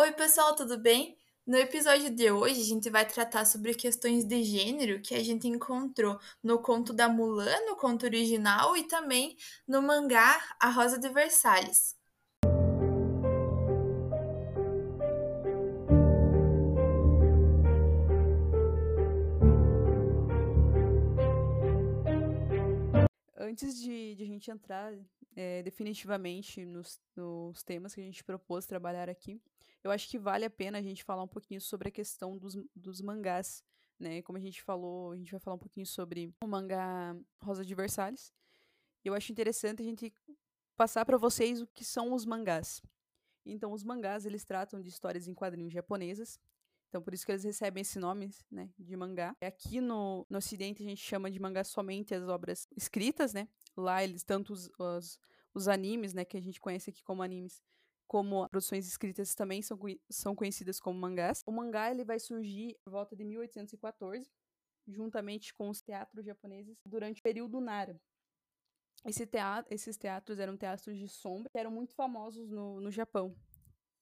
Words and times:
Oi, 0.00 0.12
pessoal, 0.12 0.54
tudo 0.54 0.78
bem? 0.78 1.18
No 1.44 1.56
episódio 1.56 2.08
de 2.08 2.30
hoje, 2.30 2.60
a 2.60 2.64
gente 2.64 2.88
vai 2.88 3.04
tratar 3.04 3.44
sobre 3.44 3.74
questões 3.74 4.24
de 4.24 4.44
gênero 4.44 5.02
que 5.02 5.12
a 5.12 5.24
gente 5.24 5.48
encontrou 5.48 6.20
no 6.40 6.62
conto 6.62 6.92
da 6.92 7.08
Mulan, 7.08 7.58
no 7.66 7.74
conto 7.74 8.06
original, 8.06 8.76
e 8.76 8.84
também 8.84 9.36
no 9.66 9.82
mangá 9.82 10.40
A 10.60 10.70
Rosa 10.70 11.00
de 11.00 11.08
Versalhes. 11.08 11.96
Antes 23.36 23.80
de, 23.82 24.14
de 24.14 24.22
a 24.22 24.26
gente 24.26 24.48
entrar 24.48 24.94
é, 25.34 25.60
definitivamente 25.64 26.64
nos, 26.64 27.00
nos 27.16 27.64
temas 27.64 27.96
que 27.96 28.00
a 28.00 28.04
gente 28.04 28.22
propôs 28.22 28.64
trabalhar 28.64 29.10
aqui, 29.10 29.42
eu 29.88 29.92
acho 29.92 30.08
que 30.08 30.18
vale 30.18 30.44
a 30.44 30.50
pena 30.50 30.78
a 30.78 30.82
gente 30.82 31.02
falar 31.02 31.22
um 31.22 31.28
pouquinho 31.28 31.60
sobre 31.60 31.88
a 31.88 31.90
questão 31.90 32.36
dos, 32.36 32.56
dos 32.74 33.00
mangás, 33.00 33.64
né? 33.98 34.22
Como 34.22 34.36
a 34.36 34.40
gente 34.40 34.62
falou, 34.62 35.12
a 35.12 35.16
gente 35.16 35.30
vai 35.30 35.40
falar 35.40 35.56
um 35.56 35.58
pouquinho 35.58 35.86
sobre 35.86 36.32
o 36.42 36.46
mangá 36.46 37.16
Rosa 37.42 37.64
de 37.64 37.74
Versalhes. 37.74 38.32
Eu 39.04 39.14
acho 39.14 39.32
interessante 39.32 39.82
a 39.82 39.84
gente 39.84 40.12
passar 40.76 41.04
para 41.04 41.16
vocês 41.16 41.60
o 41.60 41.66
que 41.66 41.84
são 41.84 42.12
os 42.12 42.24
mangás. 42.24 42.82
Então, 43.44 43.72
os 43.72 43.82
mangás, 43.82 44.26
eles 44.26 44.44
tratam 44.44 44.80
de 44.80 44.88
histórias 44.88 45.26
em 45.26 45.34
quadrinhos 45.34 45.72
japonesas. 45.72 46.38
Então, 46.88 47.02
por 47.02 47.14
isso 47.14 47.24
que 47.24 47.32
eles 47.32 47.44
recebem 47.44 47.80
esse 47.80 47.98
nome, 47.98 48.30
né, 48.50 48.70
de 48.78 48.96
mangá. 48.96 49.36
Aqui 49.40 49.80
no, 49.80 50.26
no 50.28 50.38
Ocidente, 50.38 50.82
a 50.82 50.86
gente 50.86 51.02
chama 51.02 51.30
de 51.30 51.38
mangá 51.38 51.64
somente 51.64 52.14
as 52.14 52.28
obras 52.28 52.66
escritas, 52.76 53.32
né? 53.32 53.48
Lá, 53.76 54.02
eles, 54.02 54.22
tanto 54.22 54.52
os, 54.52 54.70
os, 54.78 55.18
os 55.54 55.68
animes, 55.68 56.14
né, 56.14 56.24
que 56.24 56.36
a 56.36 56.40
gente 56.40 56.60
conhece 56.60 56.90
aqui 56.90 57.02
como 57.02 57.22
animes, 57.22 57.62
como 58.08 58.48
produções 58.48 58.88
escritas 58.88 59.34
também 59.34 59.60
são, 59.60 59.78
são 60.08 60.34
conhecidas 60.34 60.80
como 60.80 60.98
mangás. 60.98 61.42
O 61.46 61.52
mangá 61.52 61.90
ele 61.90 62.04
vai 62.04 62.18
surgir 62.18 62.76
por 62.82 62.90
volta 62.90 63.14
de 63.14 63.22
1814, 63.22 64.28
juntamente 64.86 65.52
com 65.54 65.68
os 65.68 65.82
teatros 65.82 66.24
japoneses, 66.24 66.76
durante 66.86 67.20
o 67.20 67.22
período 67.22 67.60
Nara. 67.60 68.00
Esse 69.04 69.26
teatro, 69.26 69.72
esses 69.72 69.96
teatros 69.96 70.38
eram 70.38 70.56
teatros 70.56 70.96
de 70.96 71.06
sombra 71.06 71.50
que 71.50 71.58
eram 71.58 71.70
muito 71.70 71.94
famosos 71.94 72.50
no, 72.50 72.80
no 72.80 72.90
Japão 72.90 73.36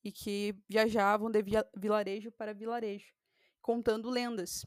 e 0.03 0.13
que 0.13 0.55
viajavam 0.69 1.29
de 1.29 1.43
vilarejo 1.77 2.31
para 2.31 2.55
vilarejo, 2.55 3.13
contando 3.61 4.09
lendas. 4.09 4.65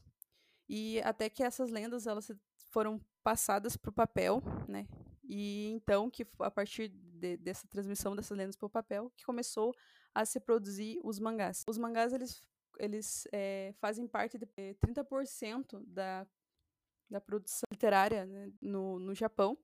E 0.68 1.00
até 1.00 1.30
que 1.30 1.42
essas 1.42 1.70
lendas 1.70 2.06
elas 2.06 2.30
foram 2.70 3.00
passadas 3.24 3.76
para 3.76 3.88
o 3.88 3.92
papel, 3.92 4.42
né? 4.68 4.86
E 5.24 5.70
então 5.70 6.10
que 6.10 6.26
a 6.40 6.50
partir 6.50 6.88
de, 7.20 7.36
dessa 7.36 7.66
transmissão 7.68 8.16
dessas 8.16 8.36
lendas 8.36 8.56
para 8.56 8.66
o 8.66 8.70
papel 8.70 9.10
que 9.16 9.24
começou 9.24 9.74
a 10.14 10.24
se 10.24 10.40
produzir 10.40 11.00
os 11.04 11.18
mangás. 11.18 11.64
Os 11.68 11.78
mangás 11.78 12.12
eles 12.12 12.42
eles 12.78 13.28
é, 13.30 13.74
fazem 13.78 14.06
parte 14.06 14.38
de 14.38 14.46
30% 14.46 15.84
da, 15.86 16.26
da 17.10 17.20
produção 17.20 17.66
literária 17.70 18.24
né, 18.24 18.50
no, 18.60 18.98
no 18.98 19.14
Japão 19.14 19.58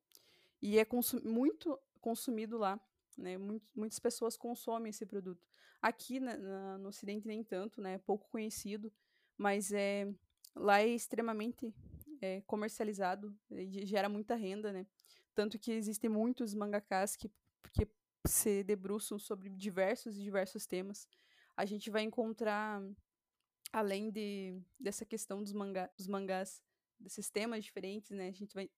e 0.60 0.78
é 0.78 0.86
muito 1.24 1.78
consumido 2.00 2.58
lá. 2.58 2.78
Né? 3.16 3.38
Muito, 3.38 3.66
muitas 3.74 3.98
pessoas 3.98 4.36
consomem 4.36 4.90
esse 4.90 5.06
produto. 5.06 5.48
Aqui 5.80 6.20
na, 6.20 6.36
na, 6.36 6.78
no 6.78 6.88
Ocidente 6.88 7.26
nem 7.26 7.42
tanto, 7.42 7.80
né? 7.80 7.94
é 7.94 7.98
pouco 7.98 8.28
conhecido, 8.28 8.92
mas 9.36 9.72
é, 9.72 10.12
lá 10.54 10.80
é 10.80 10.88
extremamente 10.88 11.74
é, 12.20 12.42
comercializado 12.42 13.34
e 13.50 13.86
gera 13.86 14.08
muita 14.08 14.34
renda, 14.34 14.72
né? 14.72 14.86
Tanto 15.34 15.58
que 15.58 15.70
existem 15.72 16.08
muitos 16.08 16.54
mangakas 16.54 17.14
que, 17.14 17.30
que 17.70 17.88
se 18.26 18.62
debruçam 18.64 19.18
sobre 19.18 19.48
diversos 19.48 20.16
e 20.16 20.22
diversos 20.22 20.66
temas. 20.66 21.08
A 21.56 21.64
gente 21.64 21.90
vai 21.90 22.02
encontrar, 22.02 22.82
além 23.72 24.10
de, 24.10 24.60
dessa 24.78 25.04
questão 25.04 25.42
dos, 25.42 25.52
manga, 25.52 25.90
dos 25.96 26.06
mangás, 26.06 26.62
desses 26.98 27.30
temas 27.30 27.64
diferentes, 27.64 28.10
né? 28.10 28.28
A 28.28 28.32
gente 28.32 28.54
vai 28.54 28.70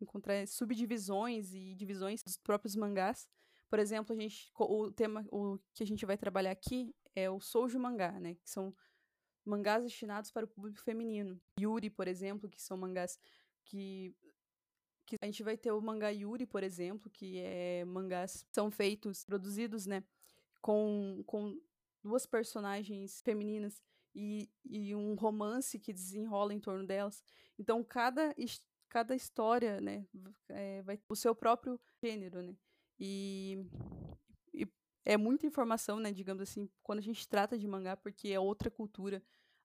encontrar 0.00 0.46
subdivisões 0.46 1.54
e 1.54 1.74
divisões 1.74 2.22
dos 2.22 2.36
próprios 2.36 2.76
mangás. 2.76 3.28
Por 3.68 3.78
exemplo, 3.78 4.14
a 4.14 4.18
gente, 4.18 4.50
o 4.58 4.90
tema 4.90 5.24
o 5.30 5.58
que 5.72 5.82
a 5.82 5.86
gente 5.86 6.04
vai 6.04 6.18
trabalhar 6.18 6.50
aqui 6.50 6.94
é 7.14 7.30
o 7.30 7.40
Soujo 7.40 7.78
Mangá, 7.78 8.18
né? 8.20 8.34
Que 8.34 8.50
são 8.50 8.74
mangás 9.44 9.82
destinados 9.82 10.30
para 10.30 10.44
o 10.44 10.48
público 10.48 10.80
feminino. 10.80 11.40
Yuri, 11.58 11.90
por 11.90 12.06
exemplo, 12.06 12.48
que 12.48 12.60
são 12.60 12.76
mangás 12.76 13.18
que 13.64 14.14
que 15.06 15.16
a 15.20 15.26
gente 15.26 15.42
vai 15.42 15.56
ter 15.56 15.72
o 15.72 15.80
mangá 15.80 16.10
Yuri, 16.10 16.46
por 16.46 16.62
exemplo, 16.62 17.10
que 17.10 17.38
é 17.40 17.84
mangás 17.84 18.46
são 18.52 18.70
feitos, 18.70 19.24
produzidos, 19.24 19.86
né, 19.86 20.02
com, 20.60 21.22
com 21.26 21.60
duas 22.02 22.26
personagens 22.26 23.20
femininas 23.22 23.82
e, 24.14 24.50
e 24.64 24.94
um 24.94 25.14
romance 25.14 25.78
que 25.78 25.92
desenrola 25.92 26.52
em 26.54 26.60
torno 26.60 26.86
delas. 26.86 27.22
Então, 27.58 27.82
cada, 27.82 28.34
cada 28.88 29.14
história, 29.14 29.80
né, 29.80 30.06
é, 30.48 30.82
vai 30.82 30.98
o 31.08 31.16
seu 31.16 31.34
próprio 31.34 31.80
gênero, 32.02 32.42
né, 32.42 32.56
e, 32.98 33.66
e 34.54 34.66
é 35.04 35.16
muita 35.16 35.46
informação, 35.46 35.98
né, 35.98 36.12
digamos 36.12 36.42
assim, 36.42 36.70
quando 36.82 37.00
a 37.00 37.02
gente 37.02 37.28
trata 37.28 37.58
de 37.58 37.66
mangá, 37.66 37.96
porque 37.96 38.28
é 38.28 38.38
outra 38.38 38.70
cultura, 38.70 39.22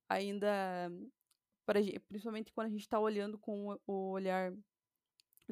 ainda, 0.10 0.48
para, 1.66 1.80
principalmente 2.08 2.52
quando 2.54 2.68
a 2.68 2.72
gente 2.72 2.82
está 2.82 3.00
olhando 3.00 3.38
com 3.38 3.78
o 3.86 4.12
olhar 4.12 4.54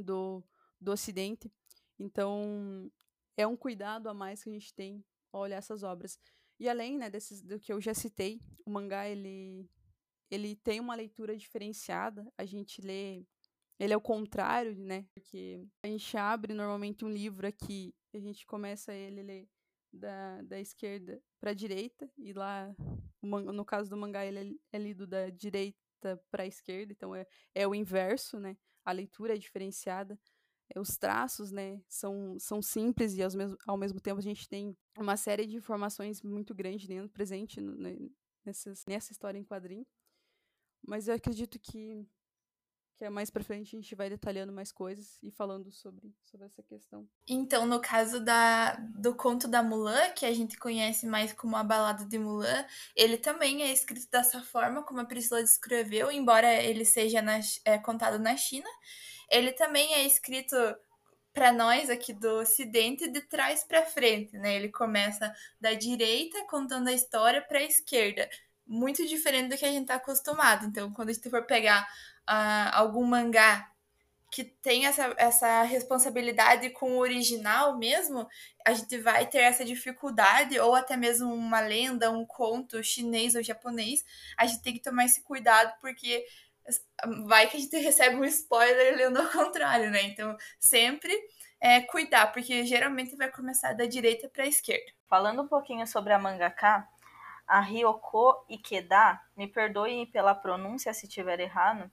do, 0.01 0.43
do 0.79 0.91
Ocidente. 0.91 1.51
Então, 1.99 2.91
é 3.37 3.45
um 3.45 3.55
cuidado 3.55 4.09
a 4.09 4.13
mais 4.13 4.43
que 4.43 4.49
a 4.49 4.53
gente 4.53 4.73
tem 4.73 5.03
ao 5.31 5.41
olhar 5.41 5.57
essas 5.57 5.83
obras. 5.83 6.19
E 6.59 6.69
além 6.69 6.97
né, 6.97 7.09
desses, 7.09 7.41
do 7.41 7.59
que 7.59 7.71
eu 7.71 7.81
já 7.81 7.93
citei, 7.93 8.39
o 8.65 8.69
mangá 8.71 9.07
ele, 9.07 9.69
ele 10.31 10.55
tem 10.55 10.79
uma 10.79 10.95
leitura 10.95 11.35
diferenciada. 11.35 12.25
A 12.37 12.45
gente 12.45 12.81
lê. 12.81 13.25
Ele 13.77 13.93
é 13.93 13.97
o 13.97 14.01
contrário, 14.01 14.73
né? 14.75 15.05
Porque 15.13 15.67
a 15.83 15.87
gente 15.87 16.15
abre 16.15 16.53
normalmente 16.53 17.03
um 17.03 17.09
livro 17.09 17.45
aqui, 17.45 17.93
a 18.13 18.19
gente 18.19 18.45
começa 18.45 18.93
ele 18.93 19.21
ler 19.21 19.49
da, 19.91 20.41
da 20.43 20.59
esquerda 20.59 21.21
para 21.39 21.51
a 21.51 21.53
direita, 21.53 22.09
e 22.17 22.33
lá, 22.33 22.73
no 23.21 23.65
caso 23.65 23.89
do 23.89 23.97
mangá, 23.97 24.25
ele 24.25 24.59
é, 24.71 24.77
é 24.77 24.79
lido 24.79 25.05
da 25.05 25.29
direita 25.29 25.77
para 26.31 26.43
a 26.43 26.47
esquerda, 26.47 26.93
então 26.93 27.15
é, 27.15 27.25
é 27.53 27.67
o 27.67 27.75
inverso, 27.75 28.39
né? 28.39 28.57
A 28.85 28.91
leitura 28.91 29.35
é 29.35 29.37
diferenciada, 29.37 30.19
eh, 30.69 30.79
os 30.79 30.97
traços, 30.97 31.51
né, 31.51 31.81
são, 31.89 32.37
são 32.39 32.61
simples 32.61 33.13
e 33.15 33.23
ao 33.23 33.31
mesmo, 33.35 33.57
ao 33.67 33.77
mesmo 33.77 33.99
tempo 33.99 34.19
a 34.19 34.23
gente 34.23 34.47
tem 34.47 34.77
uma 34.97 35.17
série 35.17 35.45
de 35.45 35.55
informações 35.57 36.21
muito 36.21 36.53
grande 36.55 36.87
dentro, 36.87 37.09
presente 37.11 37.59
no, 37.61 37.75
nessas, 38.45 38.85
nessa 38.87 39.11
história 39.11 39.37
em 39.39 39.43
quadrinho. 39.43 39.85
Mas 40.87 41.07
eu 41.07 41.15
acredito 41.15 41.59
que, 41.59 42.05
que 42.97 43.03
é 43.03 43.09
mais 43.09 43.29
pra 43.29 43.43
frente 43.43 43.75
a 43.75 43.79
gente 43.79 43.95
vai 43.95 44.09
detalhando 44.09 44.53
mais 44.53 44.71
coisas 44.71 45.19
e 45.21 45.29
falando 45.29 45.71
sobre, 45.71 46.13
sobre 46.23 46.47
essa 46.47 46.63
questão. 46.63 47.07
Então, 47.27 47.65
no 47.65 47.79
caso 47.79 48.19
da, 48.19 48.75
do 48.75 49.13
conto 49.13 49.47
da 49.47 49.61
Mulan, 49.61 50.11
que 50.11 50.25
a 50.25 50.33
gente 50.33 50.57
conhece 50.57 51.05
mais 51.05 51.33
como 51.33 51.57
a 51.57 51.63
Balada 51.63 52.05
de 52.05 52.17
Mulan, 52.17 52.65
ele 52.95 53.17
também 53.17 53.63
é 53.63 53.71
escrito 53.71 54.09
dessa 54.09 54.41
forma, 54.41 54.83
como 54.83 55.01
a 55.01 55.05
Priscila 55.05 55.43
descreveu, 55.43 56.09
embora 56.11 56.53
ele 56.53 56.85
seja 56.85 57.21
na, 57.21 57.39
é, 57.65 57.77
contado 57.77 58.17
na 58.17 58.37
China. 58.37 58.69
Ele 59.29 59.51
também 59.51 59.93
é 59.93 60.05
escrito 60.05 60.55
para 61.35 61.51
nós 61.51 61.89
aqui 61.89 62.13
do 62.13 62.39
Ocidente 62.39 63.09
de 63.09 63.19
trás 63.19 63.61
para 63.61 63.85
frente, 63.85 64.37
né? 64.37 64.55
Ele 64.55 64.69
começa 64.69 65.35
da 65.59 65.73
direita 65.73 66.45
contando 66.45 66.87
a 66.87 66.93
história 66.93 67.41
para 67.41 67.59
a 67.59 67.63
esquerda, 67.63 68.29
muito 68.65 69.05
diferente 69.05 69.49
do 69.49 69.57
que 69.57 69.65
a 69.65 69.71
gente 69.71 69.83
está 69.83 69.95
acostumado. 69.95 70.65
Então, 70.65 70.91
quando 70.91 71.09
a 71.09 71.13
gente 71.13 71.29
for 71.29 71.43
pegar 71.43 71.83
uh, 72.29 72.69
algum 72.73 73.05
mangá 73.05 73.69
que 74.31 74.43
tem 74.43 74.85
essa, 74.85 75.13
essa 75.17 75.61
responsabilidade 75.61 76.69
com 76.71 76.93
o 76.93 76.99
original 76.99 77.77
mesmo, 77.77 78.27
a 78.65 78.73
gente 78.73 78.97
vai 78.97 79.25
ter 79.25 79.37
essa 79.37 79.63
dificuldade, 79.63 80.59
ou 80.59 80.75
até 80.75 80.97
mesmo 80.97 81.33
uma 81.33 81.61
lenda, 81.61 82.11
um 82.11 82.25
conto 82.25 82.83
chinês 82.83 83.35
ou 83.35 83.41
japonês, 83.41 84.03
a 84.37 84.45
gente 84.45 84.61
tem 84.61 84.73
que 84.73 84.81
tomar 84.81 85.05
esse 85.05 85.21
cuidado, 85.21 85.73
porque 85.79 86.25
vai 87.27 87.47
que 87.47 87.57
a 87.57 87.59
gente 87.59 87.77
recebe 87.79 88.15
um 88.15 88.25
spoiler 88.25 88.97
lendo 88.97 89.21
ao 89.21 89.29
contrário, 89.29 89.89
né? 89.89 90.03
Então, 90.03 90.35
sempre 90.59 91.13
é, 91.61 91.81
cuidar, 91.81 92.33
porque 92.33 92.65
geralmente 92.65 93.15
vai 93.15 93.31
começar 93.31 93.73
da 93.73 93.85
direita 93.85 94.27
para 94.27 94.43
a 94.43 94.47
esquerda. 94.47 94.91
Falando 95.07 95.43
um 95.43 95.47
pouquinho 95.47 95.85
sobre 95.87 96.11
a 96.13 96.19
mangaka, 96.19 96.85
a 97.47 97.59
Ryoko 97.59 98.45
Ikeda, 98.49 99.21
me 99.35 99.47
perdoe 99.47 100.05
pela 100.07 100.33
pronúncia 100.33 100.93
se 100.93 101.05
estiver 101.05 101.39
errado, 101.39 101.89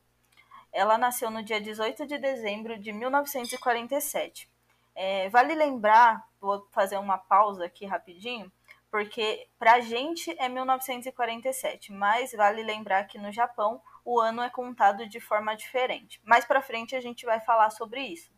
ela 0.72 0.96
nasceu 0.96 1.31
no 1.31 1.43
dia 1.43 1.60
18 1.60 2.06
de 2.06 2.19
dezembro 2.19 2.78
de 2.78 2.93
1947. 2.93 4.50
É, 4.94 5.28
vale 5.28 5.54
lembrar, 5.54 6.26
vou 6.40 6.66
fazer 6.70 6.96
uma 6.99 7.19
pausa 7.19 7.66
aqui 7.66 7.84
rapidinho, 7.84 8.50
porque 8.90 9.49
para 9.58 9.75
a 9.75 9.81
gente 9.81 10.34
é 10.38 10.49
1947, 10.49 11.93
mas 11.93 12.32
vale 12.32 12.62
lembrar 12.62 13.04
que 13.04 13.19
no 13.19 13.31
Japão 13.31 13.82
o 14.04 14.19
ano 14.19 14.43
é 14.43 14.50
contado 14.50 15.06
de 15.06 15.20
forma 15.20 15.54
diferente. 15.54 16.20
Mais 16.25 16.44
para 16.44 16.62
frente 16.62 16.96
a 16.96 17.00
gente 17.00 17.25
vai 17.25 17.40
falar 17.40 17.70
sobre 17.70 18.02
isso. 18.02 18.31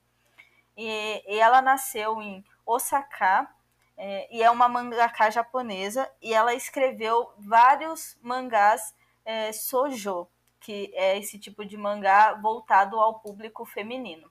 E, 0.76 1.24
e 1.26 1.38
ela 1.38 1.62
nasceu 1.62 2.20
em 2.20 2.44
Osaka 2.66 3.48
é, 3.96 4.34
e 4.34 4.42
é 4.42 4.50
uma 4.50 4.68
mangaka 4.68 5.30
japonesa 5.30 6.10
e 6.20 6.34
ela 6.34 6.54
escreveu 6.54 7.32
vários 7.38 8.18
mangás 8.20 8.94
é, 9.24 9.52
sojo, 9.52 10.28
que 10.60 10.90
é 10.94 11.18
esse 11.18 11.38
tipo 11.38 11.64
de 11.64 11.76
mangá 11.76 12.34
voltado 12.34 12.98
ao 12.98 13.20
público 13.20 13.64
feminino. 13.64 14.30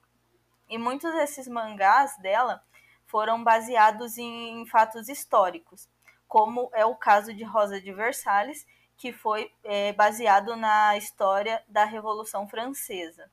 E 0.68 0.76
muitos 0.76 1.12
desses 1.12 1.48
mangás 1.48 2.16
dela 2.18 2.62
foram 3.06 3.42
baseados 3.42 4.18
em 4.18 4.66
fatos 4.66 5.08
históricos, 5.08 5.88
como 6.26 6.70
é 6.72 6.84
o 6.84 6.94
caso 6.94 7.32
de 7.32 7.44
Rosa 7.44 7.80
de 7.80 7.92
Versalhes, 7.92 8.66
que 8.96 9.12
foi 9.12 9.50
é, 9.62 9.92
baseado 9.92 10.56
na 10.56 10.96
história 10.96 11.62
da 11.68 11.84
Revolução 11.84 12.48
Francesa. 12.48 13.30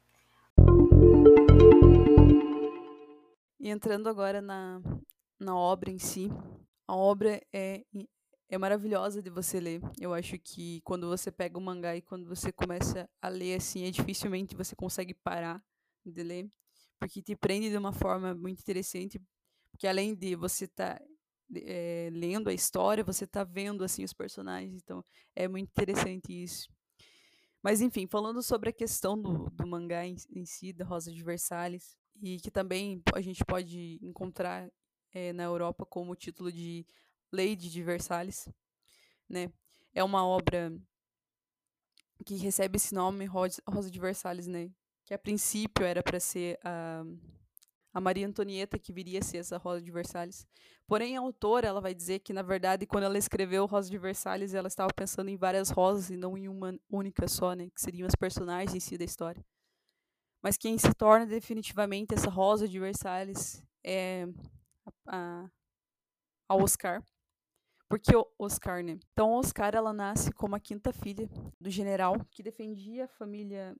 E 3.60 3.70
entrando 3.70 4.10
agora 4.10 4.42
na, 4.42 4.82
na 5.42 5.56
obra 5.56 5.92
em 5.92 5.98
si. 5.98 6.30
A 6.88 6.96
obra 6.96 7.42
é, 7.52 7.84
é 8.48 8.58
maravilhosa 8.58 9.22
de 9.22 9.30
você 9.30 9.60
ler. 9.60 9.82
Eu 10.00 10.14
acho 10.14 10.38
que 10.38 10.82
quando 10.82 11.08
você 11.08 11.32
pega 11.32 11.58
o 11.58 11.62
mangá 11.62 11.96
e 11.96 12.02
quando 12.02 12.28
você 12.28 12.52
começa 12.52 13.10
a 13.22 13.28
ler 13.28 13.56
assim, 13.56 13.86
é 13.86 13.92
dificilmente 13.92 14.56
você 14.56 14.76
consegue 14.76 15.14
parar 15.14 15.64
de 16.06 16.24
ler, 16.24 16.50
porque 17.00 17.22
te 17.22 17.36
prende 17.36 17.70
de 17.70 17.78
uma 17.78 17.92
forma 17.92 18.34
muito 18.34 18.60
interessante, 18.60 19.22
porque 19.72 19.88
além 19.88 20.16
de 20.16 20.36
você 20.36 20.66
estar 20.66 21.00
tá, 21.00 21.06
é, 21.56 22.10
lendo 22.12 22.50
a 22.50 22.54
história, 22.54 23.04
você 23.04 23.24
está 23.24 23.44
vendo 23.44 23.84
assim 23.84 24.04
os 24.04 24.14
personagens, 24.14 24.82
então 24.82 25.04
é 25.36 25.48
muito 25.48 25.70
interessante 25.70 26.32
isso. 26.32 26.70
Mas 27.64 27.82
enfim, 27.82 28.08
falando 28.08 28.42
sobre 28.42 28.70
a 28.70 28.74
questão 28.74 29.20
do, 29.20 29.50
do 29.52 29.68
mangá 29.68 30.06
em, 30.06 30.16
em 30.36 30.46
si, 30.46 30.74
da 30.74 30.84
Rosa 30.84 31.12
de 31.12 31.24
Versalhes, 31.24 31.96
e 32.22 32.40
que 32.40 32.52
também 32.52 33.02
a 33.14 33.22
gente 33.22 33.46
pode 33.46 34.00
encontrar 34.02 34.70
é, 35.14 35.34
na 35.34 35.44
Europa 35.44 35.86
como 35.86 36.12
o 36.12 36.16
título 36.16 36.52
de 36.52 36.86
Lady 37.32 37.70
de 37.70 37.82
Versalhes, 37.82 38.48
né? 39.28 39.52
É 39.94 40.04
uma 40.04 40.26
obra 40.26 40.72
que 42.26 42.36
recebe 42.36 42.78
esse 42.78 42.94
nome, 42.94 43.26
Rosa 43.26 43.62
de 43.90 44.00
Versalhes, 44.00 44.48
né? 44.48 44.72
Que 45.06 45.14
a 45.14 45.20
princípio 45.20 45.86
era 45.86 46.04
para 46.04 46.20
ser 46.20 46.60
a, 46.64 47.04
a 47.94 48.00
Maria 48.00 48.28
Antonieta 48.28 48.80
que 48.80 48.94
viria 48.94 49.20
a 49.20 49.24
ser 49.24 49.38
essa 49.38 49.58
Rosa 49.58 49.82
de 49.82 49.92
Versalhes. 49.92 50.46
Porém, 50.88 51.18
a 51.18 51.22
autora 51.22 51.68
ela 51.68 51.82
vai 51.82 51.94
dizer 51.94 52.20
que, 52.20 52.34
na 52.34 52.42
verdade, 52.42 52.86
quando 52.86 53.06
ela 53.06 53.18
escreveu 53.18 53.66
Rosa 53.66 53.90
de 53.90 53.98
Versalhes, 53.98 54.54
ela 54.54 54.68
estava 54.68 54.94
pensando 54.94 55.30
em 55.30 55.38
várias 55.38 55.70
rosas 55.70 56.10
e 56.10 56.16
não 56.16 56.38
em 56.38 56.48
uma 56.48 56.78
única 56.90 57.28
só, 57.28 57.54
né? 57.54 57.70
Que 57.74 57.82
seriam 57.82 58.08
as 58.08 58.16
personagens 58.16 58.76
em 58.76 58.80
si 58.80 58.98
da 58.98 59.06
história. 59.06 59.44
Mas 60.42 60.58
quem 60.58 60.78
se 60.78 60.94
torna 60.94 61.26
definitivamente 61.26 62.14
essa 62.14 62.30
Rosa 62.30 62.68
de 62.68 62.80
Versalhes 62.80 63.64
é 63.84 64.28
a, 65.08 65.50
a 66.48 66.56
Oscar. 66.56 67.04
Porque 67.90 68.16
o 68.16 68.26
Oscar, 68.40 68.84
né? 68.84 68.98
Então, 69.12 69.32
Oscar, 69.34 69.76
ela 69.76 69.92
nasce 69.92 70.32
como 70.32 70.56
a 70.56 70.60
quinta 70.60 70.94
filha 70.94 71.30
do 71.60 71.70
general 71.70 72.16
que 72.32 72.42
defendia 72.42 73.06
a 73.06 73.10
família 73.10 73.76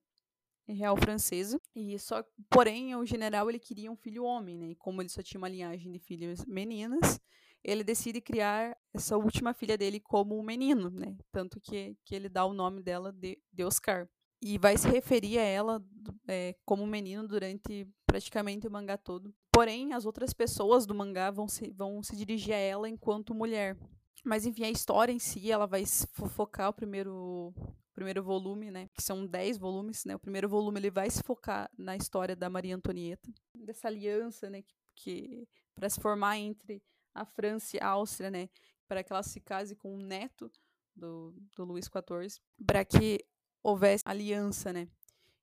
real 0.68 0.98
francesa. 0.98 1.60
E 1.76 1.98
só, 1.98 2.24
porém, 2.50 2.96
o 2.96 3.06
general 3.06 3.50
ele 3.50 3.60
queria 3.60 3.92
um 3.92 3.96
filho 3.96 4.24
homem, 4.24 4.58
né? 4.58 4.68
E 4.72 4.76
como 4.76 5.02
ele 5.02 5.10
só 5.10 5.22
tinha 5.22 5.40
uma 5.40 5.50
linhagem 5.50 5.92
de 5.92 6.00
filhas 6.00 6.46
meninas, 6.46 7.20
ele 7.64 7.84
decide 7.84 8.20
criar 8.20 8.76
essa 8.94 9.18
última 9.18 9.54
filha 9.54 9.78
dele 9.78 10.00
como 10.00 10.38
um 10.38 10.44
menino, 10.44 10.90
né? 10.90 11.16
Tanto 11.32 11.60
que, 11.60 11.96
que 12.04 12.16
ele 12.16 12.28
dá 12.28 12.46
o 12.46 12.54
nome 12.54 12.82
dela 12.82 13.12
de, 13.12 13.40
de 13.52 13.64
Oscar. 13.64 14.10
E 14.42 14.58
vai 14.58 14.78
se 14.78 14.88
referir 14.88 15.38
a 15.38 15.44
ela 15.44 15.84
é, 16.28 16.56
como 16.66 16.88
menino 16.88 17.28
durante 17.28 17.88
praticamente 18.06 18.68
o 18.68 18.72
mangá 18.72 18.98
todo. 18.98 19.34
Porém, 19.52 19.94
as 19.94 20.06
outras 20.06 20.34
pessoas 20.34 20.86
do 20.86 20.96
mangá 20.96 21.30
vão 21.30 21.48
se, 21.48 21.72
vão 21.72 22.02
se 22.02 22.16
dirigir 22.16 22.54
a 22.54 22.58
ela 22.58 22.90
enquanto 22.90 23.36
mulher. 23.36 23.78
Mas 24.24 24.46
enfim, 24.46 24.64
a 24.64 24.70
história 24.70 25.12
em 25.12 25.20
si, 25.20 25.52
ela 25.52 25.66
vai 25.66 25.84
focar 26.30 26.70
o 26.70 26.74
primeiro, 26.74 27.54
primeiro 27.94 28.24
volume, 28.24 28.72
né? 28.72 28.88
Que 28.94 29.02
são 29.02 29.26
10 29.26 29.58
volumes, 29.58 30.06
né? 30.06 30.16
O 30.16 30.20
primeiro 30.20 30.50
volume 30.50 30.80
ele 30.80 30.92
vai 30.92 31.10
se 31.10 31.22
focar 31.24 31.70
na 31.78 31.96
história 31.96 32.36
da 32.36 32.50
Maria 32.50 32.76
Antonieta, 32.76 33.32
dessa 33.54 33.88
aliança, 33.88 34.50
né? 34.50 34.62
Que, 34.62 34.76
que 34.96 35.48
para 35.76 35.90
se 35.90 36.00
formar 36.00 36.38
entre 36.38 36.84
a 37.14 37.26
França 37.26 37.78
e 37.78 37.80
a 37.80 37.88
Áustria, 37.88 38.30
né? 38.30 38.50
Para 38.88 39.04
que 39.04 39.12
ela 39.12 39.24
se 39.24 39.40
case 39.40 39.76
com 39.76 39.94
o 39.96 39.98
neto 39.98 40.52
do, 40.96 41.34
do 41.56 41.64
Luís 41.64 41.86
XIV, 41.86 42.42
para 42.66 42.86
que 42.86 43.26
houvesse 43.64 44.04
aliança, 44.08 44.72
né? 44.74 44.88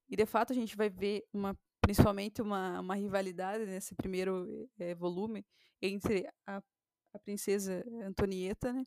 E 0.09 0.17
de 0.17 0.26
fato 0.26 0.53
a 0.53 0.56
gente 0.56 0.76
vai 0.76 0.88
ver 0.88 1.25
uma 1.32 1.56
principalmente 1.81 2.43
uma, 2.43 2.81
uma 2.81 2.94
rivalidade 2.94 3.65
nesse 3.65 3.94
primeiro 3.94 4.69
é, 4.79 4.94
volume 4.94 5.43
entre 5.81 6.29
a, 6.47 6.62
a 7.15 7.19
princesa 7.19 7.82
Antonieta 8.05 8.75
né, 8.75 8.85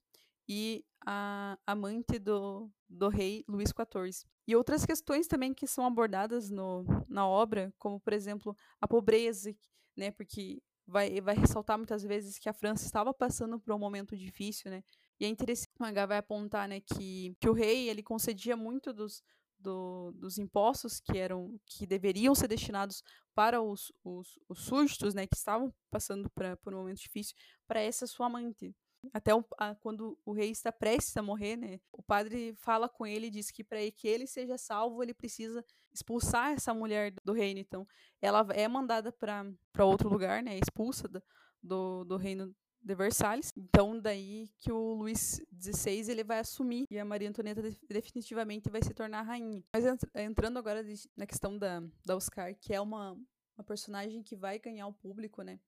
e 0.48 0.86
a 1.04 1.58
amante 1.66 2.20
do, 2.20 2.70
do 2.88 3.10
rei 3.10 3.44
Luís 3.48 3.70
XIV. 3.70 4.30
E 4.48 4.56
outras 4.56 4.86
questões 4.86 5.28
também 5.28 5.52
que 5.52 5.66
são 5.66 5.84
abordadas 5.84 6.52
no, 6.52 6.86
na 7.08 7.28
obra, 7.28 7.74
como, 7.80 8.00
por 8.00 8.14
exemplo, 8.14 8.56
a 8.80 8.88
pobreza, 8.88 9.52
né, 9.98 10.12
porque 10.12 10.62
vai, 10.86 11.20
vai 11.22 11.36
ressaltar 11.36 11.80
muitas 11.80 12.04
vezes 12.04 12.38
que 12.38 12.50
a 12.50 12.54
França 12.54 12.86
estava 12.86 13.12
passando 13.12 13.60
por 13.60 13.74
um 13.74 13.80
momento 13.80 14.16
difícil, 14.16 14.70
né, 14.70 14.84
e 15.22 15.26
é 15.26 15.28
interessante, 15.28 15.70
o 15.80 15.84
H 15.84 16.08
vai 16.08 16.18
apontar 16.18 16.68
né, 16.68 16.82
que, 16.82 17.38
que 17.40 17.48
o 17.48 17.54
rei 17.54 17.88
ele 17.88 18.02
concedia 18.02 18.58
muito 18.58 18.92
dos, 18.92 19.22
do, 19.60 20.12
dos 20.14 20.40
impostos 20.40 21.00
que 21.00 21.16
eram 21.16 21.60
que 21.64 21.86
deveriam 21.86 22.34
ser 22.34 22.48
destinados 22.48 23.04
para 23.36 23.62
os, 23.62 23.94
os, 24.04 24.40
os 24.50 24.62
súditos, 24.62 25.14
né, 25.14 25.28
que 25.28 25.38
estavam 25.38 25.72
passando 25.92 26.28
pra, 26.32 26.58
por 26.58 26.74
um 26.74 26.78
momento 26.80 27.02
difícil, 27.02 27.36
para 27.68 27.80
essa 27.80 28.08
sua 28.08 28.26
amante. 28.26 28.76
Até 29.14 29.36
o, 29.36 29.46
a, 29.60 29.76
quando 29.76 30.18
o 30.26 30.34
rei 30.34 30.50
está 30.50 30.72
prestes 30.72 31.16
a 31.16 31.22
morrer, 31.22 31.56
né, 31.56 31.80
o 31.92 32.02
padre 32.02 32.56
fala 32.56 32.90
com 32.90 33.06
ele 33.06 33.28
e 33.28 33.32
diz 33.32 33.52
que 33.52 33.64
para 33.64 33.80
que 33.92 34.08
ele 34.08 34.26
seja 34.26 34.58
salvo, 34.58 35.04
ele 35.04 35.14
precisa 35.14 35.64
expulsar 35.94 36.54
essa 36.54 36.74
mulher 36.74 37.14
do 37.24 37.34
reino. 37.34 37.60
Então, 37.60 37.88
ela 38.20 38.44
é 38.56 38.68
mandada 38.68 39.12
para 39.12 39.86
outro 39.86 40.10
lugar, 40.10 40.42
né, 40.42 40.58
expulsa 40.58 41.08
do, 41.08 41.22
do, 41.62 42.06
do 42.06 42.18
reino 42.18 42.56
de 42.82 42.96
Versalhes. 42.96 43.54
Então, 43.56 44.00
daí 44.00 44.50
que 44.60 44.72
o 44.72 44.94
Luís 44.94 45.42
XVI 45.62 46.10
ele 46.10 46.24
vai 46.24 46.40
assumir 46.40 46.86
e 46.90 46.98
a 46.98 47.06
Maria 47.06 47.30
Antonieta 47.30 47.62
definitivamente 47.88 48.70
vai 48.70 48.84
se 48.84 48.94
tornar 48.94 49.22
rainha. 49.22 49.64
Mas 49.74 49.86
entrando 50.16 50.58
agora 50.58 50.84
na 51.16 51.26
questão 51.26 51.58
da, 51.58 51.82
da 52.06 52.16
Oscar, 52.16 52.56
que 52.60 52.74
é 52.74 52.82
uma, 52.82 53.18
uma 53.58 53.64
personagem 53.64 54.24
que 54.24 54.36
vai 54.36 54.60
ganhar 54.60 54.88
o 54.88 54.94
público, 54.94 55.42
né? 55.42 55.60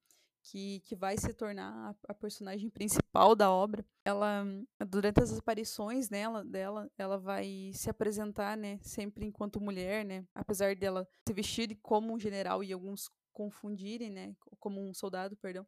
Que, 0.45 0.81
que 0.81 0.93
vai 0.93 1.17
se 1.17 1.33
tornar 1.33 1.71
a, 1.71 2.11
a, 2.11 2.13
personagem 2.13 2.69
principal 2.69 3.33
da 3.33 3.49
obra. 3.49 3.85
Ela, 4.03 4.45
durante 4.89 5.23
as 5.23 5.37
aparições 5.37 6.09
nela, 6.09 6.43
dela, 6.43 6.91
ela 6.97 7.17
vai 7.17 7.71
se 7.73 7.89
apresentar, 7.89 8.57
né, 8.57 8.77
sempre 8.81 9.25
enquanto 9.25 9.61
mulher, 9.61 10.03
né, 10.03 10.25
apesar 10.35 10.75
dela 10.75 11.07
se 11.25 11.33
vestir 11.33 11.79
como 11.81 12.13
um 12.13 12.19
general 12.19 12.61
e 12.61 12.73
alguns 12.73 13.09
confundirem, 13.31 14.09
né, 14.09 14.35
como 14.59 14.81
um 14.81 14.93
soldado, 14.93 15.37
perdão, 15.37 15.65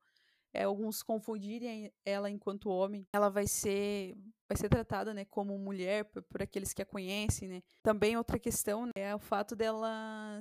é, 0.56 0.64
alguns 0.64 1.04
confundirem 1.04 1.92
ela 2.06 2.30
enquanto 2.30 2.70
homem, 2.70 3.08
ela 3.14 3.30
vai 3.30 3.48
ser 3.48 4.16
vai 4.48 4.56
ser 4.56 4.70
tratada, 4.70 5.12
né, 5.12 5.26
como 5.26 5.58
mulher 5.58 6.06
por, 6.06 6.22
por 6.22 6.42
aqueles 6.42 6.72
que 6.72 6.82
a 6.82 6.86
conhecem, 6.86 7.48
né. 7.48 7.64
Também 7.82 8.16
outra 8.16 8.38
questão 8.38 8.86
né, 8.86 8.92
é 8.96 9.16
o 9.16 9.20
fato 9.20 9.56
dela 9.56 10.40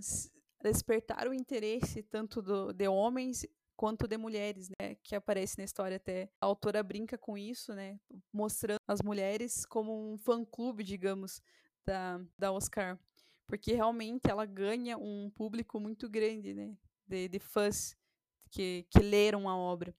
despertar 0.63 1.27
o 1.27 1.35
interesse 1.35 2.03
tanto 2.03 2.41
do, 2.43 2.73
de 2.73 2.87
homens 2.87 3.47
quanto 3.77 4.07
de 4.07 4.17
mulheres, 4.17 4.69
né, 4.81 4.95
que 5.03 5.15
aparece 5.15 5.59
na 5.59 5.65
história 5.65 5.97
até. 5.97 6.31
A 6.41 6.47
autora 6.47 6.83
brinca 6.83 7.19
com 7.19 7.37
isso, 7.37 7.75
né, 7.75 7.99
mostrando 8.33 8.79
as 8.87 9.01
mulheres 9.03 9.65
como 9.67 10.13
um 10.13 10.19
fã-clube, 10.19 10.85
digamos, 10.85 11.43
da, 11.85 12.21
da 12.39 12.53
Oscar, 12.53 12.99
porque 13.47 13.75
realmente 13.75 14.31
ela 14.31 14.47
ganha 14.47 14.97
um 14.97 15.31
público 15.31 15.81
muito 15.81 16.09
grande, 16.09 16.55
né, 16.55 16.77
de, 17.07 17.29
de 17.29 17.39
fãs 17.39 17.97
que, 18.51 18.87
que 18.91 19.01
leram 19.01 19.49
a 19.49 19.57
obra. 19.57 19.95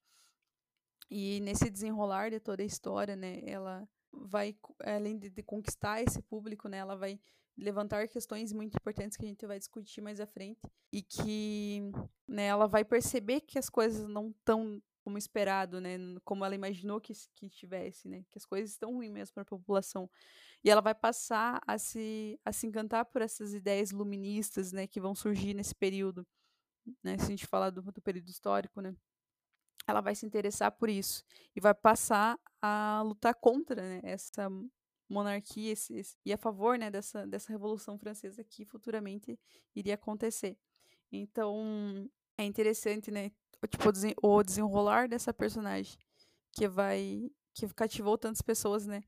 E 1.09 1.39
nesse 1.41 1.69
desenrolar 1.69 2.31
de 2.31 2.39
toda 2.39 2.63
a 2.63 2.65
história, 2.65 3.15
né, 3.15 3.41
ela 3.45 3.87
vai, 4.11 4.55
além 4.83 5.17
de, 5.17 5.29
de, 5.29 5.43
conquistar 5.43 6.01
esse 6.01 6.21
público, 6.21 6.67
né, 6.67 6.77
ela 6.77 6.95
vai 6.95 7.19
levantar 7.57 8.07
questões 8.07 8.51
muito 8.51 8.75
importantes 8.75 9.15
que 9.15 9.25
a 9.25 9.27
gente 9.27 9.45
vai 9.45 9.59
discutir 9.59 10.01
mais 10.01 10.19
à 10.19 10.25
frente 10.25 10.59
e 10.91 11.01
que, 11.01 11.91
né, 12.27 12.47
ela 12.47 12.67
vai 12.67 12.83
perceber 12.83 13.41
que 13.41 13.57
as 13.59 13.69
coisas 13.69 14.07
não 14.07 14.29
estão 14.29 14.81
como 15.03 15.17
esperado, 15.17 15.79
né, 15.79 15.97
como 16.23 16.43
ela 16.43 16.55
imaginou 16.55 16.99
que, 16.99 17.13
que 17.35 17.45
estivesse, 17.45 18.07
né, 18.07 18.25
que 18.31 18.39
as 18.39 18.45
coisas 18.45 18.71
estão 18.71 18.93
ruins 18.93 19.11
mesmo 19.11 19.33
para 19.35 19.43
a 19.43 19.45
população. 19.45 20.09
E 20.63 20.69
ela 20.69 20.81
vai 20.81 20.95
passar 20.95 21.61
a 21.67 21.77
se, 21.77 22.39
a 22.43 22.51
se 22.51 22.65
encantar 22.65 23.05
por 23.05 23.21
essas 23.21 23.53
ideias 23.53 23.91
luministas, 23.91 24.71
né, 24.71 24.87
que 24.87 24.99
vão 24.99 25.13
surgir 25.13 25.53
nesse 25.53 25.75
período, 25.75 26.25
né, 27.03 27.17
se 27.19 27.25
a 27.25 27.29
gente 27.29 27.45
falar 27.45 27.69
do, 27.69 27.83
do 27.83 28.01
período 28.01 28.29
histórico, 28.29 28.81
né 28.81 28.95
ela 29.87 30.01
vai 30.01 30.15
se 30.15 30.25
interessar 30.25 30.71
por 30.71 30.89
isso 30.89 31.23
e 31.55 31.59
vai 31.59 31.73
passar 31.73 32.39
a 32.61 33.01
lutar 33.05 33.35
contra 33.35 33.81
né, 33.81 33.99
essa 34.03 34.49
monarquia 35.07 35.71
esse, 35.71 35.95
esse, 35.95 36.17
e 36.25 36.33
a 36.33 36.37
favor 36.37 36.77
né, 36.77 36.89
dessa, 36.89 37.27
dessa 37.27 37.51
revolução 37.51 37.97
francesa 37.97 38.43
que 38.43 38.65
futuramente 38.65 39.39
iria 39.75 39.95
acontecer. 39.95 40.57
Então 41.11 42.09
é 42.37 42.43
interessante, 42.43 43.11
né, 43.11 43.31
tipo, 43.69 43.89
o 44.21 44.43
desenrolar 44.43 45.07
dessa 45.07 45.33
personagem 45.33 45.97
que 46.51 46.67
vai 46.67 47.29
que 47.55 47.67
cativou 47.73 48.17
tantas 48.17 48.41
pessoas, 48.41 48.85
né? 48.85 49.01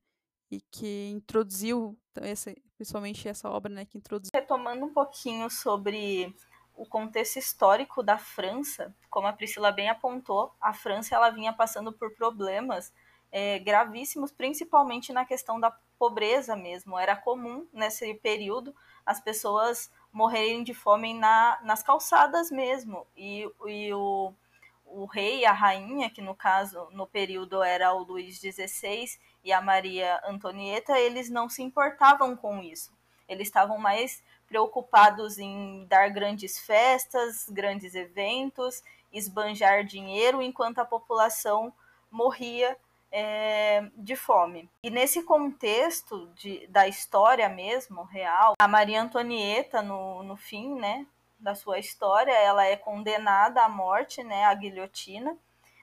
E 0.49 0.61
que 0.61 1.09
introduziu 1.09 1.99
essa, 2.15 2.55
principalmente 2.77 3.27
essa 3.27 3.49
obra, 3.49 3.71
né, 3.71 3.85
que 3.85 3.97
introduziu. 3.97 4.31
Retomando 4.33 4.85
um 4.85 4.93
pouquinho 4.93 5.49
sobre 5.49 6.33
o 6.73 6.85
contexto 6.85 7.37
histórico 7.37 8.01
da 8.01 8.17
França, 8.17 8.95
como 9.17 9.25
a 9.25 9.33
Priscila 9.33 9.71
bem 9.71 9.89
apontou, 9.89 10.53
a 10.61 10.71
França 10.75 11.15
ela 11.15 11.31
vinha 11.31 11.51
passando 11.51 11.91
por 11.91 12.13
problemas 12.13 12.93
é, 13.31 13.57
gravíssimos, 13.57 14.31
principalmente 14.31 15.11
na 15.11 15.25
questão 15.25 15.59
da 15.59 15.71
pobreza 15.97 16.55
mesmo. 16.55 16.99
Era 16.99 17.15
comum 17.15 17.65
nesse 17.73 18.13
período 18.13 18.75
as 19.03 19.19
pessoas 19.19 19.89
morrerem 20.13 20.63
de 20.63 20.71
fome 20.71 21.15
na, 21.15 21.57
nas 21.63 21.81
calçadas 21.81 22.51
mesmo. 22.51 23.07
E, 23.17 23.51
e 23.65 23.91
o, 23.91 24.31
o 24.85 25.05
rei 25.05 25.39
e 25.39 25.45
a 25.47 25.51
rainha, 25.51 26.11
que 26.11 26.21
no 26.21 26.35
caso, 26.35 26.87
no 26.91 27.07
período 27.07 27.63
era 27.63 27.91
o 27.95 28.03
Luís 28.03 28.37
XVI 28.37 29.17
e 29.43 29.51
a 29.51 29.59
Maria 29.59 30.21
Antonieta, 30.27 30.99
eles 30.99 31.27
não 31.27 31.49
se 31.49 31.63
importavam 31.63 32.35
com 32.35 32.61
isso. 32.61 32.95
Eles 33.27 33.47
estavam 33.47 33.79
mais 33.79 34.21
preocupados 34.47 35.37
em 35.37 35.85
dar 35.87 36.09
grandes 36.09 36.57
festas, 36.57 37.47
grandes 37.49 37.93
eventos, 37.93 38.81
esbanjar 39.11 39.83
dinheiro, 39.83 40.41
enquanto 40.41 40.79
a 40.79 40.85
população 40.85 41.73
morria 42.11 42.77
é, 43.11 43.89
de 43.95 44.15
fome. 44.15 44.69
E 44.83 44.89
nesse 44.89 45.23
contexto 45.23 46.27
de, 46.35 46.67
da 46.67 46.87
história 46.87 47.47
mesmo, 47.49 48.03
real, 48.03 48.53
a 48.59 48.67
Maria 48.67 49.01
Antonieta, 49.01 49.81
no, 49.81 50.23
no 50.23 50.35
fim 50.35 50.75
né, 50.75 51.05
da 51.39 51.55
sua 51.55 51.79
história, 51.79 52.31
ela 52.31 52.65
é 52.65 52.75
condenada 52.75 53.63
à 53.63 53.69
morte, 53.69 54.23
né, 54.23 54.45
à 54.45 54.53
guilhotina, 54.53 55.37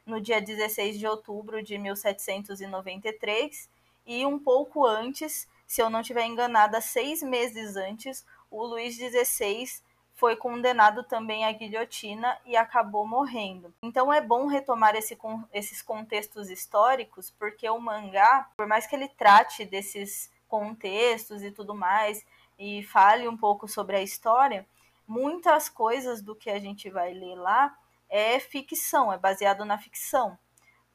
no 0.04 0.20
dia 0.20 0.40
16 0.40 0.98
de 0.98 1.06
outubro 1.06 1.62
de 1.62 1.78
1793, 1.78 3.70
e 4.06 4.26
um 4.26 4.38
pouco 4.38 4.84
antes, 4.84 5.48
se 5.66 5.80
eu 5.80 5.88
não 5.88 6.00
estiver 6.00 6.26
enganada, 6.26 6.80
seis 6.80 7.22
meses 7.22 7.76
antes, 7.76 8.24
o 8.50 8.64
Luís 8.64 8.96
XVI 8.96 9.82
foi 10.24 10.36
condenado 10.36 11.02
também 11.02 11.44
à 11.44 11.52
guilhotina 11.52 12.38
e 12.46 12.56
acabou 12.56 13.06
morrendo. 13.06 13.74
Então 13.82 14.10
é 14.10 14.22
bom 14.22 14.46
retomar 14.46 14.96
esse, 14.96 15.18
esses 15.52 15.82
contextos 15.82 16.48
históricos, 16.48 17.30
porque 17.38 17.68
o 17.68 17.78
mangá, 17.78 18.48
por 18.56 18.66
mais 18.66 18.86
que 18.86 18.96
ele 18.96 19.06
trate 19.06 19.66
desses 19.66 20.32
contextos 20.48 21.42
e 21.42 21.50
tudo 21.50 21.74
mais, 21.74 22.24
e 22.58 22.82
fale 22.84 23.28
um 23.28 23.36
pouco 23.36 23.68
sobre 23.68 23.96
a 23.96 24.02
história, 24.02 24.66
muitas 25.06 25.68
coisas 25.68 26.22
do 26.22 26.34
que 26.34 26.48
a 26.48 26.58
gente 26.58 26.88
vai 26.88 27.12
ler 27.12 27.34
lá 27.34 27.76
é 28.08 28.40
ficção, 28.40 29.12
é 29.12 29.18
baseado 29.18 29.62
na 29.66 29.76
ficção. 29.76 30.38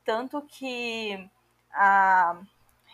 Tanto 0.03 0.41
que 0.41 1.29
a 1.71 2.35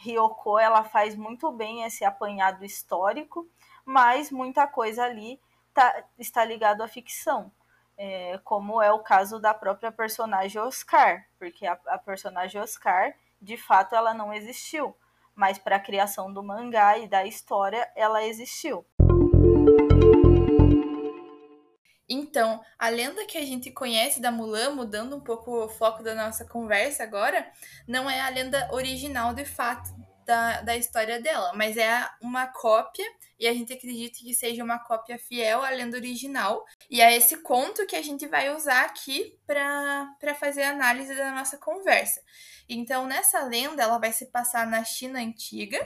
Ryoko 0.02 0.60
ela 0.60 0.84
faz 0.84 1.16
muito 1.16 1.50
bem 1.50 1.84
esse 1.84 2.04
apanhado 2.04 2.66
histórico, 2.66 3.48
mas 3.86 4.30
muita 4.30 4.68
coisa 4.68 5.06
ali 5.06 5.40
tá, 5.76 6.04
está 6.18 6.44
ligado 6.44 6.82
à 6.82 6.88
ficção. 6.88 7.52
É, 7.98 8.40
como 8.44 8.82
é 8.82 8.92
o 8.92 9.00
caso 9.00 9.40
da 9.40 9.54
própria 9.54 9.92
personagem 9.92 10.60
Oscar, 10.60 11.26
porque 11.38 11.66
a, 11.66 11.78
a 11.88 11.98
personagem 11.98 12.60
Oscar, 12.60 13.14
de 13.42 13.56
fato, 13.56 13.96
ela 13.96 14.14
não 14.14 14.34
existiu, 14.34 14.96
mas 15.34 15.58
para 15.58 15.76
a 15.76 15.80
criação 15.80 16.34
do 16.34 16.44
mangá 16.44 16.98
e 16.98 17.08
da 17.08 17.26
história, 17.26 17.90
ela 17.96 18.24
existiu. 18.24 18.86
Então, 22.08 22.62
a 22.78 22.90
lenda 22.90 23.26
que 23.26 23.38
a 23.38 23.46
gente 23.46 23.72
conhece 23.72 24.22
da 24.22 24.32
Mulan, 24.32 24.72
mudando 24.72 25.16
um 25.16 25.22
pouco 25.22 25.66
o 25.66 25.70
foco 25.70 26.04
da 26.04 26.14
nossa 26.14 26.46
conversa 26.46 27.04
agora, 27.04 27.50
não 27.88 28.10
é 28.10 28.22
a 28.22 28.30
lenda 28.30 28.70
original 28.72 29.34
de 29.34 29.46
fato 29.46 30.05
da, 30.26 30.62
da 30.62 30.76
história 30.76 31.22
dela, 31.22 31.54
mas 31.54 31.78
é 31.78 32.10
uma 32.22 32.48
cópia 32.48 33.06
e 33.40 33.48
a 33.48 33.54
gente 33.54 33.74
acredita 33.74 34.20
que 34.20 34.34
seja 34.34 34.64
uma 34.64 34.80
cópia 34.80 35.20
fiel 35.20 35.64
à 35.64 35.70
lenda 35.70 35.98
original. 35.98 36.66
E 36.90 37.02
é 37.02 37.16
esse 37.16 37.38
conto 37.38 37.86
que 37.86 37.96
a 37.96 38.02
gente 38.02 38.28
vai 38.28 38.54
usar 38.54 38.86
aqui 38.86 39.38
para 39.46 40.36
fazer 40.40 40.64
a 40.64 40.72
análise 40.72 41.14
da 41.16 41.32
nossa 41.32 41.58
conversa. 41.58 42.22
Então, 42.68 43.06
nessa 43.06 43.44
lenda, 43.44 43.84
ela 43.84 44.00
vai 44.00 44.12
se 44.12 44.28
passar 44.28 44.66
na 44.66 44.84
China 44.84 45.20
antiga 45.20 45.80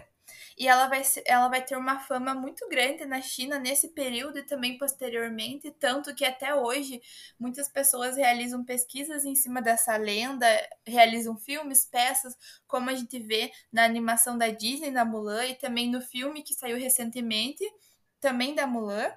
e 0.58 0.68
ela 0.68 0.88
vai, 0.88 1.02
ela 1.26 1.48
vai 1.48 1.64
ter 1.64 1.78
uma 1.78 2.00
fama 2.00 2.34
muito 2.34 2.68
grande 2.70 3.06
na 3.06 3.22
China 3.22 3.60
nesse 3.60 3.90
período 3.90 4.40
e 4.40 4.44
também 4.44 4.78
posteriormente, 4.78 5.72
tanto 5.72 6.14
que 6.14 6.26
até 6.26 6.54
hoje 6.56 7.02
muitas 7.40 7.70
pessoas 7.70 8.16
realizam 8.16 8.64
pesquisas 8.64 9.26
em 9.26 9.36
cima 9.36 9.62
dessa 9.62 9.96
lenda, 9.98 10.48
realizam 10.86 11.38
filmes, 11.38 11.86
peças, 11.86 12.38
como 12.68 12.90
a 12.90 12.96
gente 12.96 13.20
vê 13.20 13.52
na 13.72 13.84
animação 13.84 14.38
da 14.38 14.50
Disney, 14.50 14.92
da 14.92 15.06
Mulan, 15.06 15.46
e 15.46 15.56
também 15.56 15.90
no 15.90 16.02
filme 16.02 16.44
que 16.44 16.54
saiu 16.54 16.78
recentemente, 16.78 17.64
também 18.20 18.54
da 18.54 18.68
Mulan. 18.68 19.12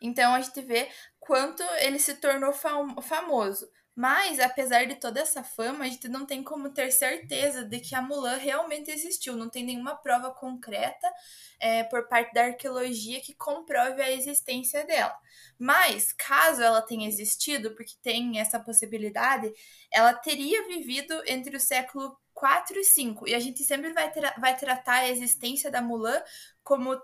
Então 0.00 0.34
a 0.34 0.40
gente 0.40 0.60
vê 0.62 0.88
quanto 1.18 1.62
ele 1.80 1.98
se 1.98 2.14
tornou 2.14 2.52
fam 2.52 3.00
famoso. 3.02 3.68
Mas, 4.00 4.38
apesar 4.38 4.86
de 4.86 4.94
toda 4.94 5.18
essa 5.18 5.42
fama, 5.42 5.84
a 5.84 5.88
gente 5.88 6.08
não 6.08 6.24
tem 6.24 6.40
como 6.40 6.70
ter 6.70 6.92
certeza 6.92 7.64
de 7.64 7.80
que 7.80 7.96
a 7.96 8.00
Mulan 8.00 8.36
realmente 8.36 8.92
existiu. 8.92 9.34
Não 9.34 9.50
tem 9.50 9.64
nenhuma 9.64 9.96
prova 9.96 10.30
concreta 10.30 11.12
é, 11.58 11.82
por 11.82 12.06
parte 12.06 12.32
da 12.32 12.44
arqueologia 12.44 13.20
que 13.20 13.34
comprove 13.34 14.00
a 14.00 14.08
existência 14.12 14.86
dela. 14.86 15.18
Mas, 15.58 16.12
caso 16.12 16.62
ela 16.62 16.80
tenha 16.80 17.08
existido, 17.08 17.74
porque 17.74 17.94
tem 18.00 18.38
essa 18.38 18.60
possibilidade, 18.60 19.52
ela 19.92 20.14
teria 20.14 20.64
vivido 20.68 21.20
entre 21.26 21.56
o 21.56 21.60
século 21.60 22.16
4 22.32 22.78
e 22.78 22.84
5. 22.84 23.26
E 23.26 23.34
a 23.34 23.40
gente 23.40 23.64
sempre 23.64 23.92
vai, 23.92 24.12
tra 24.12 24.32
vai 24.38 24.56
tratar 24.56 24.98
a 24.98 25.08
existência 25.08 25.72
da 25.72 25.82
Mulan 25.82 26.22
como 26.62 26.96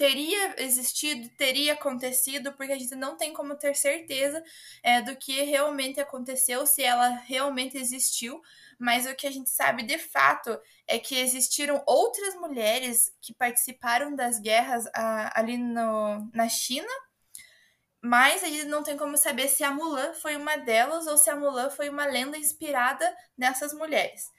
teria 0.00 0.54
existido, 0.64 1.28
teria 1.36 1.74
acontecido, 1.74 2.54
porque 2.54 2.72
a 2.72 2.78
gente 2.78 2.94
não 2.94 3.18
tem 3.18 3.34
como 3.34 3.54
ter 3.54 3.76
certeza 3.76 4.42
é, 4.82 5.02
do 5.02 5.14
que 5.14 5.42
realmente 5.42 6.00
aconteceu, 6.00 6.66
se 6.66 6.82
ela 6.82 7.08
realmente 7.26 7.76
existiu. 7.76 8.40
Mas 8.78 9.04
o 9.04 9.14
que 9.14 9.26
a 9.26 9.30
gente 9.30 9.50
sabe 9.50 9.82
de 9.82 9.98
fato 9.98 10.58
é 10.86 10.98
que 10.98 11.14
existiram 11.14 11.84
outras 11.86 12.34
mulheres 12.36 13.14
que 13.20 13.34
participaram 13.34 14.16
das 14.16 14.40
guerras 14.40 14.86
a, 14.94 15.38
ali 15.38 15.58
no, 15.58 16.30
na 16.32 16.48
China, 16.48 16.88
mas 18.00 18.42
a 18.42 18.46
gente 18.46 18.64
não 18.64 18.82
tem 18.82 18.96
como 18.96 19.18
saber 19.18 19.48
se 19.48 19.62
a 19.62 19.70
Mulan 19.70 20.14
foi 20.14 20.34
uma 20.34 20.56
delas 20.56 21.06
ou 21.06 21.18
se 21.18 21.28
a 21.28 21.36
Mulan 21.36 21.68
foi 21.68 21.90
uma 21.90 22.06
lenda 22.06 22.38
inspirada 22.38 23.04
nessas 23.36 23.74
mulheres. 23.74 24.30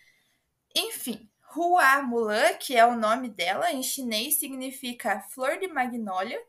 Enfim, 0.75 1.30
Hua 1.55 2.01
Mulan, 2.01 2.53
que 2.55 2.75
é 2.75 2.85
o 2.85 2.95
nome 2.95 3.29
dela, 3.29 3.71
em 3.71 3.83
chinês 3.83 4.39
significa 4.39 5.21
flor 5.33 5.57
de 5.57 5.67
magnólia, 5.67 6.41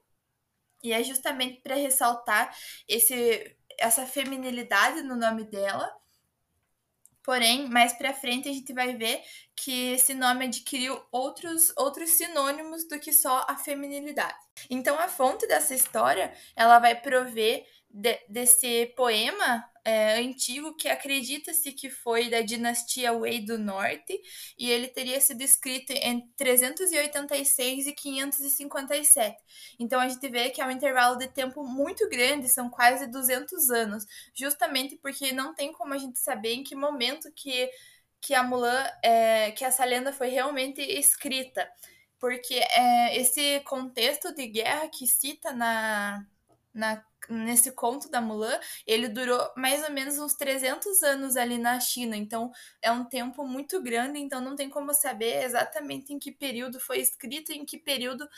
e 0.82 0.92
é 0.92 1.02
justamente 1.02 1.60
para 1.60 1.76
ressaltar 1.76 2.54
esse, 2.88 3.56
essa 3.78 4.06
feminilidade 4.06 5.02
no 5.02 5.16
nome 5.16 5.44
dela. 5.44 5.90
Porém, 7.22 7.68
mais 7.68 7.92
para 7.92 8.12
frente 8.12 8.48
a 8.48 8.52
gente 8.52 8.72
vai 8.72 8.96
ver 8.96 9.22
que 9.54 9.92
esse 9.92 10.12
nome 10.12 10.46
adquiriu 10.46 11.00
outros, 11.12 11.72
outros 11.76 12.10
sinônimos 12.10 12.88
do 12.88 12.98
que 12.98 13.12
só 13.12 13.46
a 13.48 13.56
feminilidade. 13.56 14.34
Então, 14.68 14.98
a 14.98 15.06
fonte 15.06 15.46
dessa 15.46 15.72
história 15.72 16.34
ela 16.56 16.80
vai 16.80 17.00
prover 17.00 17.64
de, 17.92 18.18
desse 18.28 18.86
poema 18.96 19.68
é, 19.84 20.18
antigo 20.18 20.74
que 20.76 20.88
acredita-se 20.88 21.72
que 21.72 21.90
foi 21.90 22.30
da 22.30 22.40
dinastia 22.40 23.12
Wei 23.12 23.44
do 23.44 23.58
Norte 23.58 24.20
e 24.56 24.70
ele 24.70 24.88
teria 24.88 25.20
sido 25.20 25.42
escrito 25.42 25.90
entre 25.90 26.28
386 26.36 27.86
e 27.88 27.92
557. 27.92 29.36
Então 29.78 30.00
a 30.00 30.08
gente 30.08 30.26
vê 30.28 30.50
que 30.50 30.60
é 30.60 30.66
um 30.66 30.70
intervalo 30.70 31.16
de 31.16 31.28
tempo 31.28 31.64
muito 31.64 32.08
grande, 32.08 32.48
são 32.48 32.70
quase 32.70 33.06
200 33.08 33.70
anos, 33.70 34.06
justamente 34.34 34.96
porque 34.96 35.32
não 35.32 35.54
tem 35.54 35.72
como 35.72 35.94
a 35.94 35.98
gente 35.98 36.18
saber 36.18 36.54
em 36.54 36.64
que 36.64 36.74
momento 36.74 37.30
que, 37.34 37.68
que 38.20 38.34
a 38.34 38.42
Mulan, 38.42 38.86
é, 39.02 39.50
que 39.52 39.64
essa 39.64 39.84
lenda 39.84 40.12
foi 40.12 40.28
realmente 40.28 40.80
escrita. 40.80 41.68
Porque 42.20 42.54
é, 42.54 43.16
esse 43.16 43.60
contexto 43.64 44.32
de 44.32 44.46
guerra 44.46 44.88
que 44.88 45.08
cita 45.08 45.52
na, 45.52 46.24
na 46.72 47.04
nesse 47.28 47.72
conto 47.72 48.10
da 48.10 48.20
Mulan, 48.20 48.58
ele 48.86 49.08
durou 49.08 49.50
mais 49.56 49.82
ou 49.84 49.90
menos 49.90 50.18
uns 50.18 50.34
300 50.34 51.02
anos 51.02 51.36
ali 51.36 51.58
na 51.58 51.78
China, 51.80 52.16
então 52.16 52.50
é 52.80 52.90
um 52.90 53.04
tempo 53.04 53.46
muito 53.46 53.82
grande, 53.82 54.18
então 54.18 54.40
não 54.40 54.56
tem 54.56 54.68
como 54.68 54.92
saber 54.94 55.44
exatamente 55.44 56.12
em 56.12 56.18
que 56.18 56.32
período 56.32 56.80
foi 56.80 56.98
escrito 56.98 57.52
e 57.52 57.58
em 57.58 57.64
que 57.64 57.78
período 57.78 58.28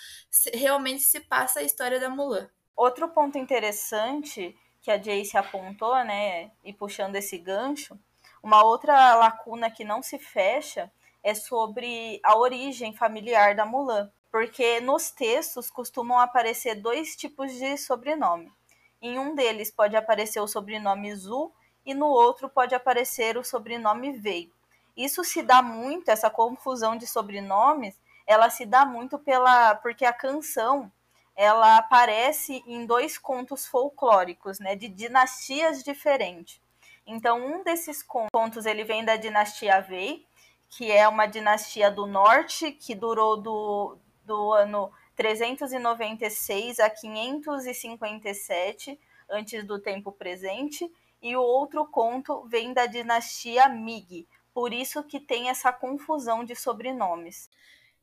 realmente 0.52 1.02
se 1.02 1.20
passa 1.20 1.60
a 1.60 1.62
história 1.62 2.00
da 2.00 2.08
Mulan. 2.08 2.48
Outro 2.76 3.08
ponto 3.08 3.38
interessante 3.38 4.56
que 4.82 4.90
a 4.90 4.98
Jace 4.98 5.36
apontou, 5.36 5.94
né, 6.04 6.50
e 6.62 6.72
puxando 6.72 7.16
esse 7.16 7.38
gancho, 7.38 7.98
uma 8.42 8.62
outra 8.62 9.14
lacuna 9.14 9.70
que 9.70 9.84
não 9.84 10.02
se 10.02 10.18
fecha 10.18 10.92
é 11.22 11.34
sobre 11.34 12.20
a 12.22 12.36
origem 12.36 12.94
familiar 12.94 13.56
da 13.56 13.64
Mulan, 13.64 14.12
porque 14.30 14.80
nos 14.80 15.10
textos 15.10 15.70
costumam 15.70 16.18
aparecer 16.18 16.74
dois 16.74 17.16
tipos 17.16 17.52
de 17.54 17.78
sobrenome. 17.78 18.52
Em 19.00 19.18
um 19.18 19.34
deles 19.34 19.70
pode 19.70 19.96
aparecer 19.96 20.40
o 20.40 20.48
sobrenome 20.48 21.14
Zu 21.14 21.52
e 21.84 21.94
no 21.94 22.06
outro 22.06 22.48
pode 22.48 22.74
aparecer 22.74 23.36
o 23.36 23.44
sobrenome 23.44 24.12
Vei. 24.12 24.50
Isso 24.96 25.24
se 25.24 25.42
dá 25.42 25.60
muito, 25.60 26.08
essa 26.08 26.30
confusão 26.30 26.96
de 26.96 27.06
sobrenomes, 27.06 27.98
ela 28.26 28.48
se 28.48 28.64
dá 28.64 28.86
muito 28.86 29.18
pela 29.18 29.74
porque 29.76 30.04
a 30.04 30.12
canção 30.12 30.90
ela 31.36 31.78
aparece 31.78 32.62
em 32.66 32.86
dois 32.86 33.18
contos 33.18 33.66
folclóricos, 33.66 34.60
né, 34.60 34.76
de 34.76 34.88
dinastias 34.88 35.82
diferentes. 35.82 36.60
Então, 37.06 37.44
um 37.44 37.64
desses 37.64 38.02
contos 38.02 38.66
ele 38.66 38.84
vem 38.84 39.04
da 39.04 39.16
dinastia 39.16 39.84
Wei, 39.88 40.24
que 40.70 40.90
é 40.90 41.06
uma 41.08 41.26
dinastia 41.26 41.90
do 41.90 42.06
norte 42.06 42.70
que 42.72 42.94
durou 42.94 43.36
do, 43.36 43.98
do 44.24 44.52
ano 44.52 44.90
396 45.16 46.80
a 46.80 46.90
557 46.90 48.98
antes 49.28 49.64
do 49.64 49.78
tempo 49.78 50.12
presente, 50.12 50.90
e 51.22 51.36
o 51.36 51.42
outro 51.42 51.86
conto 51.86 52.46
vem 52.48 52.72
da 52.72 52.86
dinastia 52.86 53.68
Ming. 53.68 54.26
Por 54.52 54.72
isso 54.72 55.02
que 55.02 55.18
tem 55.18 55.48
essa 55.48 55.72
confusão 55.72 56.44
de 56.44 56.54
sobrenomes. 56.54 57.48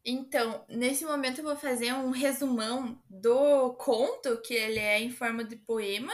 Então, 0.04 0.66
nesse 0.68 1.06
momento 1.06 1.40
eu 1.40 1.44
vou 1.44 1.56
fazer 1.56 1.94
um 1.94 2.10
resumão 2.10 3.00
do 3.08 3.74
conto, 3.76 4.42
que 4.42 4.56
ele 4.56 4.80
é 4.80 5.00
em 5.00 5.12
forma 5.12 5.44
de 5.44 5.56
poema. 5.56 6.12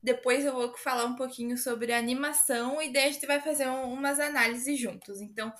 Depois 0.00 0.44
eu 0.44 0.52
vou 0.52 0.76
falar 0.76 1.06
um 1.06 1.16
pouquinho 1.16 1.58
sobre 1.58 1.92
a 1.92 1.98
animação 1.98 2.80
e 2.80 2.92
daí 2.92 3.08
a 3.08 3.10
gente 3.10 3.26
vai 3.26 3.40
fazer 3.40 3.66
um, 3.66 3.92
umas 3.92 4.20
análises 4.20 4.78
juntos. 4.78 5.20
Então, 5.20 5.52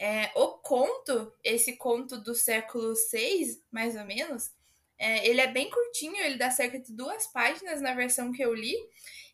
é, 0.00 0.32
o 0.34 0.48
conto, 0.54 1.30
esse 1.44 1.76
conto 1.76 2.18
do 2.18 2.34
século 2.34 2.94
VI, 3.12 3.62
mais 3.70 3.94
ou 3.94 4.04
menos, 4.06 4.50
é, 4.98 5.28
ele 5.28 5.42
é 5.42 5.46
bem 5.46 5.68
curtinho, 5.68 6.16
ele 6.16 6.38
dá 6.38 6.50
cerca 6.50 6.80
de 6.80 6.90
duas 6.90 7.26
páginas 7.26 7.82
na 7.82 7.92
versão 7.92 8.32
que 8.32 8.42
eu 8.42 8.54
li, 8.54 8.74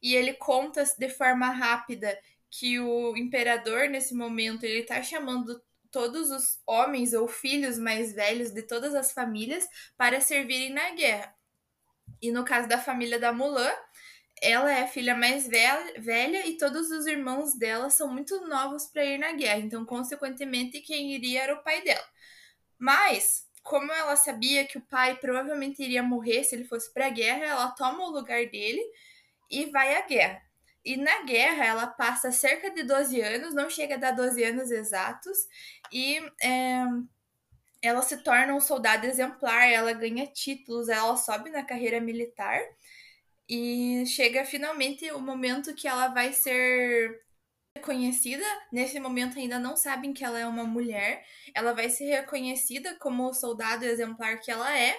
e 0.02 0.16
ele 0.16 0.35
conta 0.35 0.82
de 0.99 1.08
forma 1.08 1.49
rápida 1.50 2.18
que 2.50 2.80
o 2.80 3.16
imperador, 3.16 3.88
nesse 3.88 4.12
momento, 4.12 4.64
ele 4.64 4.80
está 4.80 5.00
chamando 5.00 5.62
todos 5.92 6.32
os 6.32 6.61
homens 6.66 7.12
ou 7.12 7.28
filhos 7.28 7.78
mais 7.78 8.12
velhos 8.12 8.50
de 8.50 8.62
todas 8.62 8.92
as 8.92 9.12
famílias 9.12 9.68
para 9.96 10.20
servirem 10.20 10.70
na 10.70 10.90
guerra. 10.90 11.32
E 12.20 12.32
no 12.32 12.44
caso 12.44 12.66
da 12.66 12.78
família 12.78 13.20
da 13.20 13.32
Mulan, 13.32 13.73
ela 14.42 14.70
é 14.70 14.82
a 14.82 14.88
filha 14.88 15.16
mais 15.16 15.48
velha 15.48 16.46
e 16.46 16.56
todos 16.58 16.90
os 16.90 17.06
irmãos 17.06 17.54
dela 17.54 17.88
são 17.90 18.12
muito 18.12 18.46
novos 18.46 18.86
para 18.86 19.04
ir 19.04 19.18
na 19.18 19.32
guerra. 19.32 19.60
Então, 19.60 19.84
consequentemente, 19.84 20.80
quem 20.80 21.12
iria 21.12 21.42
era 21.42 21.54
o 21.54 21.62
pai 21.62 21.82
dela. 21.82 22.06
Mas, 22.78 23.46
como 23.62 23.90
ela 23.92 24.14
sabia 24.16 24.66
que 24.66 24.78
o 24.78 24.82
pai 24.82 25.16
provavelmente 25.16 25.82
iria 25.82 26.02
morrer 26.02 26.44
se 26.44 26.54
ele 26.54 26.64
fosse 26.64 26.92
para 26.92 27.06
a 27.06 27.10
guerra, 27.10 27.44
ela 27.44 27.70
toma 27.70 28.04
o 28.04 28.10
lugar 28.10 28.46
dele 28.46 28.82
e 29.50 29.66
vai 29.66 29.96
à 29.96 30.02
guerra. 30.02 30.42
E 30.84 30.96
na 30.96 31.22
guerra 31.22 31.64
ela 31.64 31.86
passa 31.86 32.30
cerca 32.30 32.70
de 32.70 32.84
12 32.84 33.20
anos, 33.20 33.54
não 33.54 33.68
chega 33.68 33.96
a 33.96 33.98
dar 33.98 34.12
12 34.12 34.44
anos 34.44 34.70
exatos, 34.70 35.36
e 35.90 36.18
é, 36.40 36.84
ela 37.82 38.02
se 38.02 38.18
torna 38.18 38.54
um 38.54 38.60
soldado 38.60 39.04
exemplar, 39.04 39.68
ela 39.68 39.92
ganha 39.92 40.26
títulos, 40.28 40.88
ela 40.88 41.16
sobe 41.16 41.50
na 41.50 41.64
carreira 41.64 42.00
militar, 42.00 42.60
e 43.48 44.04
chega 44.06 44.44
finalmente 44.44 45.10
o 45.12 45.20
momento 45.20 45.74
que 45.74 45.86
ela 45.86 46.08
vai 46.08 46.32
ser 46.32 47.24
reconhecida. 47.76 48.44
Nesse 48.72 48.98
momento 48.98 49.38
ainda 49.38 49.58
não 49.58 49.76
sabem 49.76 50.12
que 50.12 50.24
ela 50.24 50.38
é 50.38 50.46
uma 50.46 50.64
mulher. 50.64 51.24
Ela 51.54 51.72
vai 51.72 51.88
ser 51.90 52.06
reconhecida 52.06 52.96
como 52.96 53.28
o 53.28 53.34
soldado 53.34 53.84
exemplar 53.84 54.40
que 54.40 54.50
ela 54.50 54.76
é. 54.76 54.96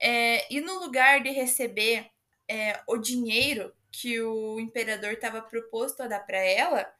é 0.00 0.52
e 0.52 0.60
no 0.60 0.80
lugar 0.80 1.22
de 1.22 1.30
receber 1.30 2.10
é, 2.48 2.80
o 2.86 2.96
dinheiro 2.96 3.72
que 3.90 4.20
o 4.20 4.58
imperador 4.60 5.12
estava 5.12 5.42
proposto 5.42 6.02
a 6.02 6.06
dar 6.06 6.20
para 6.20 6.38
ela, 6.38 6.90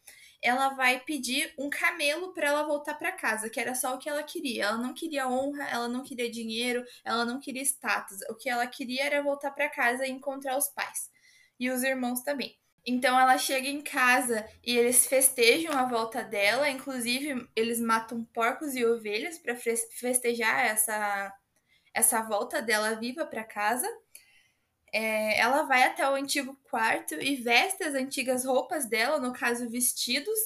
ela 0.43 0.71
vai 0.71 1.01
pedir 1.01 1.53
um 1.59 1.69
camelo 1.69 2.33
para 2.33 2.49
ela 2.49 2.63
voltar 2.63 2.95
para 2.95 3.13
casa, 3.13 3.51
que 3.51 3.61
era 3.61 3.75
só 3.75 3.95
o 3.95 3.99
que 3.99 4.09
ela 4.09 4.23
queria. 4.23 4.65
Ela 4.65 4.79
não 4.79 4.95
queria 4.95 5.29
honra, 5.29 5.65
ela 5.69 5.89
não 5.89 6.03
queria 6.03 6.31
dinheiro, 6.31 6.85
ela 7.05 7.25
não 7.25 7.41
queria 7.41 7.63
status. 7.63 8.19
O 8.31 8.35
que 8.35 8.49
ela 8.49 8.67
queria 8.67 9.05
era 9.05 9.23
voltar 9.23 9.51
para 9.51 9.69
casa 9.69 10.07
e 10.07 10.11
encontrar 10.11 10.57
os 10.57 10.69
pais 10.69 11.11
e 11.59 11.71
os 11.71 11.83
irmãos 11.83 12.23
também. 12.23 12.57
Então 12.87 13.19
ela 13.19 13.37
chega 13.37 13.69
em 13.69 13.83
casa 13.83 14.49
e 14.65 14.77
eles 14.77 15.07
festejam 15.07 15.73
a 15.73 15.85
volta 15.85 16.23
dela, 16.23 16.71
inclusive 16.71 17.47
eles 17.55 17.81
matam 17.81 18.25
porcos 18.33 18.75
e 18.75 18.85
ovelhas 18.85 19.39
para 19.39 19.55
festejar 19.57 20.67
essa 20.67 21.35
essa 21.93 22.23
volta 22.23 22.63
dela 22.63 22.95
viva 22.95 23.27
para 23.27 23.43
casa 23.43 23.89
é, 24.93 25.39
ela 25.39 25.63
vai 25.63 25.83
até 25.85 26.09
o 26.09 26.15
antigo 26.15 26.59
quarto 26.71 27.15
e 27.15 27.37
veste 27.37 27.83
as 27.85 27.95
antigas 27.95 28.45
roupas 28.45 28.87
dela, 28.87 29.19
no 29.19 29.33
caso 29.33 29.69
vestidos, 29.69 30.39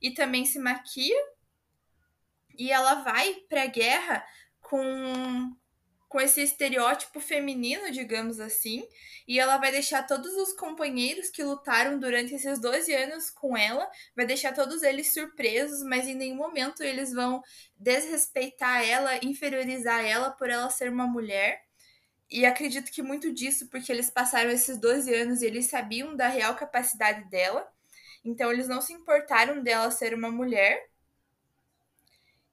e 0.00 0.10
também 0.12 0.44
se 0.44 0.58
maquia. 0.58 1.16
E 2.58 2.70
ela 2.70 2.96
vai 2.96 3.34
pra 3.48 3.66
guerra 3.66 4.24
com, 4.60 5.56
com 6.08 6.20
esse 6.20 6.42
estereótipo 6.42 7.20
feminino, 7.20 7.90
digamos 7.90 8.40
assim, 8.40 8.86
e 9.26 9.38
ela 9.38 9.58
vai 9.58 9.70
deixar 9.70 10.06
todos 10.06 10.32
os 10.34 10.52
companheiros 10.52 11.30
que 11.30 11.42
lutaram 11.42 11.98
durante 11.98 12.34
esses 12.34 12.60
12 12.60 12.92
anos 12.92 13.30
com 13.30 13.56
ela, 13.56 13.88
vai 14.14 14.26
deixar 14.26 14.52
todos 14.52 14.82
eles 14.82 15.14
surpresos, 15.14 15.82
mas 15.82 16.06
em 16.06 16.14
nenhum 16.14 16.36
momento 16.36 16.82
eles 16.82 17.12
vão 17.12 17.42
desrespeitar 17.76 18.84
ela, 18.84 19.24
inferiorizar 19.24 20.04
ela 20.04 20.30
por 20.30 20.50
ela 20.50 20.68
ser 20.68 20.90
uma 20.90 21.06
mulher. 21.06 21.69
E 22.30 22.46
acredito 22.46 22.92
que 22.92 23.02
muito 23.02 23.32
disso 23.32 23.66
porque 23.68 23.90
eles 23.90 24.08
passaram 24.08 24.50
esses 24.50 24.78
12 24.78 25.12
anos 25.12 25.42
e 25.42 25.46
eles 25.46 25.66
sabiam 25.66 26.14
da 26.14 26.28
real 26.28 26.54
capacidade 26.54 27.28
dela. 27.28 27.66
Então 28.24 28.52
eles 28.52 28.68
não 28.68 28.80
se 28.80 28.92
importaram 28.92 29.62
dela 29.62 29.90
ser 29.90 30.14
uma 30.14 30.30
mulher. 30.30 30.88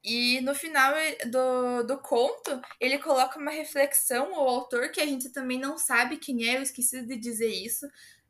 E 0.04 0.40
no 0.42 0.56
final 0.56 0.94
do, 1.30 1.84
do 1.84 1.98
conto, 2.00 2.62
ele 2.80 2.98
coloca 2.98 3.38
uma 3.38 3.52
reflexão 3.52 4.34
ao 4.34 4.48
autor, 4.48 4.90
que 4.90 5.02
a 5.02 5.06
gente 5.06 5.30
também 5.32 5.60
não 5.60 5.78
sabe 5.78 6.18
quem 6.18 6.48
é, 6.48 6.58
eu 6.58 6.62
esqueci 6.62 7.02
de 7.06 7.18
dizer 7.18 7.50
isso. 7.50 7.86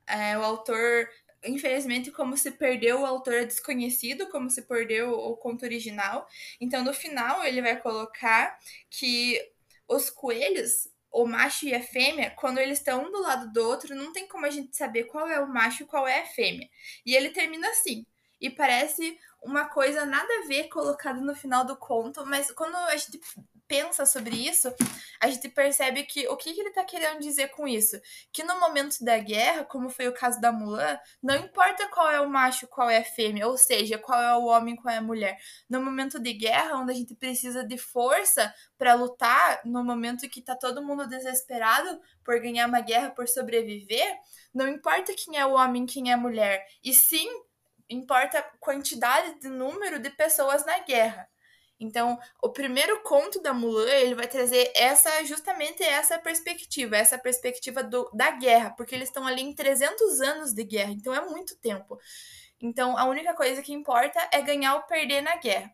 É, 0.07 0.37
o 0.37 0.43
autor, 0.43 1.07
infelizmente, 1.45 2.09
como 2.11 2.35
se 2.35 2.51
perdeu, 2.51 3.01
o 3.01 3.05
autor 3.05 3.35
é 3.35 3.45
desconhecido, 3.45 4.27
como 4.29 4.49
se 4.49 4.63
perdeu 4.63 5.11
o 5.11 5.37
conto 5.37 5.63
original. 5.65 6.27
Então, 6.59 6.83
no 6.83 6.93
final, 6.93 7.43
ele 7.43 7.61
vai 7.61 7.79
colocar 7.79 8.57
que 8.89 9.39
os 9.87 10.09
coelhos 10.09 10.89
o 11.21 11.25
macho 11.25 11.65
e 11.65 11.73
a 11.73 11.81
fêmea, 11.81 12.31
quando 12.31 12.59
eles 12.59 12.77
estão 12.77 13.05
um 13.05 13.11
do 13.11 13.21
lado 13.21 13.51
do 13.51 13.61
outro, 13.67 13.95
não 13.95 14.13
tem 14.13 14.27
como 14.27 14.45
a 14.45 14.49
gente 14.51 14.75
saber 14.77 15.05
qual 15.05 15.27
é 15.27 15.39
o 15.39 15.47
macho 15.47 15.83
e 15.83 15.85
qual 15.87 16.07
é 16.07 16.21
a 16.21 16.25
fêmea. 16.25 16.69
E 17.05 17.15
ele 17.15 17.29
termina 17.31 17.67
assim. 17.69 18.05
E 18.39 18.49
parece 18.51 19.17
uma 19.41 19.65
coisa 19.65 20.05
nada 20.05 20.27
a 20.31 20.47
ver 20.47 20.69
colocada 20.69 21.19
no 21.19 21.33
final 21.35 21.65
do 21.65 21.75
conto, 21.75 22.23
mas 22.25 22.51
quando 22.51 22.75
a 22.75 22.95
gente 22.95 23.19
pensa 23.67 24.05
sobre 24.05 24.35
isso, 24.35 24.73
a 25.19 25.27
gente 25.29 25.49
percebe 25.49 26.03
que 26.03 26.27
o 26.27 26.37
que, 26.37 26.53
que 26.53 26.59
ele 26.59 26.69
está 26.69 26.83
querendo 26.83 27.19
dizer 27.19 27.49
com 27.49 27.67
isso? 27.67 27.99
Que 28.31 28.43
no 28.43 28.59
momento 28.59 29.03
da 29.03 29.17
guerra, 29.17 29.65
como 29.65 29.89
foi 29.89 30.07
o 30.07 30.13
caso 30.13 30.39
da 30.39 30.51
Mulan, 30.51 30.97
não 31.21 31.35
importa 31.35 31.87
qual 31.89 32.09
é 32.09 32.21
o 32.21 32.29
macho, 32.29 32.67
qual 32.67 32.89
é 32.89 32.97
a 32.97 33.03
fêmea, 33.03 33.47
ou 33.47 33.57
seja, 33.57 33.97
qual 33.97 34.21
é 34.21 34.35
o 34.37 34.45
homem, 34.45 34.75
qual 34.75 34.93
é 34.93 34.97
a 34.97 35.01
mulher. 35.01 35.37
No 35.69 35.81
momento 35.81 36.19
de 36.19 36.33
guerra, 36.33 36.77
onde 36.77 36.91
a 36.91 36.95
gente 36.95 37.15
precisa 37.15 37.63
de 37.65 37.77
força 37.77 38.53
para 38.77 38.93
lutar, 38.93 39.61
no 39.65 39.83
momento 39.83 40.29
que 40.29 40.39
está 40.39 40.55
todo 40.55 40.83
mundo 40.83 41.07
desesperado 41.07 41.99
por 42.23 42.39
ganhar 42.39 42.67
uma 42.67 42.81
guerra, 42.81 43.11
por 43.11 43.27
sobreviver, 43.27 44.17
não 44.53 44.67
importa 44.67 45.13
quem 45.13 45.37
é 45.37 45.45
o 45.45 45.53
homem, 45.53 45.85
quem 45.85 46.09
é 46.11 46.13
a 46.13 46.17
mulher, 46.17 46.65
e 46.83 46.93
sim 46.93 47.27
importa 47.89 48.39
a 48.39 48.43
quantidade 48.59 49.39
de 49.39 49.47
número 49.47 49.99
de 49.99 50.09
pessoas 50.09 50.65
na 50.65 50.79
guerra. 50.79 51.29
Então, 51.79 52.17
o 52.41 52.49
primeiro 52.49 53.01
conto 53.03 53.39
da 53.41 53.53
Mulan, 53.53 53.89
ele 53.89 54.15
vai 54.15 54.27
trazer 54.27 54.71
essa 54.75 55.23
justamente 55.25 55.83
essa 55.83 56.17
perspectiva, 56.17 56.97
essa 56.97 57.17
perspectiva 57.17 57.83
do, 57.83 58.09
da 58.13 58.31
guerra, 58.31 58.71
porque 58.71 58.95
eles 58.95 59.09
estão 59.09 59.27
ali 59.27 59.41
em 59.41 59.53
300 59.53 60.21
anos 60.21 60.53
de 60.53 60.63
guerra, 60.63 60.91
então 60.91 61.13
é 61.13 61.21
muito 61.21 61.55
tempo. 61.57 61.99
Então, 62.59 62.97
a 62.97 63.05
única 63.05 63.35
coisa 63.35 63.61
que 63.61 63.73
importa 63.73 64.19
é 64.31 64.41
ganhar 64.41 64.75
ou 64.75 64.81
perder 64.83 65.21
na 65.21 65.35
guerra. 65.37 65.71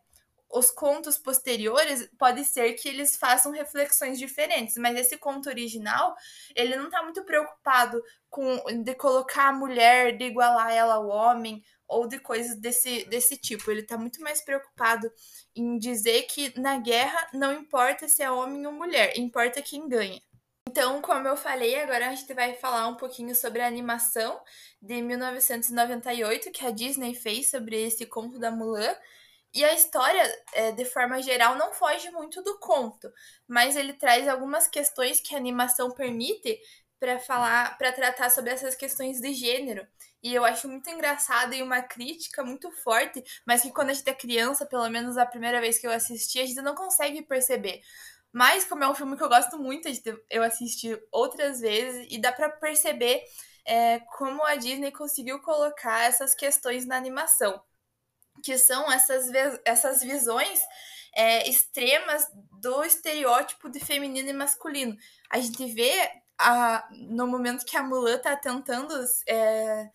Os 0.50 0.70
contos 0.70 1.18
posteriores 1.18 2.08
pode 2.18 2.44
ser 2.44 2.74
que 2.74 2.88
eles 2.88 3.16
façam 3.16 3.50
reflexões 3.50 4.18
diferentes, 4.18 4.76
mas 4.76 4.96
esse 4.96 5.16
conto 5.16 5.48
original, 5.48 6.14
ele 6.54 6.76
não 6.76 6.84
está 6.84 7.02
muito 7.02 7.24
preocupado 7.24 8.00
com 8.28 8.62
de 8.82 8.94
colocar 8.94 9.48
a 9.48 9.52
mulher, 9.52 10.16
de 10.16 10.24
igualar 10.24 10.70
ela 10.70 10.94
ao 10.94 11.08
homem, 11.08 11.62
ou 11.94 12.08
de 12.08 12.18
coisas 12.18 12.56
desse, 12.56 13.04
desse 13.06 13.36
tipo. 13.36 13.70
Ele 13.70 13.80
está 13.80 13.96
muito 13.96 14.20
mais 14.20 14.42
preocupado 14.42 15.10
em 15.54 15.78
dizer 15.78 16.22
que 16.24 16.58
na 16.58 16.78
guerra 16.78 17.28
não 17.32 17.52
importa 17.52 18.08
se 18.08 18.22
é 18.22 18.30
homem 18.30 18.66
ou 18.66 18.72
mulher, 18.72 19.18
importa 19.18 19.62
quem 19.62 19.88
ganha. 19.88 20.20
Então, 20.68 21.00
como 21.00 21.28
eu 21.28 21.36
falei, 21.36 21.78
agora 21.80 22.08
a 22.08 22.14
gente 22.14 22.34
vai 22.34 22.54
falar 22.54 22.88
um 22.88 22.96
pouquinho 22.96 23.34
sobre 23.34 23.62
a 23.62 23.66
animação 23.66 24.40
de 24.82 25.00
1998 25.00 26.50
que 26.50 26.66
a 26.66 26.70
Disney 26.70 27.14
fez 27.14 27.50
sobre 27.50 27.80
esse 27.80 28.06
conto 28.06 28.38
da 28.38 28.50
Mulan. 28.50 28.94
E 29.54 29.64
a 29.64 29.72
história, 29.72 30.20
é, 30.52 30.72
de 30.72 30.84
forma 30.84 31.22
geral, 31.22 31.54
não 31.54 31.72
foge 31.72 32.10
muito 32.10 32.42
do 32.42 32.58
conto, 32.58 33.08
mas 33.46 33.76
ele 33.76 33.92
traz 33.92 34.26
algumas 34.26 34.66
questões 34.66 35.20
que 35.20 35.32
a 35.32 35.38
animação 35.38 35.92
permite 35.92 36.58
para 36.98 37.18
falar, 37.18 37.76
para 37.76 37.92
tratar 37.92 38.30
sobre 38.30 38.50
essas 38.50 38.74
questões 38.74 39.20
de 39.20 39.34
gênero. 39.34 39.86
E 40.22 40.34
eu 40.34 40.44
acho 40.44 40.68
muito 40.68 40.88
engraçado 40.88 41.54
e 41.54 41.62
uma 41.62 41.82
crítica 41.82 42.42
muito 42.42 42.70
forte, 42.70 43.22
mas 43.46 43.62
que 43.62 43.70
quando 43.70 43.90
a 43.90 43.92
gente 43.92 44.08
é 44.08 44.14
criança, 44.14 44.64
pelo 44.64 44.88
menos 44.88 45.18
a 45.18 45.26
primeira 45.26 45.60
vez 45.60 45.78
que 45.78 45.86
eu 45.86 45.90
assisti, 45.90 46.40
a 46.40 46.46
gente 46.46 46.62
não 46.62 46.74
consegue 46.74 47.22
perceber. 47.22 47.82
Mas 48.32 48.64
como 48.64 48.82
é 48.82 48.88
um 48.88 48.94
filme 48.94 49.16
que 49.16 49.22
eu 49.22 49.28
gosto 49.28 49.58
muito, 49.58 49.88
eu 50.30 50.42
assisti 50.42 50.98
outras 51.12 51.60
vezes 51.60 52.06
e 52.10 52.18
dá 52.18 52.32
para 52.32 52.48
perceber 52.48 53.22
é, 53.64 54.00
como 54.16 54.42
a 54.44 54.56
Disney 54.56 54.90
conseguiu 54.90 55.40
colocar 55.40 56.04
essas 56.04 56.34
questões 56.34 56.84
na 56.84 56.96
animação, 56.96 57.62
que 58.42 58.58
são 58.58 58.90
essas, 58.90 59.30
essas 59.64 60.00
visões 60.00 60.60
é, 61.14 61.48
extremas 61.48 62.26
do 62.60 62.82
estereótipo 62.82 63.68
de 63.70 63.78
feminino 63.78 64.30
e 64.30 64.32
masculino. 64.32 64.96
A 65.30 65.38
gente 65.38 65.64
vê 65.66 66.10
a, 66.38 66.88
no 66.90 67.26
momento 67.26 67.64
que 67.64 67.76
a 67.76 67.82
Mulan 67.82 68.18
tá 68.18 68.36
tentando 68.36 68.94
é, 69.28 69.90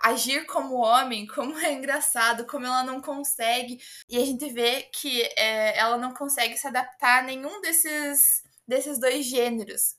agir 0.00 0.46
como 0.46 0.76
homem, 0.76 1.26
como 1.28 1.58
é 1.58 1.72
engraçado, 1.72 2.46
como 2.46 2.66
ela 2.66 2.82
não 2.84 3.00
consegue. 3.00 3.78
E 4.08 4.16
a 4.16 4.24
gente 4.24 4.48
vê 4.52 4.82
que 4.92 5.22
é, 5.36 5.78
ela 5.78 5.96
não 5.96 6.12
consegue 6.14 6.56
se 6.56 6.66
adaptar 6.66 7.20
a 7.20 7.22
nenhum 7.22 7.60
desses, 7.60 8.42
desses 8.66 8.98
dois 8.98 9.24
gêneros. 9.26 9.96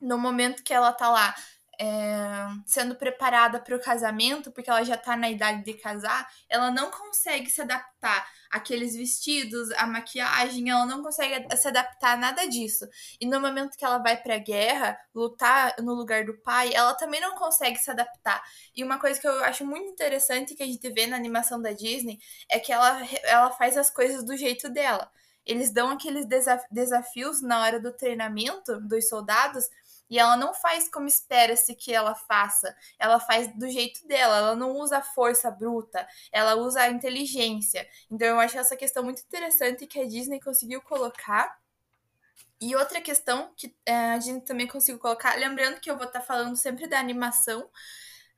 No 0.00 0.18
momento 0.18 0.62
que 0.62 0.74
ela 0.74 0.92
tá 0.92 1.08
lá 1.08 1.34
é, 1.80 2.46
sendo 2.66 2.94
preparada 2.94 3.60
para 3.60 3.76
o 3.76 3.80
casamento, 3.80 4.50
porque 4.50 4.70
ela 4.70 4.84
já 4.84 4.94
está 4.94 5.16
na 5.16 5.30
idade 5.30 5.64
de 5.64 5.74
casar, 5.74 6.28
ela 6.48 6.70
não 6.70 6.90
consegue 6.90 7.50
se 7.50 7.60
adaptar 7.60 8.26
àqueles 8.50 8.94
vestidos, 8.94 9.70
à 9.72 9.86
maquiagem, 9.86 10.70
ela 10.70 10.86
não 10.86 11.02
consegue 11.02 11.44
se 11.56 11.68
adaptar 11.68 12.12
a 12.12 12.16
nada 12.16 12.46
disso. 12.46 12.86
E 13.20 13.26
no 13.26 13.40
momento 13.40 13.76
que 13.76 13.84
ela 13.84 13.98
vai 13.98 14.16
para 14.16 14.36
a 14.36 14.38
guerra, 14.38 14.98
lutar 15.14 15.74
no 15.80 15.94
lugar 15.94 16.24
do 16.24 16.38
pai, 16.38 16.72
ela 16.72 16.94
também 16.94 17.20
não 17.20 17.34
consegue 17.34 17.78
se 17.78 17.90
adaptar. 17.90 18.42
E 18.74 18.84
uma 18.84 18.98
coisa 18.98 19.20
que 19.20 19.26
eu 19.26 19.44
acho 19.44 19.66
muito 19.66 19.88
interessante 19.90 20.54
que 20.54 20.62
a 20.62 20.66
gente 20.66 20.88
vê 20.90 21.06
na 21.06 21.16
animação 21.16 21.60
da 21.60 21.72
Disney 21.72 22.18
é 22.50 22.58
que 22.60 22.72
ela, 22.72 23.00
ela 23.24 23.50
faz 23.50 23.76
as 23.76 23.90
coisas 23.90 24.24
do 24.24 24.36
jeito 24.36 24.68
dela. 24.68 25.10
Eles 25.44 25.70
dão 25.70 25.90
aqueles 25.90 26.26
desafios 26.70 27.42
na 27.42 27.60
hora 27.60 27.78
do 27.78 27.92
treinamento 27.92 28.80
dos 28.80 29.08
soldados 29.08 29.68
e 30.08 30.18
ela 30.18 30.36
não 30.36 30.54
faz 30.54 30.88
como 30.88 31.06
espera-se 31.06 31.74
que 31.74 31.92
ela 31.92 32.14
faça. 32.14 32.74
Ela 32.98 33.18
faz 33.18 33.56
do 33.56 33.68
jeito 33.68 34.06
dela. 34.06 34.36
Ela 34.36 34.56
não 34.56 34.72
usa 34.72 34.98
a 34.98 35.02
força 35.02 35.50
bruta. 35.50 36.06
Ela 36.30 36.54
usa 36.56 36.82
a 36.82 36.90
inteligência. 36.90 37.88
Então 38.10 38.26
eu 38.26 38.40
acho 38.40 38.58
essa 38.58 38.76
questão 38.76 39.02
muito 39.02 39.22
interessante 39.22 39.86
que 39.86 39.98
a 39.98 40.06
Disney 40.06 40.40
conseguiu 40.40 40.82
colocar. 40.82 41.58
E 42.60 42.74
outra 42.76 43.00
questão 43.00 43.52
que 43.56 43.74
é, 43.84 44.12
a 44.12 44.18
Disney 44.18 44.40
também 44.40 44.66
conseguiu 44.66 45.00
colocar, 45.00 45.34
lembrando 45.36 45.80
que 45.80 45.90
eu 45.90 45.96
vou 45.96 46.06
estar 46.06 46.20
falando 46.20 46.56
sempre 46.56 46.86
da 46.86 46.98
animação, 46.98 47.68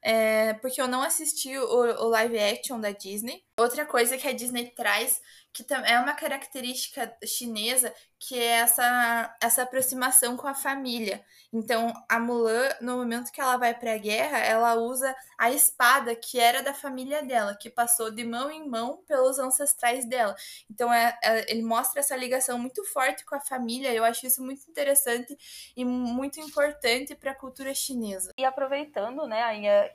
é, 0.03 0.55
porque 0.55 0.81
eu 0.81 0.89
não 0.89 1.03
assisti 1.03 1.57
o, 1.59 2.05
o, 2.05 2.09
live 2.09 2.39
action 2.39 2.81
da 2.81 2.91
Disney. 2.91 3.45
Outra 3.59 3.85
coisa 3.85 4.17
que 4.17 4.27
a 4.27 4.33
Disney 4.33 4.71
traz, 4.71 5.21
que 5.57 5.73
é 5.73 5.99
uma 5.99 6.13
característica 6.13 7.17
chinesa, 7.25 7.95
que 8.19 8.39
é 8.39 8.59
essa, 8.59 9.37
essa 9.41 9.63
aproximação 9.63 10.37
com 10.37 10.47
a 10.47 10.55
família. 10.55 11.25
Então, 11.51 11.93
a 12.09 12.19
Mulan, 12.19 12.69
no 12.81 12.97
momento 12.99 13.33
que 13.33 13.41
ela 13.41 13.57
vai 13.57 13.73
para 13.73 13.95
a 13.95 13.99
guerra, 13.99 14.39
ela 14.39 14.75
usa 14.75 15.15
a 15.39 15.51
espada 15.51 16.15
que 16.15 16.39
era 16.39 16.63
da 16.63 16.75
família 16.75 17.23
dela, 17.23 17.57
que 17.57 17.71
passou 17.71 18.11
de 18.11 18.25
mão 18.25 18.51
em 18.51 18.69
mão 18.69 19.03
pelos 19.07 19.39
ancestrais 19.39 20.05
dela. 20.07 20.35
Então, 20.71 20.93
é, 20.93 21.19
é, 21.23 21.51
ele 21.51 21.63
mostra 21.63 22.01
essa 22.01 22.17
ligação 22.17 22.59
muito 22.59 22.85
forte 22.85 23.25
com 23.25 23.35
a 23.35 23.41
família. 23.41 23.95
Eu 23.95 24.05
acho 24.05 24.27
isso 24.27 24.43
muito 24.43 24.69
interessante 24.69 25.37
e 25.75 25.85
muito 25.85 26.39
importante 26.39 27.15
para 27.15 27.31
a 27.31 27.35
cultura 27.35 27.75
chinesa. 27.75 28.33
E 28.37 28.45
aproveitando, 28.45 29.27
né, 29.27 29.41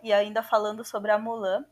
e 0.01 0.11
ainda 0.11 0.41
falando 0.41 0.83
sobre 0.83 1.11
a 1.11 1.19
Mulan, 1.19 1.65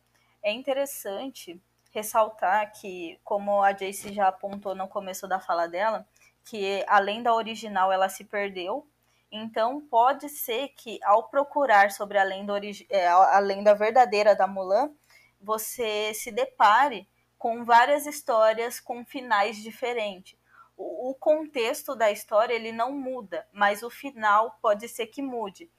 é 0.44 0.52
interessante 0.52 1.60
ressaltar 1.92 2.72
que, 2.74 3.20
como 3.24 3.62
a 3.62 3.72
Jace 3.72 4.14
já 4.14 4.28
apontou 4.28 4.76
no 4.76 4.88
começo 4.88 5.28
da 5.28 5.40
fala 5.40 5.68
dela, 5.68 6.08
que 6.46 6.84
além 6.88 7.22
da 7.22 7.34
original 7.34 7.92
ela 7.92 8.10
se 8.10 8.24
perdeu. 8.24 8.88
Então 9.32 9.80
pode 9.82 10.28
ser 10.30 10.70
que 10.70 11.00
ao 11.04 11.30
procurar 11.30 11.92
sobre 11.92 12.18
a 12.18 12.24
lenda, 12.24 12.60
é, 12.90 13.08
a 13.08 13.40
lenda 13.40 13.76
verdadeira 13.76 14.36
da 14.36 14.48
Mulan, 14.48 14.92
você 15.40 16.14
se 16.14 16.32
depare 16.32 17.08
com 17.38 17.64
várias 17.64 18.06
histórias 18.06 18.80
com 18.80 19.06
finais 19.06 19.58
diferentes. 19.58 20.38
O, 20.76 21.12
o 21.12 21.16
contexto 21.16 21.96
da 21.96 22.12
história 22.12 22.54
ele 22.54 22.72
não 22.72 22.92
muda, 22.92 23.48
mas 23.52 23.84
o 23.84 23.90
final 23.90 24.58
pode 24.62 24.88
ser 24.90 25.08
que 25.08 25.22
mude. 25.22 25.70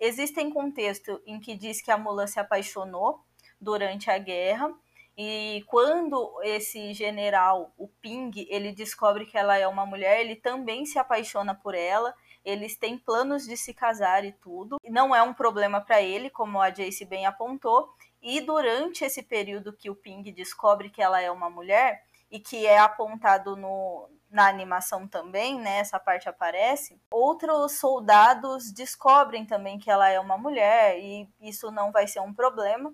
Existem 0.00 0.50
contextos 0.50 1.20
em 1.26 1.38
que 1.38 1.54
diz 1.54 1.80
que 1.80 1.90
a 1.90 1.98
Mulan 1.98 2.26
se 2.26 2.40
apaixonou 2.40 3.20
durante 3.60 4.10
a 4.10 4.18
guerra, 4.18 4.74
e 5.16 5.62
quando 5.68 6.40
esse 6.42 6.92
general, 6.92 7.72
o 7.78 7.86
Ping, 7.86 8.32
ele 8.48 8.72
descobre 8.72 9.26
que 9.26 9.38
ela 9.38 9.56
é 9.56 9.66
uma 9.66 9.86
mulher, 9.86 10.20
ele 10.20 10.34
também 10.34 10.84
se 10.84 10.98
apaixona 10.98 11.54
por 11.54 11.74
ela. 11.74 12.14
Eles 12.44 12.76
têm 12.76 12.98
planos 12.98 13.46
de 13.46 13.56
se 13.56 13.72
casar 13.72 14.24
e 14.24 14.32
tudo. 14.32 14.76
Não 14.90 15.14
é 15.14 15.22
um 15.22 15.32
problema 15.32 15.80
para 15.80 16.02
ele, 16.02 16.28
como 16.28 16.60
a 16.60 16.68
Jace 16.68 17.04
bem 17.04 17.26
apontou. 17.26 17.88
E 18.20 18.40
durante 18.40 19.04
esse 19.04 19.22
período 19.22 19.72
que 19.72 19.88
o 19.88 19.94
Ping 19.94 20.22
descobre 20.32 20.90
que 20.90 21.00
ela 21.00 21.20
é 21.20 21.30
uma 21.30 21.48
mulher 21.48 22.02
e 22.30 22.40
que 22.40 22.66
é 22.66 22.78
apontado 22.78 23.56
no, 23.56 24.08
na 24.28 24.48
animação 24.48 25.06
também, 25.06 25.60
né? 25.60 25.78
Essa 25.78 26.00
parte 26.00 26.28
aparece. 26.28 27.00
Outros 27.10 27.78
soldados 27.78 28.72
descobrem 28.72 29.46
também 29.46 29.78
que 29.78 29.90
ela 29.90 30.08
é 30.10 30.18
uma 30.18 30.36
mulher 30.36 30.98
e 30.98 31.28
isso 31.40 31.70
não 31.70 31.92
vai 31.92 32.08
ser 32.08 32.20
um 32.20 32.34
problema. 32.34 32.92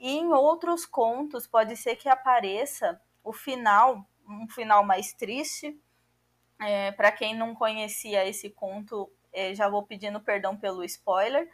E 0.00 0.16
em 0.16 0.32
outros 0.32 0.86
contos 0.86 1.46
pode 1.46 1.76
ser 1.76 1.94
que 1.94 2.08
apareça 2.08 2.98
o 3.22 3.34
final, 3.34 4.08
um 4.26 4.48
final 4.48 4.82
mais 4.82 5.12
triste. 5.12 5.78
É, 6.58 6.90
Para 6.92 7.12
quem 7.12 7.36
não 7.36 7.54
conhecia 7.54 8.26
esse 8.26 8.48
conto, 8.48 9.12
é, 9.30 9.54
já 9.54 9.68
vou 9.68 9.82
pedindo 9.82 10.18
perdão 10.18 10.56
pelo 10.56 10.82
spoiler, 10.84 11.46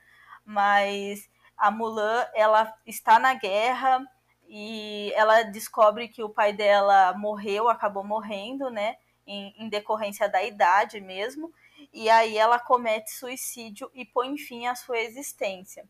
mas 0.44 1.28
a 1.56 1.72
Mulan 1.72 2.24
ela 2.34 2.72
está 2.86 3.18
na 3.18 3.34
guerra 3.34 4.06
e 4.48 5.12
ela 5.16 5.42
descobre 5.42 6.06
que 6.06 6.22
o 6.22 6.30
pai 6.30 6.52
dela 6.52 7.14
morreu, 7.14 7.68
acabou 7.68 8.04
morrendo, 8.04 8.70
né? 8.70 8.96
Em, 9.26 9.54
em 9.58 9.68
decorrência 9.68 10.28
da 10.28 10.44
idade 10.44 11.00
mesmo. 11.00 11.52
E 11.92 12.08
aí 12.08 12.38
ela 12.38 12.60
comete 12.60 13.10
suicídio 13.10 13.90
e 13.92 14.04
põe 14.04 14.38
fim 14.38 14.68
à 14.68 14.76
sua 14.76 14.98
existência. 15.00 15.88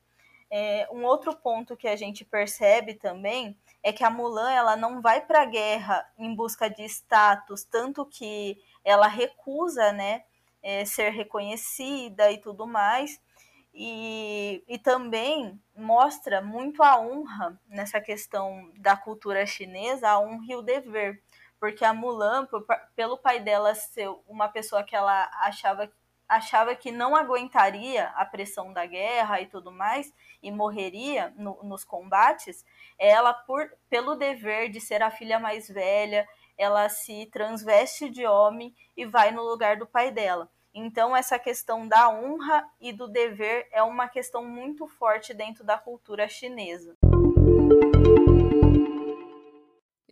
É, 0.50 0.88
um 0.92 1.04
outro 1.04 1.34
ponto 1.36 1.76
que 1.76 1.88
a 1.88 1.96
gente 1.96 2.24
percebe 2.24 2.94
também 2.94 3.58
é 3.82 3.92
que 3.92 4.04
a 4.04 4.10
Mulan 4.10 4.50
ela 4.50 4.76
não 4.76 5.00
vai 5.00 5.20
para 5.20 5.42
a 5.42 5.46
guerra 5.46 6.08
em 6.16 6.34
busca 6.34 6.70
de 6.70 6.84
status, 6.84 7.64
tanto 7.64 8.06
que 8.06 8.56
ela 8.84 9.08
recusa 9.08 9.92
né, 9.92 10.24
é, 10.62 10.84
ser 10.84 11.10
reconhecida 11.10 12.30
e 12.30 12.38
tudo 12.38 12.66
mais. 12.66 13.20
E, 13.78 14.64
e 14.66 14.78
também 14.78 15.60
mostra 15.76 16.40
muito 16.40 16.82
a 16.82 16.98
honra 16.98 17.60
nessa 17.68 18.00
questão 18.00 18.72
da 18.78 18.96
cultura 18.96 19.44
chinesa, 19.44 20.08
a 20.08 20.18
honra 20.18 20.46
e 20.48 20.56
o 20.56 20.62
dever. 20.62 21.22
Porque 21.60 21.84
a 21.84 21.92
Mulan, 21.92 22.46
por, 22.46 22.64
pelo 22.94 23.18
pai 23.18 23.40
dela 23.40 23.74
ser 23.74 24.08
uma 24.26 24.48
pessoa 24.48 24.82
que 24.82 24.96
ela 24.96 25.30
achava 25.42 25.90
achava 26.28 26.74
que 26.74 26.90
não 26.90 27.14
aguentaria 27.14 28.08
a 28.16 28.24
pressão 28.24 28.72
da 28.72 28.84
guerra 28.84 29.40
e 29.40 29.46
tudo 29.46 29.70
mais 29.70 30.12
e 30.42 30.50
morreria 30.50 31.32
no, 31.36 31.62
nos 31.62 31.84
combates, 31.84 32.64
ela 32.98 33.32
por 33.32 33.70
pelo 33.88 34.14
dever 34.14 34.68
de 34.70 34.80
ser 34.80 35.02
a 35.02 35.10
filha 35.10 35.38
mais 35.38 35.68
velha, 35.68 36.26
ela 36.58 36.88
se 36.88 37.26
transveste 37.26 38.10
de 38.10 38.26
homem 38.26 38.74
e 38.96 39.04
vai 39.04 39.30
no 39.30 39.42
lugar 39.42 39.76
do 39.76 39.86
pai 39.86 40.10
dela. 40.10 40.50
Então 40.74 41.16
essa 41.16 41.38
questão 41.38 41.88
da 41.88 42.10
honra 42.10 42.68
e 42.80 42.92
do 42.92 43.08
dever 43.08 43.66
é 43.72 43.82
uma 43.82 44.08
questão 44.08 44.44
muito 44.44 44.86
forte 44.86 45.32
dentro 45.32 45.64
da 45.64 45.78
cultura 45.78 46.28
chinesa. 46.28 46.94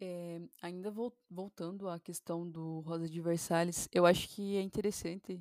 É, 0.00 0.40
ainda 0.62 0.92
voltando 1.30 1.88
à 1.88 1.98
questão 1.98 2.48
do 2.48 2.80
Rosa 2.80 3.08
de 3.08 3.20
Versalhes, 3.20 3.88
eu 3.92 4.06
acho 4.06 4.28
que 4.28 4.56
é 4.56 4.62
interessante 4.62 5.40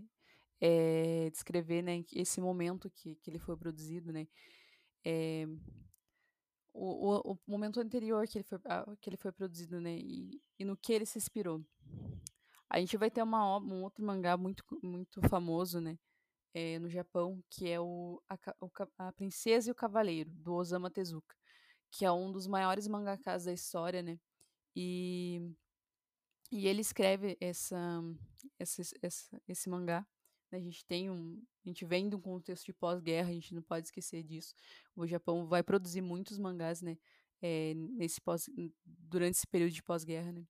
é, 0.66 1.30
descrever 1.30 1.82
né, 1.82 2.06
esse 2.14 2.40
momento 2.40 2.90
que, 2.90 3.16
que 3.16 3.30
ele 3.30 3.38
foi 3.38 3.58
produzido, 3.58 4.14
né? 4.14 4.26
É, 5.06 5.46
o, 6.74 7.32
o, 7.32 7.34
o, 7.34 7.40
momento 7.46 7.82
anterior 7.82 8.26
que 8.26 8.38
ele 8.38 8.46
foi, 8.46 8.60
que 9.02 9.10
ele 9.10 9.18
foi 9.18 9.34
produzido, 9.34 9.82
né? 9.82 9.98
E, 9.98 10.42
e 10.58 10.64
no 10.64 10.78
que 10.78 10.94
ele 10.94 11.06
se 11.06 11.18
inspirou. 11.18 11.62
A 12.70 12.80
gente 12.80 12.96
vai 12.96 13.12
ter 13.12 13.22
uma, 13.22 13.58
um 13.60 13.84
outro 13.84 14.06
mangá 14.06 14.38
muito, 14.38 14.64
muito 14.82 15.22
famoso, 15.28 15.82
né? 15.82 16.00
É, 16.54 16.80
no 16.80 16.90
Japão, 16.90 17.44
que 17.50 17.70
é 17.70 17.80
o 17.82 18.22
a, 18.30 18.38
a, 19.00 19.12
Princesa 19.12 19.70
e 19.70 19.72
o 19.72 19.76
Cavaleiro, 19.76 20.32
do 20.32 20.54
Osamu 20.54 20.90
Tezuka, 20.90 21.36
que 21.92 22.06
é 22.06 22.12
um 22.12 22.32
dos 22.32 22.48
maiores 22.48 22.88
mangakas 22.88 23.46
da 23.46 23.54
história, 23.54 24.02
né? 24.02 24.18
E, 24.76 25.42
e 26.52 26.68
ele 26.68 26.82
escreve 26.82 27.38
essa, 27.42 28.02
essa, 28.60 28.82
essa, 29.02 29.42
esse 29.48 29.70
mangá 29.70 30.08
a 30.56 30.60
gente 30.60 30.86
tem 30.86 31.10
um, 31.10 31.42
A 31.66 31.68
gente 31.68 31.86
vem 31.86 32.10
de 32.10 32.16
um 32.16 32.22
contexto 32.22 32.66
de 32.66 32.74
pós-guerra, 32.74 33.30
a 33.30 33.34
gente 33.34 33.54
não 33.54 33.62
pode 33.62 33.88
esquecer 33.88 34.24
disso. 34.24 34.54
O 34.96 35.06
Japão 35.08 35.46
vai 35.46 35.64
produzir 35.64 36.02
muitos 36.02 36.38
mangás, 36.38 36.82
né? 36.82 36.98
É, 37.42 37.74
nesse 37.74 38.22
pós, 38.22 38.50
durante 38.86 39.36
esse 39.36 39.48
período 39.48 39.74
de 39.74 39.84
pós-guerra, 39.84 40.32
né? 40.32 40.48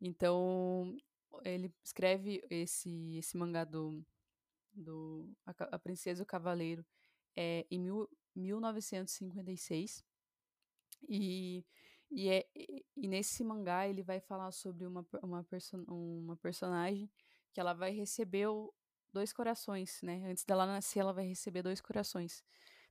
Então, 0.00 0.96
ele 1.44 1.72
escreve 1.82 2.44
esse, 2.50 3.16
esse 3.16 3.36
mangá 3.36 3.64
do, 3.64 4.04
do 4.72 5.30
a, 5.46 5.52
a 5.76 5.78
Princesa 5.78 6.22
e 6.22 6.24
o 6.24 6.26
Cavaleiro 6.26 6.84
é, 7.34 7.66
em 7.70 7.80
mil, 7.80 8.08
1956. 8.34 10.04
E, 11.08 11.64
e, 12.10 12.28
é, 12.28 12.46
e 12.96 13.08
nesse 13.08 13.44
mangá 13.44 13.88
ele 13.88 14.02
vai 14.02 14.20
falar 14.20 14.50
sobre 14.52 14.86
uma, 14.86 15.06
uma, 15.22 15.44
perso 15.44 15.76
uma 15.88 16.36
personagem 16.36 17.10
que 17.52 17.60
ela 17.60 17.72
vai 17.72 17.90
receber 17.90 18.48
dois 19.16 19.32
corações, 19.32 20.02
né? 20.02 20.22
Antes 20.26 20.44
dela 20.44 20.66
nascer, 20.66 20.98
ela 20.98 21.12
vai 21.12 21.26
receber 21.26 21.62
dois 21.62 21.80
corações. 21.80 22.44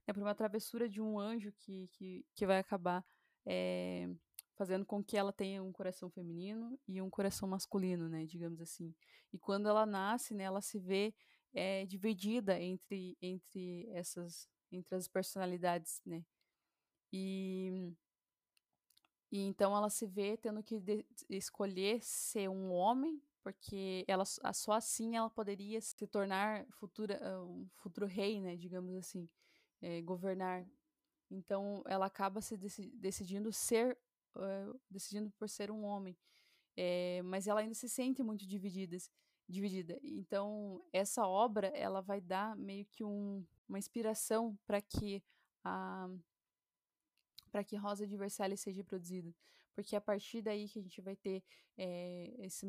É 0.08 0.12
por 0.12 0.20
uma 0.20 0.34
travessura 0.34 0.88
de 0.88 1.00
um 1.00 1.20
anjo 1.20 1.52
que, 1.52 1.88
que, 1.92 2.26
que 2.34 2.44
vai 2.44 2.58
acabar 2.58 3.04
é, 3.46 4.08
fazendo 4.56 4.84
com 4.84 5.04
que 5.04 5.16
ela 5.16 5.32
tenha 5.32 5.62
um 5.62 5.72
coração 5.72 6.10
feminino 6.10 6.76
e 6.88 7.00
um 7.00 7.08
coração 7.08 7.48
masculino, 7.48 8.08
né? 8.08 8.26
Digamos 8.26 8.60
assim. 8.60 8.92
E 9.32 9.38
quando 9.38 9.68
ela 9.68 9.86
nasce, 9.86 10.34
né, 10.34 10.42
ela 10.42 10.60
se 10.60 10.80
vê 10.80 11.14
é, 11.54 11.86
dividida 11.86 12.60
entre, 12.60 13.16
entre 13.22 13.88
essas 13.92 14.48
entre 14.72 14.96
as 14.96 15.06
personalidades, 15.06 16.02
né? 16.04 16.24
E, 17.12 17.92
e 19.30 19.38
então 19.42 19.76
ela 19.76 19.88
se 19.88 20.06
vê 20.06 20.36
tendo 20.36 20.60
que 20.60 20.82
escolher 21.30 22.02
ser 22.02 22.48
um 22.48 22.72
homem, 22.72 23.22
porque 23.46 24.04
ela 24.08 24.24
só 24.24 24.72
assim 24.72 25.14
ela 25.14 25.30
poderia 25.30 25.80
se 25.80 26.04
tornar 26.08 26.66
futura 26.72 27.16
um 27.44 27.68
futuro 27.76 28.04
rei, 28.04 28.40
né? 28.40 28.56
Digamos 28.56 28.92
assim, 28.96 29.28
é, 29.80 30.02
governar. 30.02 30.66
Então 31.30 31.84
ela 31.86 32.06
acaba 32.06 32.40
se 32.40 32.56
decidindo 32.56 33.52
ser 33.52 33.96
uh, 34.34 34.80
decidindo 34.90 35.30
por 35.38 35.48
ser 35.48 35.70
um 35.70 35.84
homem, 35.84 36.16
é, 36.76 37.22
mas 37.22 37.46
ela 37.46 37.60
ainda 37.60 37.74
se 37.74 37.88
sente 37.88 38.20
muito 38.20 38.44
dividida 38.44 38.96
dividida. 39.48 39.96
Então, 40.02 40.84
essa 40.92 41.24
obra, 41.24 41.68
ela 41.68 42.00
vai 42.00 42.20
dar 42.20 42.56
meio 42.56 42.84
que 42.86 43.04
um, 43.04 43.46
uma 43.68 43.78
inspiração 43.78 44.58
para 44.66 44.82
que 44.82 45.22
a 45.62 46.08
para 47.52 47.62
que 47.62 47.76
Rosa 47.76 48.08
de 48.08 48.16
Versalhes 48.16 48.60
seja 48.60 48.82
produzida, 48.82 49.32
porque 49.72 49.94
é 49.94 49.98
a 49.98 50.00
partir 50.00 50.42
daí 50.42 50.68
que 50.68 50.80
a 50.80 50.82
gente 50.82 51.00
vai 51.00 51.14
ter 51.14 51.44
é, 51.78 52.34
esse 52.40 52.66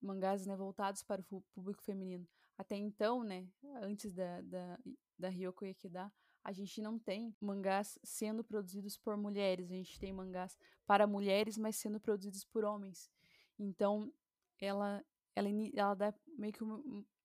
mangás 0.00 0.46
né, 0.46 0.56
voltados 0.56 1.02
para 1.02 1.22
o 1.30 1.42
público 1.54 1.82
feminino. 1.82 2.26
Até 2.56 2.76
então, 2.76 3.22
né, 3.22 3.46
antes 3.82 4.12
da, 4.12 4.40
da, 4.42 4.78
da 5.18 5.28
Ryoko 5.28 5.64
Ikeda, 5.64 6.12
a 6.42 6.52
gente 6.52 6.80
não 6.80 6.98
tem 6.98 7.34
mangás 7.40 7.98
sendo 8.02 8.42
produzidos 8.42 8.96
por 8.96 9.16
mulheres, 9.16 9.70
a 9.70 9.74
gente 9.74 9.98
tem 9.98 10.12
mangás 10.12 10.56
para 10.86 11.06
mulheres, 11.06 11.58
mas 11.58 11.76
sendo 11.76 12.00
produzidos 12.00 12.44
por 12.44 12.64
homens. 12.64 13.10
Então, 13.58 14.12
ela 14.58 15.04
ela, 15.38 15.48
ela 15.74 15.94
dá 15.94 16.14
meio 16.36 16.52
que 16.52 16.64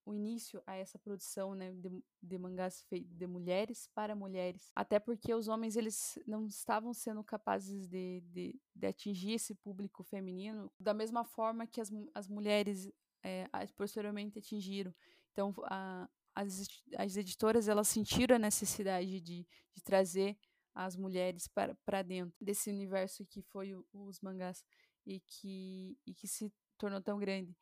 o 0.05 0.13
início 0.13 0.61
a 0.67 0.75
essa 0.75 0.99
produção 0.99 1.55
né, 1.55 1.71
de, 1.71 1.89
de 2.21 2.37
mangás 2.37 2.85
de 2.91 3.27
mulheres 3.27 3.89
para 3.93 4.15
mulheres. 4.15 4.71
Até 4.75 4.99
porque 4.99 5.33
os 5.33 5.47
homens 5.47 5.75
eles 5.75 6.19
não 6.27 6.45
estavam 6.45 6.93
sendo 6.93 7.23
capazes 7.23 7.87
de, 7.87 8.21
de, 8.21 8.59
de 8.75 8.87
atingir 8.87 9.33
esse 9.33 9.55
público 9.55 10.03
feminino 10.03 10.71
da 10.79 10.93
mesma 10.93 11.23
forma 11.23 11.65
que 11.65 11.79
as, 11.79 11.91
as 12.13 12.27
mulheres 12.27 12.91
é, 13.23 13.47
posteriormente 13.77 14.39
atingiram. 14.39 14.93
Então, 15.31 15.53
a, 15.63 16.09
as, 16.35 16.67
as 16.97 17.15
editoras 17.15 17.67
elas 17.67 17.87
sentiram 17.87 18.35
a 18.35 18.39
necessidade 18.39 19.21
de, 19.21 19.47
de 19.73 19.83
trazer 19.83 20.37
as 20.75 20.95
mulheres 20.95 21.47
para, 21.47 22.01
dentro 22.01 22.35
desse 22.41 22.69
universo 22.69 23.25
que 23.25 23.41
foi 23.41 23.73
o, 23.73 23.85
os 23.93 24.19
mangás 24.19 24.63
e 25.05 25.19
que, 25.19 25.97
e 26.05 26.13
que 26.13 26.27
se 26.27 26.51
tornou 26.77 27.01
tão 27.01 27.19
grande. 27.19 27.55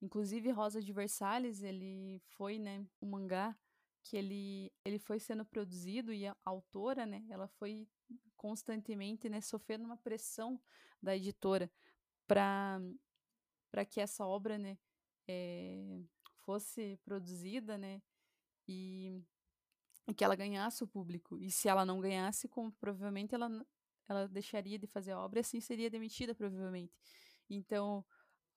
Inclusive, 0.00 0.50
Rosa 0.50 0.80
de 0.80 0.92
Versalhes, 0.92 1.62
ele 1.62 2.20
foi, 2.36 2.58
né, 2.58 2.86
um 3.00 3.08
mangá 3.08 3.56
que 4.02 4.16
ele, 4.16 4.72
ele 4.84 4.98
foi 4.98 5.18
sendo 5.18 5.44
produzido 5.44 6.12
e 6.12 6.26
a 6.26 6.36
autora, 6.44 7.04
né, 7.04 7.24
ela 7.28 7.48
foi 7.48 7.86
constantemente, 8.36 9.28
né, 9.28 9.40
sofrendo 9.40 9.84
uma 9.84 9.96
pressão 9.96 10.60
da 11.02 11.16
editora 11.16 11.70
para 12.26 12.80
para 13.70 13.84
que 13.84 14.00
essa 14.00 14.24
obra, 14.26 14.56
né, 14.56 14.78
é, 15.28 16.00
fosse 16.44 16.98
produzida, 17.04 17.76
né, 17.76 18.00
e, 18.66 19.22
que 20.16 20.24
ela 20.24 20.34
ganhasse 20.34 20.82
o 20.82 20.86
público. 20.88 21.38
E 21.38 21.50
se 21.50 21.68
ela 21.68 21.84
não 21.84 22.00
ganhasse, 22.00 22.48
como, 22.48 22.72
provavelmente 22.72 23.34
ela 23.34 23.50
ela 24.08 24.26
deixaria 24.26 24.78
de 24.78 24.86
fazer 24.86 25.12
a 25.12 25.20
obra 25.20 25.38
e 25.38 25.42
assim 25.42 25.60
seria 25.60 25.90
demitida, 25.90 26.34
provavelmente. 26.34 26.94
Então, 27.50 28.04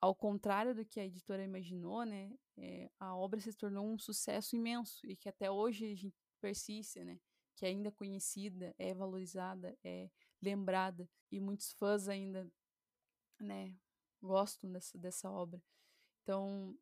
ao 0.01 0.15
contrário 0.15 0.73
do 0.73 0.83
que 0.83 0.99
a 0.99 1.05
editora 1.05 1.43
imaginou, 1.43 2.03
né, 2.03 2.35
é, 2.57 2.89
a 2.99 3.15
obra 3.15 3.39
se 3.39 3.53
tornou 3.53 3.85
um 3.85 3.99
sucesso 3.99 4.55
imenso 4.55 4.99
e 5.05 5.15
que 5.15 5.29
até 5.29 5.49
hoje 5.49 5.85
a 5.85 5.95
gente 5.95 6.15
persiste, 6.41 7.03
né, 7.03 7.19
que 7.55 7.65
é 7.65 7.69
ainda 7.69 7.91
conhecida, 7.91 8.73
é 8.79 8.93
valorizada, 8.95 9.77
é 9.83 10.09
lembrada 10.41 11.07
e 11.31 11.39
muitos 11.39 11.71
fãs 11.73 12.07
ainda, 12.07 12.51
né, 13.39 13.77
gostam 14.19 14.71
dessa, 14.71 14.97
dessa 14.97 15.29
obra. 15.29 15.61
Então 16.23 16.75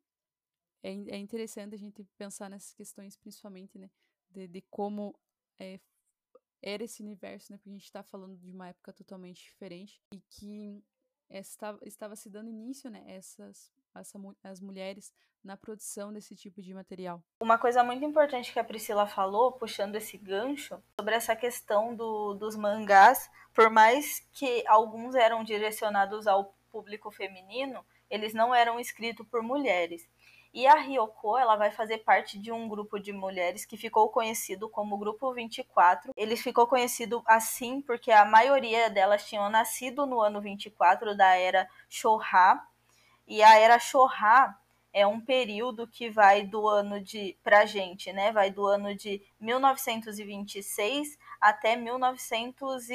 é, 0.82 0.90
é 0.90 1.18
interessante 1.18 1.74
a 1.74 1.78
gente 1.78 2.02
pensar 2.16 2.48
nessas 2.48 2.72
questões, 2.72 3.18
principalmente, 3.18 3.78
né, 3.78 3.90
de, 4.30 4.48
de 4.48 4.62
como 4.62 5.14
é, 5.58 5.78
era 6.62 6.84
esse 6.84 7.02
universo, 7.02 7.52
né, 7.52 7.58
porque 7.58 7.68
a 7.68 7.72
gente 7.74 7.84
está 7.84 8.02
falando 8.02 8.38
de 8.38 8.50
uma 8.50 8.68
época 8.68 8.94
totalmente 8.94 9.42
diferente 9.42 10.00
e 10.10 10.20
que 10.22 10.82
estava, 11.30 11.78
estava 11.82 12.16
se 12.16 12.28
dando 12.28 12.50
início, 12.50 12.90
né, 12.90 13.02
essas, 13.06 13.72
essa, 13.94 14.18
as 14.42 14.60
mulheres 14.60 15.12
na 15.42 15.56
produção 15.56 16.12
desse 16.12 16.36
tipo 16.36 16.60
de 16.60 16.74
material. 16.74 17.22
Uma 17.40 17.58
coisa 17.58 17.82
muito 17.82 18.04
importante 18.04 18.52
que 18.52 18.58
a 18.58 18.64
Priscila 18.64 19.06
falou, 19.06 19.52
puxando 19.52 19.96
esse 19.96 20.18
gancho, 20.18 20.82
sobre 20.98 21.14
essa 21.14 21.34
questão 21.34 21.94
do, 21.94 22.34
dos 22.34 22.56
mangás, 22.56 23.30
por 23.54 23.70
mais 23.70 24.20
que 24.32 24.62
alguns 24.66 25.14
eram 25.14 25.42
direcionados 25.42 26.26
ao 26.26 26.54
público 26.70 27.10
feminino, 27.10 27.84
eles 28.08 28.34
não 28.34 28.54
eram 28.54 28.78
escritos 28.78 29.26
por 29.28 29.42
mulheres. 29.42 30.08
E 30.52 30.66
a 30.66 30.74
Ryoko, 30.74 31.38
ela 31.38 31.54
vai 31.54 31.70
fazer 31.70 31.98
parte 31.98 32.36
de 32.36 32.50
um 32.50 32.68
grupo 32.68 32.98
de 32.98 33.12
mulheres 33.12 33.64
que 33.64 33.76
ficou 33.76 34.08
conhecido 34.08 34.68
como 34.68 34.98
Grupo 34.98 35.32
24. 35.32 36.12
Ele 36.16 36.36
ficou 36.36 36.66
conhecido 36.66 37.22
assim 37.24 37.80
porque 37.80 38.10
a 38.10 38.24
maioria 38.24 38.90
delas 38.90 39.24
tinham 39.24 39.48
nascido 39.48 40.06
no 40.06 40.20
ano 40.20 40.40
24 40.40 41.16
da 41.16 41.36
era 41.36 41.68
Shoha. 41.88 42.60
E 43.28 43.42
a 43.44 43.56
era 43.58 43.78
Shoha 43.78 44.56
é 44.92 45.06
um 45.06 45.20
período 45.20 45.86
que 45.86 46.10
vai 46.10 46.42
do 46.42 46.66
ano 46.66 47.00
de 47.00 47.36
pra 47.44 47.64
gente, 47.64 48.12
né? 48.12 48.32
Vai 48.32 48.50
do 48.50 48.66
ano 48.66 48.92
de 48.92 49.22
1926 49.40 51.16
até 51.40 51.76
1900 51.76 52.88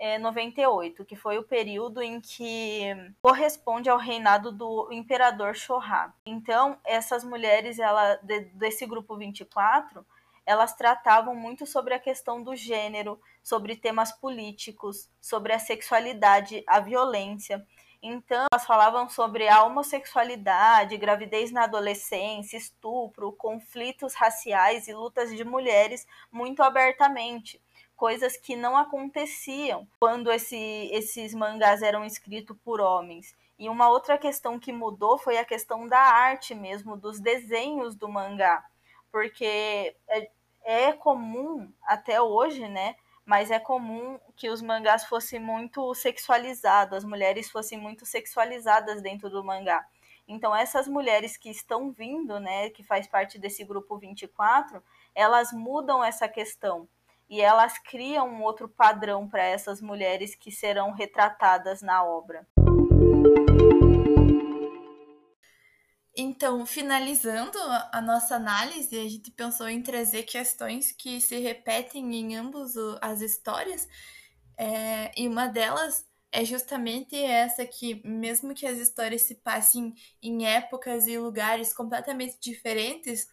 e 0.00 0.18
98, 0.18 1.04
que 1.04 1.14
foi 1.14 1.36
o 1.36 1.42
período 1.42 2.00
em 2.00 2.22
que 2.22 2.86
corresponde 3.20 3.90
ao 3.90 3.98
reinado 3.98 4.50
do 4.50 4.88
imperador 4.90 5.54
Shoha. 5.54 6.14
Então, 6.24 6.78
essas 6.86 7.22
mulheres 7.22 7.78
ela, 7.78 8.14
de, 8.22 8.40
desse 8.54 8.86
grupo 8.86 9.14
24, 9.14 10.04
elas 10.46 10.74
tratavam 10.74 11.34
muito 11.34 11.66
sobre 11.66 11.92
a 11.92 11.98
questão 11.98 12.42
do 12.42 12.56
gênero, 12.56 13.20
sobre 13.42 13.76
temas 13.76 14.10
políticos, 14.10 15.06
sobre 15.20 15.52
a 15.52 15.58
sexualidade, 15.58 16.64
a 16.66 16.80
violência. 16.80 17.62
Então, 18.02 18.46
elas 18.50 18.64
falavam 18.64 19.06
sobre 19.06 19.48
a 19.48 19.62
homossexualidade, 19.64 20.96
gravidez 20.96 21.52
na 21.52 21.64
adolescência, 21.64 22.56
estupro, 22.56 23.32
conflitos 23.32 24.14
raciais 24.14 24.88
e 24.88 24.94
lutas 24.94 25.36
de 25.36 25.44
mulheres 25.44 26.06
muito 26.32 26.62
abertamente 26.62 27.60
coisas 28.00 28.34
que 28.34 28.56
não 28.56 28.78
aconteciam 28.78 29.86
quando 30.00 30.32
esse, 30.32 30.56
esses 30.90 31.34
mangás 31.34 31.82
eram 31.82 32.02
escritos 32.02 32.56
por 32.64 32.80
homens. 32.80 33.36
E 33.58 33.68
uma 33.68 33.90
outra 33.90 34.16
questão 34.16 34.58
que 34.58 34.72
mudou 34.72 35.18
foi 35.18 35.36
a 35.36 35.44
questão 35.44 35.86
da 35.86 36.00
arte 36.00 36.54
mesmo, 36.54 36.96
dos 36.96 37.20
desenhos 37.20 37.94
do 37.94 38.08
mangá. 38.08 38.64
Porque 39.12 39.94
é, 40.08 40.30
é 40.64 40.92
comum, 40.94 41.70
até 41.82 42.22
hoje, 42.22 42.66
né? 42.68 42.96
Mas 43.22 43.50
é 43.50 43.58
comum 43.58 44.18
que 44.34 44.48
os 44.48 44.62
mangás 44.62 45.04
fossem 45.04 45.38
muito 45.38 45.94
sexualizados, 45.94 46.96
as 46.96 47.04
mulheres 47.04 47.50
fossem 47.50 47.78
muito 47.78 48.06
sexualizadas 48.06 49.02
dentro 49.02 49.28
do 49.28 49.44
mangá. 49.44 49.86
Então, 50.26 50.56
essas 50.56 50.88
mulheres 50.88 51.36
que 51.36 51.50
estão 51.50 51.90
vindo, 51.92 52.40
né, 52.40 52.70
que 52.70 52.82
faz 52.82 53.06
parte 53.06 53.38
desse 53.38 53.62
grupo 53.62 53.98
24, 53.98 54.82
elas 55.14 55.52
mudam 55.52 56.02
essa 56.02 56.26
questão 56.26 56.88
e 57.30 57.40
elas 57.40 57.78
criam 57.78 58.28
um 58.28 58.42
outro 58.42 58.68
padrão 58.68 59.28
para 59.28 59.44
essas 59.44 59.80
mulheres 59.80 60.34
que 60.34 60.50
serão 60.50 60.90
retratadas 60.90 61.80
na 61.80 62.04
obra. 62.04 62.44
Então, 66.16 66.66
finalizando 66.66 67.56
a 67.92 68.02
nossa 68.02 68.34
análise, 68.34 68.98
a 68.98 69.08
gente 69.08 69.30
pensou 69.30 69.68
em 69.68 69.80
trazer 69.80 70.24
questões 70.24 70.90
que 70.90 71.20
se 71.20 71.38
repetem 71.38 72.14
em 72.16 72.36
ambas 72.36 72.74
as 73.00 73.20
histórias, 73.20 73.88
é, 74.58 75.12
e 75.16 75.28
uma 75.28 75.46
delas 75.46 76.04
é 76.32 76.44
justamente 76.44 77.16
essa 77.16 77.64
que, 77.64 78.06
mesmo 78.06 78.54
que 78.54 78.66
as 78.66 78.78
histórias 78.78 79.22
se 79.22 79.36
passem 79.36 79.94
em 80.22 80.46
épocas 80.46 81.06
e 81.06 81.16
lugares 81.16 81.72
completamente 81.72 82.38
diferentes, 82.40 83.26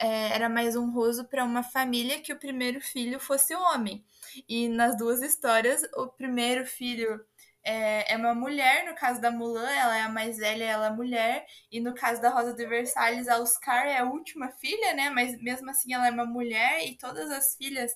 é, 0.00 0.34
era 0.34 0.48
mais 0.48 0.76
honroso 0.76 1.24
para 1.24 1.44
uma 1.44 1.62
família 1.62 2.20
que 2.20 2.32
o 2.32 2.38
primeiro 2.38 2.80
filho 2.80 3.18
fosse 3.20 3.54
homem. 3.54 4.04
E 4.48 4.68
nas 4.68 4.96
duas 4.96 5.22
histórias, 5.22 5.82
o 5.94 6.08
primeiro 6.08 6.66
filho 6.66 7.24
é, 7.64 8.12
é 8.12 8.16
uma 8.16 8.34
mulher, 8.34 8.84
no 8.86 8.94
caso 8.94 9.20
da 9.20 9.30
Mulan, 9.30 9.70
ela 9.70 9.96
é 9.96 10.02
a 10.02 10.08
mais 10.08 10.36
velha, 10.36 10.64
ela 10.64 10.86
é 10.88 10.90
mulher, 10.90 11.46
e 11.70 11.80
no 11.80 11.94
caso 11.94 12.20
da 12.20 12.28
Rosa 12.28 12.52
de 12.52 12.66
Versalhes, 12.66 13.26
a 13.26 13.38
Oscar 13.38 13.86
é 13.86 13.98
a 13.98 14.04
última 14.04 14.50
filha, 14.50 14.92
né? 14.94 15.08
Mas 15.08 15.40
mesmo 15.40 15.70
assim 15.70 15.94
ela 15.94 16.06
é 16.06 16.10
uma 16.10 16.26
mulher 16.26 16.86
e 16.86 16.96
todas 16.96 17.30
as 17.30 17.56
filhas 17.56 17.92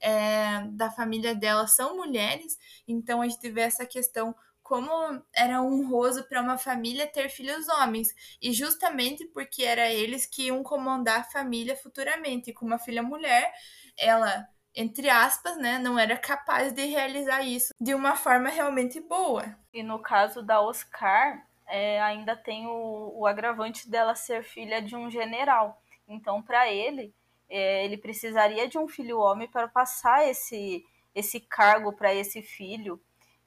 é, 0.00 0.64
da 0.72 0.90
família 0.90 1.34
dela 1.34 1.66
são 1.68 1.96
mulheres, 1.96 2.58
então 2.86 3.22
a 3.22 3.28
gente 3.28 3.48
vê 3.50 3.60
essa 3.62 3.86
questão 3.86 4.34
como 4.62 4.90
era 5.34 5.62
honroso 5.62 6.24
para 6.24 6.40
uma 6.40 6.56
família 6.56 7.06
ter 7.06 7.28
filhos 7.28 7.68
homens, 7.68 8.14
e 8.40 8.52
justamente 8.52 9.26
porque 9.26 9.64
era 9.64 9.90
eles 9.90 10.26
que 10.26 10.46
iam 10.46 10.62
comandar 10.62 11.20
a 11.20 11.24
família 11.24 11.76
futuramente, 11.76 12.50
e 12.50 12.54
com 12.54 12.64
uma 12.64 12.78
filha 12.78 13.02
mulher, 13.02 13.52
ela 13.98 14.48
entre 14.74 15.10
aspas, 15.10 15.56
né, 15.58 15.78
não 15.78 15.98
era 15.98 16.16
capaz 16.16 16.72
de 16.72 16.86
realizar 16.86 17.42
isso 17.42 17.74
de 17.78 17.94
uma 17.94 18.16
forma 18.16 18.48
realmente 18.48 19.00
boa. 19.00 19.54
E 19.72 19.82
no 19.82 19.98
caso 19.98 20.42
da 20.42 20.62
Oscar, 20.62 21.46
é, 21.66 22.00
ainda 22.00 22.36
tem 22.36 22.66
o, 22.66 23.12
o, 23.14 23.26
agravante 23.26 23.88
dela 23.88 24.14
ser 24.14 24.42
filha 24.42 24.80
de 24.80 24.96
um 24.96 25.10
general. 25.10 25.80
Então, 26.08 26.42
para 26.42 26.70
ele, 26.70 27.14
é, 27.48 27.84
ele 27.84 27.96
precisaria 27.96 28.68
de 28.68 28.78
um 28.78 28.88
filho 28.88 29.18
homem 29.18 29.48
para 29.48 29.68
passar 29.68 30.28
esse, 30.28 30.84
esse 31.14 31.40
cargo 31.40 31.92
para 31.92 32.14
esse 32.14 32.42
filho. 32.42 33.00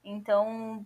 Então, 0.03 0.85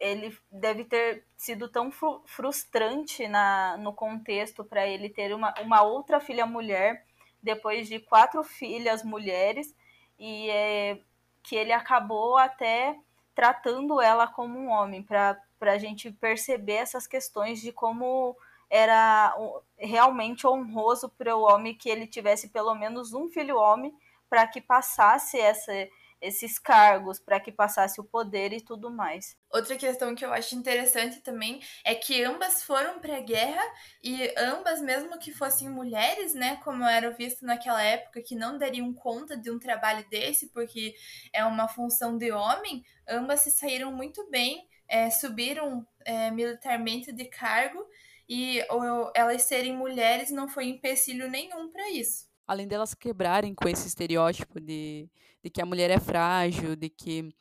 ele 0.00 0.36
deve 0.50 0.84
ter 0.84 1.24
sido 1.36 1.68
tão 1.68 1.92
fru 1.92 2.22
frustrante 2.24 3.28
na, 3.28 3.76
no 3.76 3.92
contexto 3.92 4.64
para 4.64 4.86
ele 4.86 5.10
ter 5.10 5.34
uma, 5.34 5.54
uma 5.60 5.82
outra 5.82 6.18
filha 6.18 6.46
mulher 6.46 7.04
depois 7.42 7.86
de 7.86 8.00
quatro 8.00 8.42
filhas 8.42 9.04
mulheres 9.04 9.74
e 10.18 10.48
é, 10.50 10.98
que 11.42 11.54
ele 11.54 11.72
acabou 11.72 12.38
até 12.38 12.98
tratando 13.34 14.00
ela 14.00 14.26
como 14.26 14.58
um 14.58 14.68
homem, 14.68 15.02
para 15.02 15.38
a 15.60 15.78
gente 15.78 16.10
perceber 16.10 16.74
essas 16.74 17.06
questões 17.06 17.60
de 17.60 17.72
como 17.72 18.36
era 18.68 19.34
realmente 19.76 20.46
honroso 20.46 21.08
para 21.08 21.36
o 21.36 21.42
homem 21.42 21.74
que 21.74 21.88
ele 21.88 22.06
tivesse 22.06 22.48
pelo 22.48 22.74
menos 22.74 23.12
um 23.12 23.28
filho 23.28 23.56
homem 23.56 23.94
para 24.28 24.46
que 24.46 24.60
passasse 24.60 25.38
essa 25.38 25.72
esses 26.20 26.58
cargos 26.58 27.18
para 27.18 27.40
que 27.40 27.50
passasse 27.50 28.00
o 28.00 28.04
poder 28.04 28.52
e 28.52 28.60
tudo 28.60 28.90
mais. 28.90 29.36
Outra 29.50 29.76
questão 29.76 30.14
que 30.14 30.24
eu 30.24 30.32
acho 30.32 30.54
interessante 30.54 31.20
também 31.20 31.60
é 31.84 31.94
que 31.94 32.22
ambas 32.22 32.62
foram 32.62 33.00
para 33.00 33.16
a 33.16 33.20
guerra 33.20 33.62
e 34.02 34.32
ambas, 34.36 34.80
mesmo 34.80 35.18
que 35.18 35.32
fossem 35.32 35.68
mulheres, 35.68 36.34
né, 36.34 36.56
como 36.62 36.84
era 36.84 37.10
visto 37.10 37.44
naquela 37.44 37.82
época, 37.82 38.22
que 38.22 38.34
não 38.34 38.58
dariam 38.58 38.92
conta 38.92 39.36
de 39.36 39.50
um 39.50 39.58
trabalho 39.58 40.06
desse 40.08 40.50
porque 40.52 40.94
é 41.32 41.44
uma 41.44 41.68
função 41.68 42.16
de 42.16 42.30
homem, 42.30 42.84
ambas 43.08 43.40
se 43.40 43.50
saíram 43.50 43.92
muito 43.92 44.28
bem, 44.30 44.68
é, 44.88 45.10
subiram 45.10 45.86
é, 46.04 46.30
militarmente 46.30 47.12
de 47.12 47.24
cargo 47.24 47.84
e 48.28 48.64
ou, 48.68 49.10
elas 49.14 49.42
serem 49.42 49.76
mulheres 49.76 50.30
não 50.30 50.48
foi 50.48 50.66
empecilho 50.66 51.28
nenhum 51.28 51.70
para 51.70 51.90
isso 51.90 52.29
além 52.50 52.66
delas 52.66 52.94
quebrarem 52.94 53.54
com 53.54 53.68
esse 53.68 53.86
estereótipo 53.86 54.58
de, 54.58 55.08
de 55.40 55.48
que 55.48 55.62
a 55.62 55.64
mulher 55.64 55.88
é 55.88 56.00
frágil, 56.00 56.74
de 56.74 56.90
que 56.90 57.32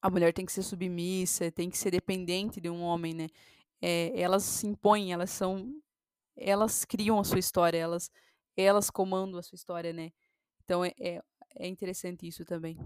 a 0.00 0.08
mulher 0.08 0.32
tem 0.32 0.46
que 0.46 0.52
ser 0.52 0.62
submissa, 0.62 1.50
tem 1.50 1.68
que 1.68 1.76
ser 1.76 1.90
dependente 1.90 2.60
de 2.60 2.70
um 2.70 2.82
homem, 2.82 3.14
né? 3.14 3.26
É, 3.80 4.12
elas 4.14 4.44
se 4.44 4.64
impõem, 4.64 5.12
elas 5.12 5.30
são, 5.30 5.74
elas 6.36 6.84
criam 6.84 7.18
a 7.18 7.24
sua 7.24 7.40
história, 7.40 7.76
elas, 7.76 8.12
elas 8.56 8.90
comandam 8.90 9.40
a 9.40 9.42
sua 9.42 9.56
história, 9.56 9.92
né? 9.92 10.12
Então 10.64 10.84
é, 10.84 10.92
é, 11.00 11.20
é 11.56 11.66
interessante 11.66 12.24
isso 12.24 12.44
também. 12.44 12.78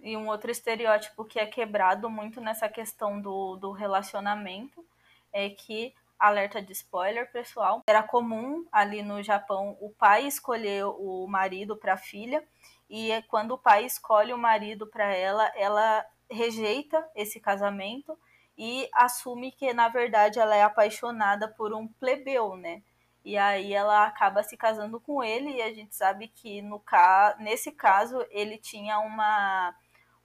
E 0.00 0.16
um 0.16 0.26
outro 0.26 0.50
estereótipo 0.50 1.24
que 1.24 1.38
é 1.38 1.46
quebrado 1.46 2.10
muito 2.10 2.40
nessa 2.40 2.68
questão 2.68 3.22
do, 3.22 3.54
do 3.54 3.70
relacionamento 3.70 4.84
é 5.32 5.48
que 5.48 5.94
alerta 6.22 6.62
de 6.62 6.72
spoiler, 6.72 7.30
pessoal. 7.32 7.82
Era 7.84 8.02
comum 8.02 8.64
ali 8.70 9.02
no 9.02 9.20
Japão 9.22 9.76
o 9.80 9.90
pai 9.90 10.24
escolher 10.24 10.84
o 10.84 11.26
marido 11.26 11.76
para 11.76 11.94
a 11.94 11.96
filha 11.96 12.46
e 12.88 13.10
é 13.10 13.20
quando 13.20 13.52
o 13.52 13.58
pai 13.58 13.84
escolhe 13.84 14.32
o 14.32 14.38
marido 14.38 14.86
para 14.86 15.12
ela, 15.12 15.50
ela 15.56 16.06
rejeita 16.30 17.04
esse 17.16 17.40
casamento 17.40 18.16
e 18.56 18.88
assume 18.94 19.50
que 19.50 19.74
na 19.74 19.88
verdade 19.88 20.38
ela 20.38 20.54
é 20.54 20.62
apaixonada 20.62 21.48
por 21.48 21.74
um 21.74 21.88
plebeu, 21.88 22.56
né? 22.56 22.82
E 23.24 23.36
aí 23.36 23.72
ela 23.72 24.06
acaba 24.06 24.42
se 24.44 24.56
casando 24.56 25.00
com 25.00 25.24
ele 25.24 25.56
e 25.56 25.62
a 25.62 25.72
gente 25.72 25.94
sabe 25.94 26.28
que 26.28 26.62
no 26.62 26.78
ca... 26.78 27.36
nesse 27.40 27.72
caso 27.72 28.24
ele 28.30 28.58
tinha 28.58 29.00
uma 29.00 29.74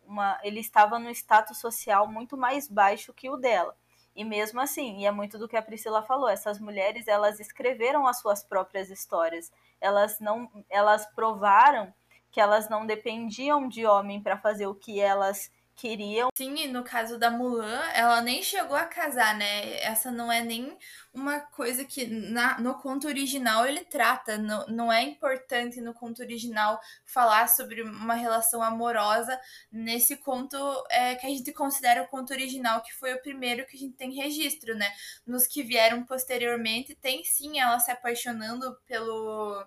uma 0.05 0.39
ele 0.43 0.59
estava 0.59 0.99
no 0.99 1.09
status 1.09 1.57
social 1.59 2.07
muito 2.07 2.37
mais 2.37 2.67
baixo 2.67 3.13
que 3.13 3.29
o 3.29 3.37
dela. 3.37 3.75
E 4.17 4.25
mesmo 4.25 4.59
assim, 4.59 4.97
e 4.97 5.05
é 5.05 5.11
muito 5.11 5.37
do 5.37 5.47
que 5.47 5.55
a 5.55 5.61
Priscila 5.61 6.01
falou, 6.01 6.27
essas 6.27 6.59
mulheres, 6.59 7.07
elas 7.07 7.39
escreveram 7.39 8.07
as 8.07 8.19
suas 8.19 8.43
próprias 8.43 8.89
histórias. 8.89 9.51
Elas 9.79 10.19
não, 10.19 10.49
elas 10.71 11.05
provaram 11.13 11.93
que 12.31 12.41
elas 12.41 12.67
não 12.67 12.83
dependiam 12.83 13.67
de 13.67 13.85
homem 13.85 14.19
para 14.19 14.35
fazer 14.35 14.65
o 14.65 14.73
que 14.73 14.99
elas 14.99 15.51
queriam. 15.77 16.29
Sim, 16.35 16.55
e 16.57 16.67
no 16.67 16.83
caso 16.83 17.17
da 17.19 17.29
Mulan, 17.29 17.81
ela 17.93 18.19
nem 18.19 18.41
chegou 18.41 18.75
a 18.75 18.85
casar, 18.85 19.37
né? 19.37 19.79
Essa 19.81 20.11
não 20.11 20.31
é 20.31 20.41
nem 20.41 20.75
uma 21.13 21.39
coisa 21.39 21.85
que 21.85 22.07
na, 22.07 22.59
no 22.59 22.73
conto 22.75 23.07
original 23.07 23.65
ele 23.65 23.85
trata. 23.85 24.37
Não, 24.37 24.65
não 24.67 24.91
é 24.91 25.03
importante 25.03 25.79
no 25.79 25.93
conto 25.93 26.21
original 26.21 26.79
falar 27.05 27.47
sobre 27.47 27.83
uma 27.83 28.15
relação 28.15 28.61
amorosa 28.61 29.39
nesse 29.71 30.17
conto 30.17 30.57
é, 30.89 31.15
que 31.15 31.27
a 31.27 31.29
gente 31.29 31.53
considera 31.53 32.01
o 32.01 32.07
conto 32.07 32.33
original, 32.33 32.81
que 32.81 32.93
foi 32.95 33.13
o 33.13 33.21
primeiro 33.21 33.65
que 33.67 33.77
a 33.77 33.79
gente 33.79 33.95
tem 33.95 34.11
registro, 34.13 34.75
né? 34.75 34.91
Nos 35.25 35.45
que 35.45 35.61
vieram 35.61 36.03
posteriormente, 36.03 36.95
tem 36.95 37.23
sim 37.23 37.59
ela 37.59 37.79
se 37.79 37.91
apaixonando 37.91 38.75
pelo 38.87 39.65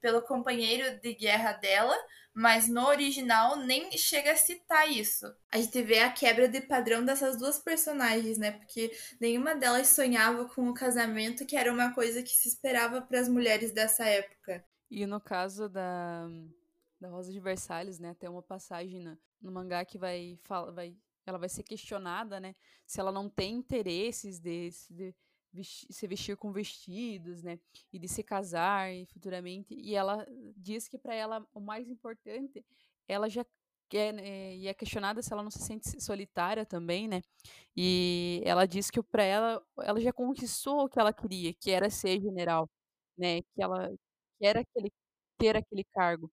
pelo 0.00 0.22
companheiro 0.22 0.98
de 1.00 1.14
guerra 1.14 1.52
dela, 1.54 1.94
mas 2.38 2.68
no 2.68 2.86
original 2.86 3.56
nem 3.56 3.90
chega 3.98 4.30
a 4.30 4.36
citar 4.36 4.88
isso. 4.88 5.26
A 5.50 5.58
gente 5.58 5.82
vê 5.82 5.98
a 5.98 6.12
quebra 6.12 6.48
de 6.48 6.60
padrão 6.60 7.04
dessas 7.04 7.36
duas 7.36 7.58
personagens, 7.58 8.38
né? 8.38 8.52
Porque 8.52 8.96
nenhuma 9.20 9.56
delas 9.56 9.88
sonhava 9.88 10.44
com 10.44 10.68
o 10.68 10.72
casamento, 10.72 11.44
que 11.44 11.56
era 11.56 11.72
uma 11.72 11.92
coisa 11.92 12.22
que 12.22 12.30
se 12.30 12.46
esperava 12.46 13.02
para 13.02 13.18
as 13.18 13.28
mulheres 13.28 13.72
dessa 13.72 14.04
época. 14.04 14.64
E 14.88 15.04
no 15.04 15.20
caso 15.20 15.68
da, 15.68 16.28
da 17.00 17.08
Rosa 17.08 17.32
de 17.32 17.40
Versalhes, 17.40 17.98
né, 17.98 18.14
tem 18.14 18.30
uma 18.30 18.42
passagem 18.42 19.00
no, 19.00 19.18
no 19.42 19.50
mangá 19.50 19.84
que 19.84 19.98
vai, 19.98 20.38
fala, 20.44 20.70
vai 20.70 20.96
ela 21.26 21.38
vai 21.38 21.48
ser 21.48 21.64
questionada, 21.64 22.38
né, 22.38 22.54
se 22.86 23.00
ela 23.00 23.10
não 23.10 23.28
tem 23.28 23.56
interesses 23.56 24.38
desse, 24.38 24.94
de, 24.94 25.14
se 25.62 26.06
vestir 26.06 26.36
com 26.36 26.52
vestidos, 26.52 27.42
né? 27.42 27.58
E 27.92 27.98
de 27.98 28.08
se 28.08 28.22
casar 28.22 28.92
e 28.92 29.06
futuramente. 29.06 29.74
E 29.74 29.94
ela 29.94 30.26
diz 30.56 30.88
que 30.88 30.98
para 30.98 31.14
ela 31.14 31.46
o 31.54 31.60
mais 31.60 31.88
importante, 31.88 32.64
ela 33.08 33.28
já 33.28 33.44
quer, 33.88 34.12
né, 34.12 34.54
e 34.56 34.68
é 34.68 34.74
questionada 34.74 35.22
se 35.22 35.32
ela 35.32 35.42
não 35.42 35.50
se 35.50 35.60
sente 35.60 36.00
solitária 36.02 36.66
também, 36.66 37.08
né? 37.08 37.22
E 37.76 38.42
ela 38.44 38.66
diz 38.66 38.90
que 38.90 39.02
para 39.02 39.22
ela, 39.24 39.62
ela 39.82 40.00
já 40.00 40.12
conquistou 40.12 40.84
o 40.84 40.88
que 40.88 40.98
ela 41.00 41.12
queria, 41.12 41.54
que 41.54 41.70
era 41.70 41.90
ser 41.90 42.20
general, 42.20 42.68
né? 43.18 43.42
Que 43.42 43.62
ela 43.62 43.88
que 44.38 44.46
era 44.46 44.60
aquele 44.60 44.90
ter 45.38 45.56
aquele 45.56 45.84
cargo, 45.94 46.30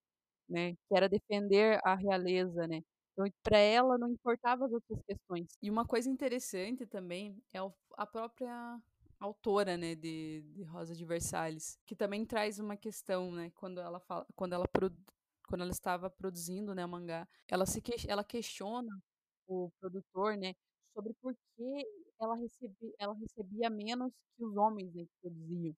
né? 0.48 0.74
Que 0.74 0.96
era 0.96 1.08
defender 1.08 1.80
a 1.84 1.94
realeza, 1.96 2.66
né? 2.68 2.82
Então, 3.14 3.26
para 3.42 3.58
ela 3.58 3.98
não 3.98 4.10
importava 4.10 4.66
as 4.66 4.72
outras 4.72 5.00
questões. 5.06 5.48
E 5.62 5.70
uma 5.70 5.86
coisa 5.86 6.08
interessante 6.10 6.86
também 6.86 7.36
é 7.54 7.58
a 7.98 8.06
própria 8.06 8.78
autora, 9.18 9.76
né, 9.76 9.94
de, 9.94 10.42
de 10.54 10.62
Rosa 10.64 10.94
de 10.94 11.04
Versalhes, 11.04 11.78
que 11.86 11.96
também 11.96 12.24
traz 12.24 12.58
uma 12.58 12.76
questão, 12.76 13.32
né, 13.32 13.50
quando 13.54 13.80
ela 13.80 14.00
fala, 14.00 14.26
quando 14.34 14.52
ela 14.54 14.66
quando 15.48 15.60
ela 15.62 15.70
estava 15.70 16.10
produzindo, 16.10 16.74
né, 16.74 16.84
o 16.84 16.88
mangá, 16.88 17.28
ela 17.48 17.66
se 17.66 17.80
que, 17.80 17.94
ela 18.08 18.24
questiona 18.24 18.90
o 19.46 19.70
produtor, 19.80 20.36
né, 20.36 20.54
sobre 20.94 21.14
por 21.20 21.34
que 21.56 21.86
ela 22.20 22.34
recebia, 22.36 22.94
ela 22.98 23.14
recebia 23.14 23.70
menos 23.70 24.12
que 24.36 24.44
os 24.44 24.56
homens 24.56 24.92
né, 24.94 25.04
que 25.04 25.12
produziam. 25.22 25.74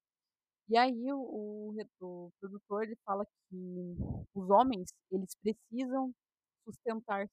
E 0.68 0.76
aí 0.76 1.12
o, 1.12 1.74
o, 2.00 2.30
produtor 2.40 2.84
ele 2.84 2.96
fala 3.04 3.24
que 3.24 3.96
os 4.34 4.50
homens 4.50 4.92
eles 5.10 5.34
precisam 5.42 6.12
sustentar-se, 6.64 7.32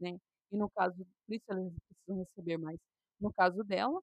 né? 0.00 0.16
E 0.52 0.56
no 0.56 0.70
caso, 0.70 0.96
por 1.26 1.34
isso 1.34 1.44
precisam 1.46 2.18
receber 2.24 2.58
mais. 2.58 2.78
No 3.20 3.32
caso 3.32 3.64
dela, 3.64 4.00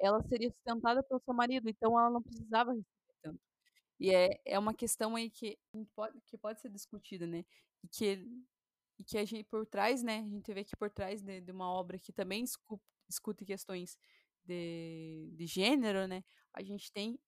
ela 0.00 0.22
seria 0.24 0.50
sustentada 0.50 1.02
pelo 1.02 1.20
seu 1.20 1.34
marido, 1.34 1.68
então 1.68 1.98
ela 1.98 2.10
não 2.10 2.22
precisava 2.22 2.72
receber 2.72 3.14
tanto. 3.22 3.40
E 3.98 4.14
é, 4.14 4.40
é 4.44 4.58
uma 4.58 4.74
questão 4.74 5.16
aí 5.16 5.30
que 5.30 5.58
pode, 5.94 6.20
que 6.26 6.36
pode 6.36 6.60
ser 6.60 6.68
discutida, 6.70 7.26
né? 7.26 7.44
E 7.82 7.88
que, 7.88 8.26
e 8.98 9.04
que 9.04 9.18
a 9.18 9.24
gente, 9.24 9.44
por 9.44 9.66
trás, 9.66 10.02
né? 10.02 10.18
A 10.18 10.28
gente 10.28 10.52
vê 10.52 10.60
aqui 10.60 10.76
por 10.76 10.90
trás 10.90 11.22
de, 11.22 11.40
de 11.40 11.52
uma 11.52 11.70
obra 11.70 11.98
que 11.98 12.12
também 12.12 12.44
discute 13.08 13.44
questões 13.44 13.96
de, 14.44 15.30
de 15.32 15.46
gênero, 15.46 16.06
né? 16.06 16.24
A 16.52 16.62
gente 16.62 16.92
tem 16.92 17.18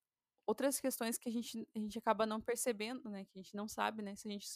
outras 0.47 0.81
questões 0.81 1.19
que 1.19 1.29
a 1.29 1.33
gente, 1.33 1.69
a 1.75 1.79
gente 1.79 1.99
acaba 1.99 2.27
não 2.27 2.41
percebendo, 2.41 3.09
né? 3.09 3.25
Que 3.25 3.39
a 3.39 3.43
gente 3.43 3.55
não 3.57 3.69
sabe, 3.69 4.03
né? 4.03 4.15
Se 4.17 4.29
a 4.29 4.31
gente 4.31 4.47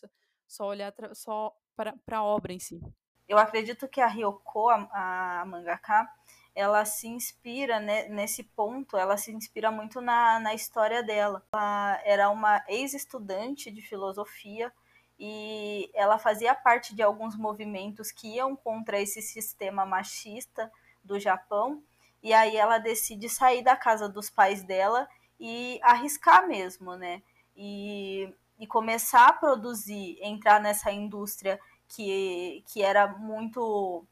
só 0.47 0.67
olhar 0.67 0.93
só 1.15 1.57
para 1.77 2.19
a 2.19 2.25
obra 2.25 2.53
em 2.53 2.59
si. 2.59 2.81
Eu 3.29 3.39
acredito 3.39 3.89
que 3.89 4.01
a 4.01 4.09
Ryoko, 4.09 4.69
a, 4.69 5.41
a 5.41 5.45
mangaka, 5.45 6.13
ela 6.61 6.85
se 6.85 7.09
inspira 7.09 7.81
né, 7.81 8.07
nesse 8.09 8.43
ponto, 8.43 8.97
ela 8.99 9.17
se 9.17 9.33
inspira 9.33 9.71
muito 9.71 10.03
na, 10.03 10.39
na 10.41 10.55
história 10.55 11.03
dela. 11.03 11.43
Ela 11.53 12.01
era 12.05 12.29
uma 12.29 12.63
ex-estudante 12.69 13.71
de 13.71 13.81
filosofia 13.81 14.71
e 15.19 15.91
ela 15.95 16.19
fazia 16.19 16.55
parte 16.55 16.95
de 16.95 17.03
alguns 17.03 17.35
movimentos 17.35 18.13
que 18.13 18.37
iam 18.37 18.55
contra 18.55 19.01
esse 19.01 19.23
sistema 19.23 19.87
machista 19.87 20.71
do 21.03 21.19
Japão. 21.19 21.83
E 22.23 22.35
aí 22.35 22.59
ela 22.59 22.77
decide 22.77 23.31
sair 23.31 23.63
da 23.63 23.75
casa 23.75 24.07
dos 24.07 24.29
pais 24.29 24.63
dela 24.63 25.09
e 25.39 25.81
arriscar 25.83 26.47
mesmo, 26.47 26.95
né? 26.95 27.23
E, 27.57 28.35
e 28.59 28.67
começar 28.67 29.29
a 29.29 29.33
produzir, 29.33 30.19
entrar 30.21 30.61
nessa 30.61 30.93
indústria 30.93 31.59
que, 31.89 32.63
que 32.67 32.83
era 32.83 33.07
muito 33.09 34.07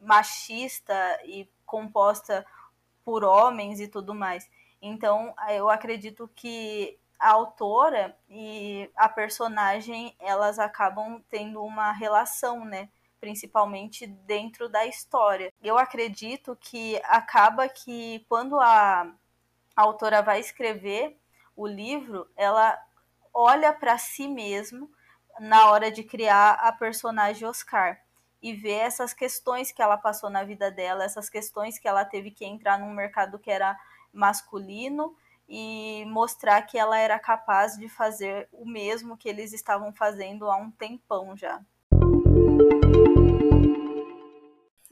machista 0.00 0.94
e 1.24 1.46
composta 1.66 2.46
por 3.04 3.22
homens 3.24 3.80
e 3.80 3.88
tudo 3.88 4.14
mais. 4.14 4.48
Então, 4.80 5.34
eu 5.50 5.68
acredito 5.68 6.30
que 6.34 6.98
a 7.18 7.30
autora 7.30 8.16
e 8.28 8.90
a 8.94 9.08
personagem, 9.08 10.14
elas 10.20 10.58
acabam 10.58 11.22
tendo 11.28 11.62
uma 11.64 11.92
relação, 11.92 12.64
né? 12.64 12.88
Principalmente 13.20 14.06
dentro 14.06 14.68
da 14.68 14.86
história. 14.86 15.52
Eu 15.62 15.78
acredito 15.78 16.56
que 16.60 17.00
acaba 17.04 17.68
que 17.68 18.24
quando 18.28 18.60
a 18.60 19.10
autora 19.74 20.22
vai 20.22 20.40
escrever 20.40 21.18
o 21.56 21.66
livro, 21.66 22.28
ela 22.36 22.78
olha 23.32 23.72
para 23.72 23.98
si 23.98 24.28
mesmo 24.28 24.90
na 25.40 25.70
hora 25.70 25.90
de 25.90 26.02
criar 26.02 26.52
a 26.52 26.72
personagem 26.72 27.46
Oscar 27.46 28.00
e 28.46 28.52
vê 28.52 28.74
essas 28.74 29.12
questões 29.12 29.72
que 29.72 29.82
ela 29.82 29.96
passou 29.96 30.30
na 30.30 30.44
vida 30.44 30.70
dela, 30.70 31.02
essas 31.02 31.28
questões 31.28 31.80
que 31.80 31.88
ela 31.88 32.04
teve 32.04 32.30
que 32.30 32.44
entrar 32.44 32.78
num 32.78 32.94
mercado 32.94 33.40
que 33.40 33.50
era 33.50 33.76
masculino 34.12 35.16
e 35.48 36.04
mostrar 36.06 36.62
que 36.62 36.78
ela 36.78 36.96
era 36.96 37.18
capaz 37.18 37.76
de 37.76 37.88
fazer 37.88 38.48
o 38.52 38.64
mesmo 38.64 39.16
que 39.16 39.28
eles 39.28 39.52
estavam 39.52 39.92
fazendo 39.92 40.48
há 40.48 40.56
um 40.58 40.70
tempão 40.70 41.36
já. 41.36 41.60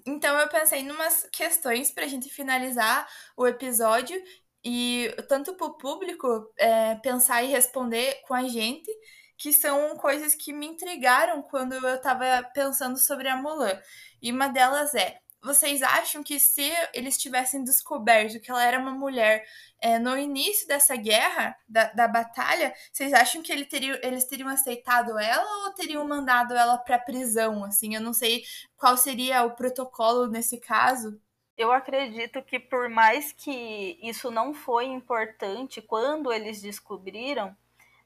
Então 0.05 0.37
eu 0.37 0.49
pensei 0.49 0.81
em 0.81 0.91
umas 0.91 1.29
questões 1.31 1.93
para 1.93 2.07
a 2.07 2.09
gente 2.09 2.29
finalizar 2.29 3.09
o 3.37 3.47
episódio 3.47 4.21
e 4.65 5.15
tanto 5.29 5.55
para 5.55 5.69
o 5.69 5.75
público 5.75 6.53
é, 6.57 6.97
pensar 6.97 7.45
e 7.45 7.53
responder 7.53 8.21
com 8.27 8.35
a 8.35 8.43
gente, 8.49 8.91
que 9.37 9.53
são 9.53 9.97
coisas 9.97 10.35
que 10.35 10.53
me 10.53 10.67
intrigaram 10.67 11.43
quando 11.43 11.75
eu 11.75 11.95
estava 11.97 12.43
pensando 12.55 12.99
sobre 12.99 13.29
a 13.29 13.37
Mulan. 13.37 13.81
E 14.23 14.33
uma 14.33 14.49
delas 14.49 14.95
é: 14.95 15.19
vocês 15.45 15.83
acham 15.83 16.23
que 16.23 16.41
se 16.41 16.73
eles 16.95 17.19
tivessem 17.19 17.63
descoberto 17.63 18.41
que 18.41 18.51
ela 18.51 18.65
era 18.65 18.79
uma 18.79 18.93
mulher 18.93 19.45
é, 19.79 19.99
no 19.99 20.17
início 20.17 20.67
dessa 20.67 20.97
guerra, 20.97 21.55
da, 21.69 21.93
da 21.93 22.09
batalha, 22.09 22.75
vocês 22.91 23.13
acham 23.13 23.43
que 23.43 23.53
ele 23.53 23.67
teria, 23.67 24.01
eles 24.03 24.25
teriam 24.25 24.49
aceitado 24.49 25.19
ela 25.19 25.67
ou 25.67 25.75
teriam 25.75 26.09
mandado 26.09 26.55
ela 26.55 26.79
para 26.79 26.99
prisão? 26.99 27.63
Assim, 27.63 27.95
eu 27.95 28.01
não 28.01 28.15
sei 28.15 28.43
qual 28.75 28.97
seria 28.97 29.45
o 29.45 29.55
protocolo 29.55 30.27
nesse 30.29 30.59
caso. 30.59 31.21
Eu 31.59 31.71
acredito 31.71 32.43
que 32.43 32.59
por 32.59 32.89
mais 32.89 33.31
que 33.33 33.99
isso 34.03 34.31
não 34.31 34.55
foi 34.55 34.87
importante 34.87 35.83
quando 35.83 36.33
eles 36.33 36.63
descobriram, 36.63 37.55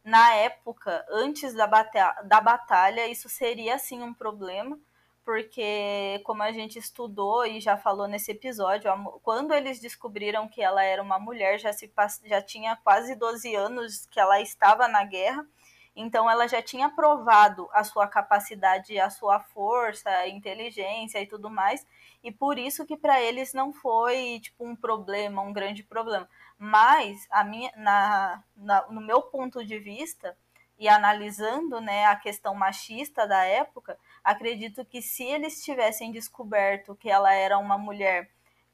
na 0.05 0.35
época, 0.35 1.05
antes 1.11 1.55
da, 1.55 1.67
batalha, 1.67 2.23
da 2.25 2.41
batalha, 2.41 3.07
isso 3.07 3.29
seria 3.29 3.79
sim 3.79 4.03
um 4.03 4.15
problema, 4.15 4.79
porque 5.25 6.23
como 6.25 6.43
a 6.43 6.51
gente 6.53 6.79
estudou 6.79 7.45
e 7.45 7.61
já 7.61 7.77
falou 7.77 8.09
nesse 8.09 8.31
episódio, 8.31 8.91
quando 9.23 9.53
eles 9.53 9.79
descobriram 9.79 10.49
que 10.49 10.63
ela 10.63 10.83
era 10.83 11.03
uma 11.03 11.19
mulher, 11.19 11.59
já, 11.59 11.73
se, 11.73 11.93
já 12.25 12.41
tinha 12.41 12.77
quase 12.77 13.15
12 13.15 13.55
anos 13.55 14.07
que 14.07 14.19
ela 14.19 14.41
estava 14.41 14.89
na 14.89 15.05
guerra, 15.05 15.47
então 15.95 16.31
ela 16.31 16.47
já 16.47 16.63
tinha 16.63 16.89
provado 16.89 17.69
a 17.73 17.83
sua 17.83 18.07
capacidade, 18.07 18.99
a 18.99 19.11
sua 19.11 19.41
força, 19.41 20.09
a 20.09 20.29
inteligência 20.29 21.21
e 21.21 21.27
tudo 21.27 21.51
mais, 21.51 21.85
e 22.23 22.31
por 22.31 22.59
isso 22.59 22.87
que 22.87 22.97
para 22.97 23.21
eles 23.21 23.53
não 23.53 23.73
foi 23.73 24.41
tipo 24.41 24.65
um 24.65 24.77
problema, 24.77 25.43
um 25.43 25.53
grande 25.53 25.83
problema. 25.83 26.29
Mas 26.59 27.27
a 27.31 27.45
minha, 27.45 27.73
na, 27.77 28.43
na, 28.57 28.87
no 28.89 29.01
meu 29.01 29.23
ponto 29.23 29.65
de 29.65 29.79
vista 29.79 30.37
e 30.79 30.89
analisando 30.89 31.81
né, 31.81 32.07
a 32.07 32.17
questão 32.17 32.55
machista 32.55 33.27
da 33.27 33.45
época, 33.45 33.99
acredito 34.23 34.85
que 34.85 35.01
se 35.01 35.25
eles 35.25 35.63
tivessem 35.63 36.13
descoberto 36.13 36.97
que 36.97 37.11
ela 37.11 37.33
era 37.33 37.59
uma 37.59 37.79
mulher 37.79 38.31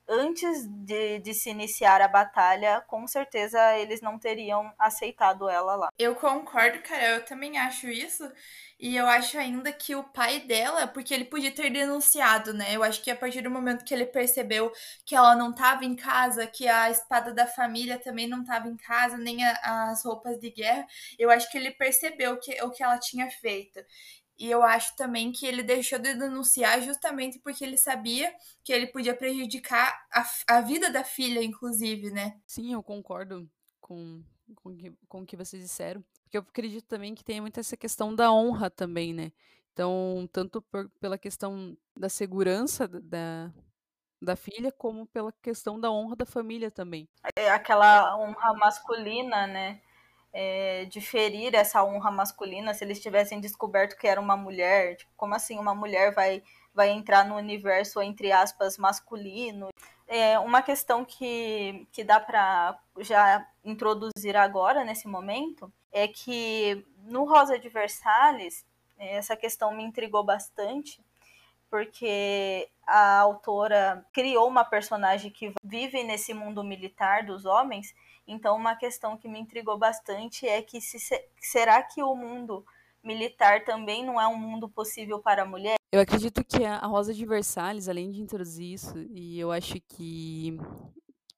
antes 0.09 0.67
de, 0.67 1.19
de, 1.19 1.35
se 1.35 1.51
iniciar 1.51 2.01
a 2.01 2.09
batalha, 2.09 2.81
com 2.83 3.07
certeza 3.07 3.77
eles 3.79 4.01
não 4.01 4.19
teriam 4.19 4.73
aceitado 4.79 5.49
ela 5.49 5.77
lá. 5.77 5.89
Eu 5.99 6.15
concordo, 6.15 6.79
cara, 6.81 7.17
eu 7.17 7.25
também 7.25 7.59
acho 7.59 7.89
isso. 7.89 8.31
E 8.79 8.97
eu 8.97 9.07
acho 9.07 9.39
ainda 9.39 9.73
que 9.73 9.95
o 9.95 10.03
pai 10.03 10.41
dela, 10.41 10.87
porque 10.87 11.15
ele 11.15 11.25
podia 11.25 11.51
ter 11.51 11.71
denunciado, 11.71 12.53
né? 12.53 12.75
Eu 12.75 12.83
acho 12.83 13.01
que 13.03 13.11
a 13.11 13.17
partir 13.17 13.41
do 13.41 13.51
momento 13.51 13.85
que 13.85 13.95
ele 13.95 14.05
percebeu 14.05 14.71
que 15.07 15.15
ela 15.15 15.35
não 15.37 15.51
estava 15.51 15.85
em 15.85 15.95
casa, 15.95 16.47
que 16.47 16.69
a 16.69 16.91
espada 16.91 17.33
da 17.33 17.47
família 17.47 17.99
também 17.99 18.27
não 18.27 18.43
estava 18.43 18.69
em 18.69 18.77
casa, 18.77 19.17
nem 19.17 19.45
a, 19.45 19.91
as 19.91 20.05
roupas 20.05 20.39
de 20.39 20.51
guerra, 20.51 20.87
eu 21.19 21.31
acho 21.31 21.51
que 21.51 21.57
ele 21.57 21.71
percebeu 21.71 22.37
que, 22.39 22.61
o 22.63 22.71
que 22.71 22.83
ela 22.83 22.99
tinha 22.99 23.31
feito. 23.31 23.81
E 24.39 24.51
eu 24.51 24.63
acho 24.63 24.97
também 24.97 25.31
que 25.31 25.47
ele 25.47 25.63
deixou 25.63 25.99
de 25.99 26.15
denunciar 26.15 26.83
justamente 26.83 27.39
porque 27.39 27.65
ele 27.65 27.77
sabia 27.77 28.35
que 28.65 28.73
ele 28.73 28.89
podia 28.89 29.15
prejudicar 29.15 30.07
a, 30.13 30.57
a 30.57 30.61
vida 30.61 30.91
da 30.91 31.05
filha, 31.05 31.43
inclusive, 31.43 32.11
né? 32.11 32.41
Sim, 32.47 32.73
eu 32.73 32.83
concordo 32.83 33.49
com, 33.81 34.23
com, 34.57 34.77
que, 34.77 34.93
com 35.09 35.23
o 35.23 35.27
que 35.27 35.37
vocês 35.37 35.63
disseram. 35.63 36.05
Porque 36.25 36.37
eu 36.37 36.43
acredito 36.43 36.87
também 36.87 37.15
que 37.15 37.23
tem 37.23 37.41
muito 37.41 37.61
essa 37.61 37.77
questão 37.77 38.15
da 38.15 38.33
honra 38.33 38.69
também, 38.69 39.15
né? 39.15 39.31
Então, 39.73 40.29
tanto 40.33 40.63
por, 40.63 40.89
pela 41.01 41.19
questão 41.19 41.77
da 41.97 42.09
segurança 42.09 42.89
da, 42.89 43.53
da 44.21 44.37
filha, 44.37 44.73
como 44.73 45.07
pela 45.07 45.33
questão 45.43 45.79
da 45.79 45.91
honra 45.91 46.17
da 46.17 46.27
família 46.27 46.71
também. 46.71 47.09
É 47.37 47.51
aquela 47.51 48.17
honra 48.17 48.55
masculina, 48.55 49.47
né? 49.47 49.81
É, 50.37 50.85
de 50.87 51.01
ferir 51.01 51.55
essa 51.55 51.85
honra 51.85 52.11
masculina 52.11 52.75
se 52.75 52.85
eles 52.85 53.01
tivessem 53.01 53.41
descoberto 53.41 53.97
que 53.97 54.09
era 54.09 54.21
uma 54.21 54.37
mulher. 54.37 54.97
Tipo, 54.97 55.13
como 55.17 55.33
assim 55.33 55.57
uma 55.57 55.77
mulher 55.77 56.13
vai, 56.13 56.43
vai 56.75 56.91
entrar 56.91 57.25
no 57.25 57.37
universo, 57.37 58.03
entre 58.03 58.33
aspas, 58.33 58.77
masculino? 58.77 59.69
É 60.09 60.37
uma 60.41 60.61
questão 60.61 61.05
que, 61.05 61.87
que 61.93 62.03
dá 62.03 62.19
para 62.19 62.77
já 62.99 63.47
introduzir 63.65 64.37
agora, 64.37 64.85
nesse 64.85 65.07
momento, 65.07 65.73
é 65.93 66.09
que 66.09 66.85
no 67.05 67.25
Rosa 67.25 67.57
de 67.57 67.69
Versalhes, 67.69 68.67
essa 68.99 69.37
questão 69.37 69.73
me 69.73 69.85
intrigou 69.85 70.25
bastante, 70.25 71.01
porque 71.71 72.69
a 72.87 73.21
autora 73.21 74.05
criou 74.13 74.49
uma 74.49 74.65
personagem 74.65 75.31
que 75.31 75.53
vive 75.63 76.03
nesse 76.03 76.35
mundo 76.35 76.65
militar 76.65 77.25
dos 77.25 77.45
homens 77.45 77.95
então, 78.27 78.57
uma 78.57 78.75
questão 78.75 79.17
que 79.17 79.29
me 79.29 79.39
intrigou 79.39 79.79
bastante 79.79 80.47
é 80.47 80.63
que 80.63 80.81
se, 80.81 80.99
será 81.41 81.83
que 81.83 82.03
o 82.03 82.15
mundo 82.15 82.65
militar 83.03 83.65
também 83.65 84.05
não 84.05 84.21
é 84.21 84.27
um 84.27 84.37
mundo 84.37 84.69
possível 84.69 85.19
para 85.19 85.43
a 85.43 85.47
mulher? 85.47 85.77
Eu 85.93 86.01
acredito 86.01 86.45
que 86.45 86.65
a 86.65 86.87
Rosa 86.87 87.13
de 87.13 87.25
Versalhes, 87.27 87.89
além 87.89 88.11
de 88.11 88.21
introduzir 88.21 88.73
isso, 88.73 88.99
e 89.11 89.39
eu 89.39 89.53
acho 89.53 89.75
que, 89.89 90.59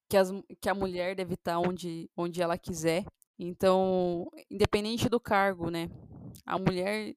que, 0.09 0.17
as, 0.17 0.31
que 0.61 0.69
a 0.69 0.75
mulher 0.75 1.15
deve 1.15 1.35
estar 1.35 1.59
onde, 1.59 2.09
onde 2.17 2.41
ela 2.41 2.57
quiser. 2.57 3.05
Então, 3.39 4.31
independente 4.51 5.09
do 5.09 5.21
cargo, 5.21 5.71
né? 5.71 5.91
A 6.47 6.59
mulher 6.59 7.15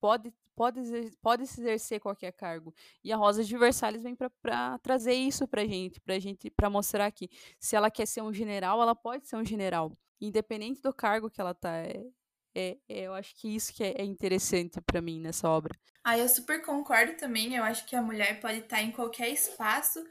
pode 0.00 0.32
pode, 0.54 0.80
pode 1.20 1.46
se 1.46 1.60
exercer 1.60 2.00
qualquer 2.00 2.32
cargo. 2.32 2.74
E 3.02 3.12
a 3.12 3.16
Rosa 3.16 3.44
de 3.44 3.56
Versalhes 3.56 4.02
vem 4.02 4.14
para 4.14 4.78
trazer 4.78 5.14
isso 5.14 5.46
para 5.46 5.64
gente, 5.64 6.00
para 6.00 6.18
gente, 6.18 6.50
para 6.50 6.70
mostrar 6.70 7.10
que 7.10 7.28
se 7.58 7.76
ela 7.76 7.90
quer 7.90 8.06
ser 8.06 8.22
um 8.22 8.32
general, 8.32 8.80
ela 8.80 8.94
pode 8.94 9.26
ser 9.26 9.36
um 9.36 9.44
general, 9.44 9.96
independente 10.20 10.80
do 10.80 10.92
cargo 10.92 11.30
que 11.30 11.40
ela 11.40 11.54
tá. 11.54 11.78
É, 11.78 12.04
é, 12.54 12.78
é 12.88 13.00
eu 13.02 13.14
acho 13.14 13.34
que 13.34 13.54
isso 13.54 13.72
que 13.72 13.82
é, 13.82 14.00
é 14.00 14.04
interessante 14.04 14.80
para 14.80 15.00
mim 15.00 15.20
nessa 15.20 15.48
obra. 15.48 15.74
Ah, 16.04 16.18
eu 16.18 16.28
super 16.28 16.62
concordo 16.62 17.16
também. 17.16 17.54
Eu 17.54 17.64
acho 17.64 17.86
que 17.86 17.96
a 17.96 18.02
mulher 18.02 18.40
pode 18.40 18.58
estar 18.58 18.82
em 18.82 18.90
qualquer 18.90 19.28
espaço 19.28 20.04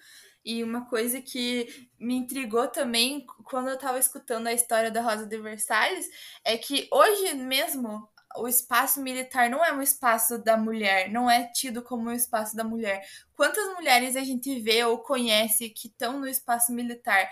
E 0.44 0.64
uma 0.64 0.86
coisa 0.86 1.22
que 1.22 1.90
me 2.00 2.16
intrigou 2.16 2.68
também 2.68 3.26
quando 3.44 3.68
eu 3.68 3.76
estava 3.76 4.00
escutando 4.00 4.48
a 4.48 4.54
história 4.54 4.90
da 4.90 5.02
Rosa 5.02 5.28
de 5.28 5.38
Versalhes 5.38 6.10
é 6.44 6.58
que 6.58 6.88
hoje 6.92 7.36
mesmo 7.36 8.10
o 8.38 8.48
espaço 8.48 9.02
militar 9.02 9.50
não 9.50 9.64
é 9.64 9.74
um 9.74 9.82
espaço 9.82 10.38
da 10.38 10.58
mulher, 10.58 11.10
não 11.12 11.30
é 11.30 11.48
tido 11.52 11.82
como 11.82 12.10
um 12.10 12.14
espaço 12.14 12.56
da 12.56 12.64
mulher. 12.64 13.06
Quantas 13.34 13.66
mulheres 13.76 14.16
a 14.16 14.24
gente 14.24 14.60
vê 14.60 14.84
ou 14.84 15.00
conhece 15.00 15.70
que 15.70 15.88
estão 15.88 16.20
no 16.20 16.28
espaço 16.28 16.72
militar? 16.72 17.30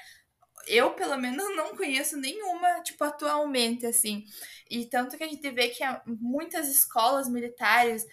Eu, 0.68 0.94
pelo 0.94 1.18
menos, 1.18 1.44
não 1.56 1.76
conheço 1.76 2.18
nenhuma, 2.18 2.82
tipo, 2.82 3.04
atualmente, 3.04 3.86
assim. 3.86 4.26
E 4.70 4.86
tanto 4.86 5.18
que 5.18 5.24
a 5.24 5.28
gente 5.28 5.50
vê 5.52 5.70
que 5.70 5.84
muitas 6.06 6.68
escolas 6.68 7.30
militares, 7.30 8.06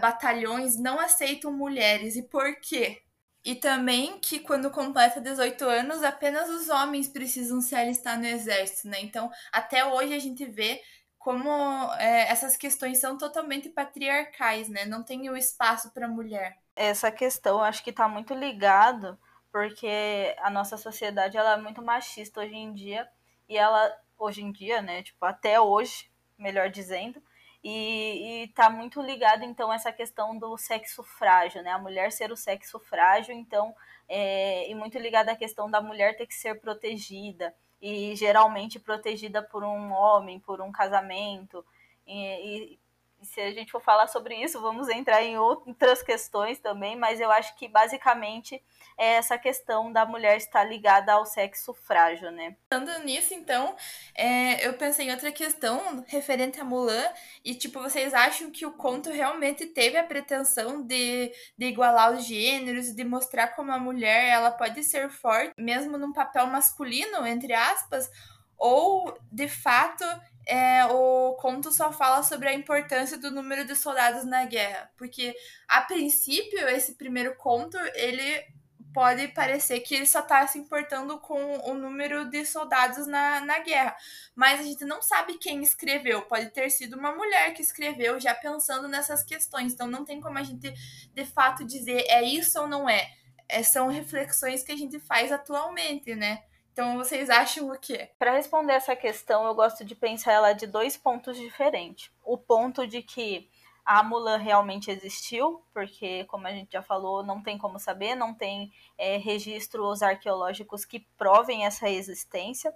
batalhões, 0.00 0.78
não 0.78 0.98
aceitam 1.00 1.52
mulheres. 1.52 2.16
E 2.16 2.22
por 2.22 2.60
quê? 2.60 3.02
E 3.44 3.54
também 3.54 4.18
que 4.20 4.40
quando 4.40 4.70
completa 4.70 5.20
18 5.20 5.64
anos, 5.64 6.02
apenas 6.02 6.50
os 6.50 6.68
homens 6.68 7.08
precisam 7.08 7.60
se 7.60 7.74
alistar 7.74 8.18
no 8.18 8.26
exército, 8.26 8.88
né? 8.88 9.00
Então, 9.00 9.30
até 9.52 9.84
hoje 9.86 10.12
a 10.12 10.18
gente 10.18 10.44
vê 10.44 10.82
como 11.28 11.92
é, 11.98 12.26
essas 12.32 12.56
questões 12.56 12.96
são 12.96 13.18
totalmente 13.18 13.68
patriarcais, 13.68 14.66
né? 14.70 14.86
Não 14.86 15.02
tem 15.02 15.28
o 15.28 15.36
espaço 15.36 15.90
para 15.92 16.08
mulher. 16.08 16.56
Essa 16.74 17.12
questão 17.12 17.62
acho 17.62 17.84
que 17.84 17.90
está 17.90 18.08
muito 18.08 18.32
ligado 18.32 19.18
porque 19.52 20.34
a 20.38 20.48
nossa 20.48 20.78
sociedade 20.78 21.36
ela 21.36 21.52
é 21.52 21.56
muito 21.58 21.82
machista 21.82 22.40
hoje 22.40 22.54
em 22.54 22.72
dia 22.72 23.06
e 23.46 23.58
ela 23.58 23.94
hoje 24.18 24.42
em 24.42 24.50
dia, 24.50 24.80
né? 24.80 25.02
Tipo 25.02 25.22
até 25.26 25.60
hoje, 25.60 26.10
melhor 26.38 26.70
dizendo, 26.70 27.22
e, 27.62 28.44
está 28.48 28.70
muito 28.70 29.02
ligado 29.02 29.44
então 29.44 29.70
essa 29.70 29.92
questão 29.92 30.38
do 30.38 30.56
sexo 30.56 31.02
frágil, 31.02 31.62
né? 31.62 31.72
A 31.72 31.78
mulher 31.78 32.10
ser 32.10 32.32
o 32.32 32.36
sexo 32.38 32.80
frágil, 32.80 33.34
então 33.34 33.74
é, 34.08 34.66
e 34.70 34.74
muito 34.74 34.98
ligado 34.98 35.28
à 35.28 35.36
questão 35.36 35.70
da 35.70 35.82
mulher 35.82 36.16
ter 36.16 36.26
que 36.26 36.34
ser 36.34 36.58
protegida 36.58 37.54
e 37.80 38.14
geralmente 38.16 38.78
protegida 38.78 39.42
por 39.42 39.62
um 39.64 39.92
homem, 39.92 40.40
por 40.40 40.60
um 40.60 40.72
casamento. 40.72 41.64
E, 42.06 42.74
e, 42.74 42.80
se 43.22 43.40
a 43.40 43.50
gente 43.52 43.72
for 43.72 43.80
falar 43.80 44.06
sobre 44.06 44.34
isso, 44.36 44.60
vamos 44.60 44.88
entrar 44.88 45.22
em 45.22 45.36
outras 45.38 46.02
questões 46.02 46.58
também, 46.58 46.96
mas 46.96 47.20
eu 47.20 47.30
acho 47.30 47.56
que 47.56 47.68
basicamente 47.68 48.62
é 48.96 49.14
essa 49.14 49.38
questão 49.38 49.92
da 49.92 50.04
mulher 50.04 50.36
estar 50.36 50.64
ligada 50.64 51.12
ao 51.12 51.24
sexo 51.24 51.72
frágil, 51.72 52.30
né? 52.30 52.56
Pensando 52.68 53.04
nisso, 53.04 53.34
então, 53.34 53.76
é, 54.14 54.66
eu 54.66 54.74
pensei 54.74 55.06
em 55.06 55.10
outra 55.10 55.30
questão 55.30 56.04
referente 56.06 56.60
a 56.60 56.64
Mulan, 56.64 57.06
e 57.44 57.54
tipo, 57.54 57.80
vocês 57.80 58.12
acham 58.14 58.50
que 58.50 58.66
o 58.66 58.72
conto 58.72 59.10
realmente 59.10 59.66
teve 59.66 59.96
a 59.96 60.04
pretensão 60.04 60.82
de, 60.82 61.32
de 61.56 61.66
igualar 61.66 62.12
os 62.12 62.24
gêneros, 62.24 62.94
de 62.94 63.04
mostrar 63.04 63.48
como 63.48 63.72
a 63.72 63.78
mulher 63.78 64.28
ela 64.30 64.50
pode 64.50 64.82
ser 64.82 65.10
forte, 65.10 65.52
mesmo 65.56 65.96
num 65.96 66.12
papel 66.12 66.46
masculino, 66.46 67.26
entre 67.26 67.52
aspas, 67.52 68.10
ou 68.58 69.16
de 69.30 69.48
fato 69.48 70.04
é, 70.48 70.86
o 70.86 71.34
conto 71.34 71.70
só 71.70 71.92
fala 71.92 72.22
sobre 72.22 72.48
a 72.48 72.54
importância 72.54 73.18
do 73.18 73.30
número 73.30 73.66
de 73.66 73.76
soldados 73.76 74.24
na 74.24 74.46
guerra. 74.46 74.90
Porque, 74.96 75.36
a 75.68 75.82
princípio, 75.82 76.66
esse 76.68 76.94
primeiro 76.94 77.36
conto, 77.36 77.76
ele 77.94 78.46
pode 78.94 79.28
parecer 79.28 79.80
que 79.80 79.94
ele 79.94 80.06
só 80.06 80.20
está 80.20 80.46
se 80.46 80.58
importando 80.58 81.20
com 81.20 81.58
o 81.70 81.74
número 81.74 82.30
de 82.30 82.46
soldados 82.46 83.06
na, 83.06 83.40
na 83.42 83.58
guerra. 83.58 83.94
Mas 84.34 84.60
a 84.60 84.62
gente 84.62 84.86
não 84.86 85.02
sabe 85.02 85.36
quem 85.36 85.62
escreveu. 85.62 86.22
Pode 86.22 86.48
ter 86.50 86.70
sido 86.70 86.96
uma 86.98 87.14
mulher 87.14 87.52
que 87.52 87.60
escreveu 87.60 88.18
já 88.18 88.34
pensando 88.34 88.88
nessas 88.88 89.22
questões. 89.22 89.74
Então 89.74 89.86
não 89.86 90.02
tem 90.02 90.18
como 90.18 90.38
a 90.38 90.42
gente, 90.42 90.72
de 91.12 91.24
fato, 91.26 91.62
dizer 91.62 92.06
é 92.08 92.22
isso 92.22 92.58
ou 92.58 92.66
não 92.66 92.88
é. 92.88 93.12
é 93.46 93.62
são 93.62 93.88
reflexões 93.88 94.62
que 94.62 94.72
a 94.72 94.76
gente 94.76 94.98
faz 94.98 95.30
atualmente, 95.30 96.14
né? 96.14 96.42
Então 96.78 96.96
vocês 96.96 97.28
acham 97.28 97.72
o 97.72 97.76
quê? 97.76 98.08
Para 98.20 98.30
responder 98.30 98.72
essa 98.74 98.94
questão, 98.94 99.44
eu 99.44 99.52
gosto 99.52 99.84
de 99.84 99.96
pensar 99.96 100.34
ela 100.34 100.52
de 100.52 100.64
dois 100.64 100.96
pontos 100.96 101.36
diferentes. 101.36 102.08
O 102.24 102.38
ponto 102.38 102.86
de 102.86 103.02
que 103.02 103.50
a 103.84 104.00
Mulan 104.00 104.36
realmente 104.36 104.88
existiu, 104.88 105.60
porque, 105.74 106.22
como 106.26 106.46
a 106.46 106.52
gente 106.52 106.70
já 106.70 106.80
falou, 106.80 107.24
não 107.24 107.42
tem 107.42 107.58
como 107.58 107.80
saber, 107.80 108.14
não 108.14 108.32
tem 108.32 108.72
é, 108.96 109.16
registros 109.16 110.04
arqueológicos 110.04 110.84
que 110.84 111.00
provem 111.16 111.66
essa 111.66 111.90
existência. 111.90 112.72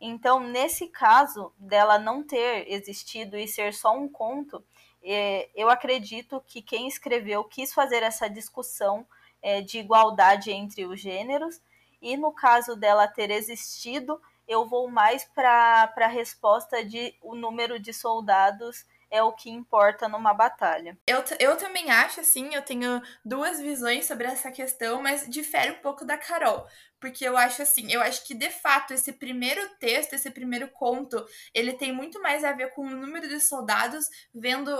Então, 0.00 0.38
nesse 0.38 0.86
caso 0.86 1.52
dela 1.58 1.98
não 1.98 2.22
ter 2.22 2.70
existido 2.72 3.36
e 3.36 3.48
ser 3.48 3.74
só 3.74 3.92
um 3.98 4.08
conto, 4.08 4.64
é, 5.02 5.50
eu 5.56 5.68
acredito 5.68 6.40
que 6.46 6.62
quem 6.62 6.86
escreveu 6.86 7.42
quis 7.42 7.74
fazer 7.74 8.04
essa 8.04 8.30
discussão 8.30 9.04
é, 9.42 9.60
de 9.60 9.80
igualdade 9.80 10.52
entre 10.52 10.86
os 10.86 11.00
gêneros 11.00 11.60
e 12.00 12.16
no 12.16 12.32
caso 12.32 12.76
dela 12.76 13.06
ter 13.06 13.30
existido, 13.30 14.20
eu 14.46 14.66
vou 14.66 14.90
mais 14.90 15.24
para 15.24 15.92
a 15.96 16.06
resposta 16.06 16.84
de 16.84 17.14
o 17.22 17.34
número 17.34 17.78
de 17.78 17.92
soldados 17.92 18.84
é 19.10 19.22
o 19.22 19.32
que 19.32 19.50
importa 19.50 20.08
numa 20.08 20.32
batalha. 20.32 20.96
Eu, 21.06 21.22
eu 21.40 21.56
também 21.56 21.90
acho, 21.90 22.20
assim, 22.20 22.54
eu 22.54 22.62
tenho 22.62 23.02
duas 23.24 23.60
visões 23.60 24.06
sobre 24.06 24.26
essa 24.26 24.50
questão, 24.52 25.02
mas 25.02 25.28
difere 25.28 25.72
um 25.72 25.82
pouco 25.82 26.04
da 26.04 26.16
Carol. 26.16 26.64
Porque 27.00 27.24
eu 27.24 27.36
acho 27.36 27.62
assim, 27.62 27.90
eu 27.92 28.00
acho 28.00 28.24
que 28.26 28.34
de 28.34 28.50
fato 28.50 28.94
esse 28.94 29.12
primeiro 29.12 29.60
texto, 29.78 30.12
esse 30.12 30.30
primeiro 30.30 30.68
conto, 30.68 31.24
ele 31.52 31.72
tem 31.72 31.92
muito 31.92 32.22
mais 32.22 32.44
a 32.44 32.52
ver 32.52 32.72
com 32.72 32.82
o 32.82 32.90
número 32.90 33.26
de 33.26 33.40
soldados, 33.40 34.06
vendo 34.34 34.70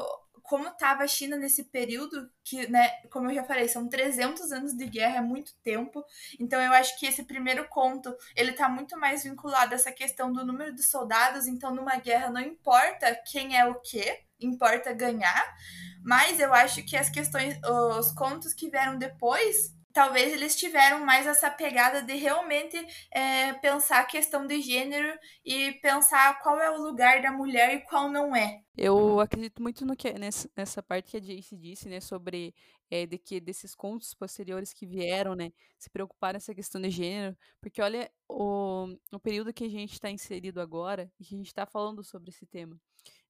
como 0.43 0.69
estava 0.69 1.05
a 1.05 1.07
China 1.07 1.37
nesse 1.37 1.65
período, 1.65 2.31
que, 2.45 2.67
né, 2.69 2.89
como 3.11 3.31
eu 3.31 3.35
já 3.35 3.45
falei, 3.45 3.69
são 3.69 3.89
300 3.89 4.53
anos 4.53 4.73
de 4.75 4.87
guerra, 4.87 5.19
é 5.19 5.21
muito 5.21 5.53
tempo. 5.63 6.05
Então 6.39 6.61
eu 6.61 6.73
acho 6.73 6.99
que 6.99 7.07
esse 7.07 7.25
primeiro 7.25 7.69
conto, 7.69 8.15
ele 8.35 8.53
tá 8.53 8.69
muito 8.69 8.99
mais 8.99 9.25
vinculado 9.25 9.73
a 9.73 9.77
essa 9.77 9.93
questão 9.93 10.33
do 10.33 10.45
número 10.45 10.75
de 10.75 10.83
soldados, 10.83 11.47
então 11.47 11.75
numa 11.75 11.97
guerra 11.97 12.31
não 12.31 12.41
importa 12.41 13.21
quem 13.31 13.57
é 13.57 13.67
o 13.67 13.81
quê, 13.81 14.21
importa 14.41 14.93
ganhar. 14.93 15.55
Mas 16.03 16.41
eu 16.41 16.53
acho 16.55 16.83
que 16.85 16.97
as 16.97 17.11
questões, 17.11 17.59
os 17.99 18.11
contos 18.13 18.55
que 18.55 18.71
vieram 18.71 18.97
depois, 18.97 19.75
talvez 19.93 20.33
eles 20.33 20.57
tiveram 20.57 21.05
mais 21.05 21.27
essa 21.27 21.51
pegada 21.51 22.03
de 22.03 22.15
realmente 22.15 22.77
é, 23.11 23.53
pensar 23.55 24.01
a 24.01 24.05
questão 24.05 24.47
de 24.47 24.61
gênero 24.61 25.19
e 25.45 25.73
pensar 25.83 26.41
qual 26.43 26.61
é 26.61 26.71
o 26.71 26.83
lugar 26.83 27.23
da 27.23 27.33
mulher 27.33 27.75
e 27.75 27.81
qual 27.81 28.09
não 28.09 28.35
é. 28.35 28.63
Eu 28.77 29.21
acredito 29.21 29.63
muito 29.63 29.85
no 29.85 29.97
que 29.97 30.13
nessa, 30.13 30.49
nessa 30.57 30.83
parte 30.83 31.11
que 31.11 31.17
a 31.17 31.21
Jace 31.21 31.57
disse, 31.57 31.89
né, 31.89 32.01
sobre 32.01 32.55
é, 32.91 33.07
de 33.07 33.19
que 33.19 33.41
desses 33.41 33.75
contos 33.75 34.15
posteriores 34.15 34.73
que 34.73 34.87
vieram, 34.87 35.35
né, 35.35 35.53
se 35.79 35.91
preocupar 35.91 36.35
nessa 36.35 36.55
questão 36.55 36.81
de 36.81 36.91
gênero, 36.91 37.37
porque 37.61 37.83
olha 37.83 38.11
o, 38.29 38.97
o 39.13 39.21
período 39.21 39.53
que 39.53 39.65
a 39.65 39.69
gente 39.69 39.93
está 39.93 40.11
inserido 40.11 40.61
agora 40.61 41.11
e 41.19 41.25
que 41.25 41.35
a 41.35 41.39
gente 41.39 41.49
está 41.49 41.67
falando 41.67 42.03
sobre 42.03 42.31
esse 42.31 42.47
tema, 42.47 42.79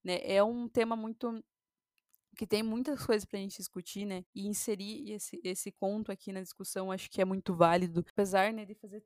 né, 0.04 0.20
é 0.22 0.42
um 0.42 0.68
tema 0.68 0.96
muito 0.96 1.42
que 2.36 2.46
tem 2.46 2.62
muitas 2.62 3.04
coisas 3.04 3.24
para 3.24 3.38
a 3.38 3.42
gente 3.42 3.56
discutir, 3.56 4.04
né? 4.06 4.24
E 4.34 4.46
inserir 4.46 5.12
esse, 5.12 5.40
esse 5.44 5.72
conto 5.72 6.12
aqui 6.12 6.32
na 6.32 6.42
discussão 6.42 6.90
acho 6.92 7.10
que 7.10 7.20
é 7.20 7.24
muito 7.24 7.54
válido. 7.54 8.04
Apesar 8.10 8.52
né, 8.52 8.64
de 8.64 8.74
fazer 8.74 9.04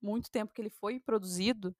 muito 0.00 0.30
tempo 0.30 0.52
que 0.54 0.60
ele 0.60 0.70
foi 0.70 1.00
produzido, 1.00 1.76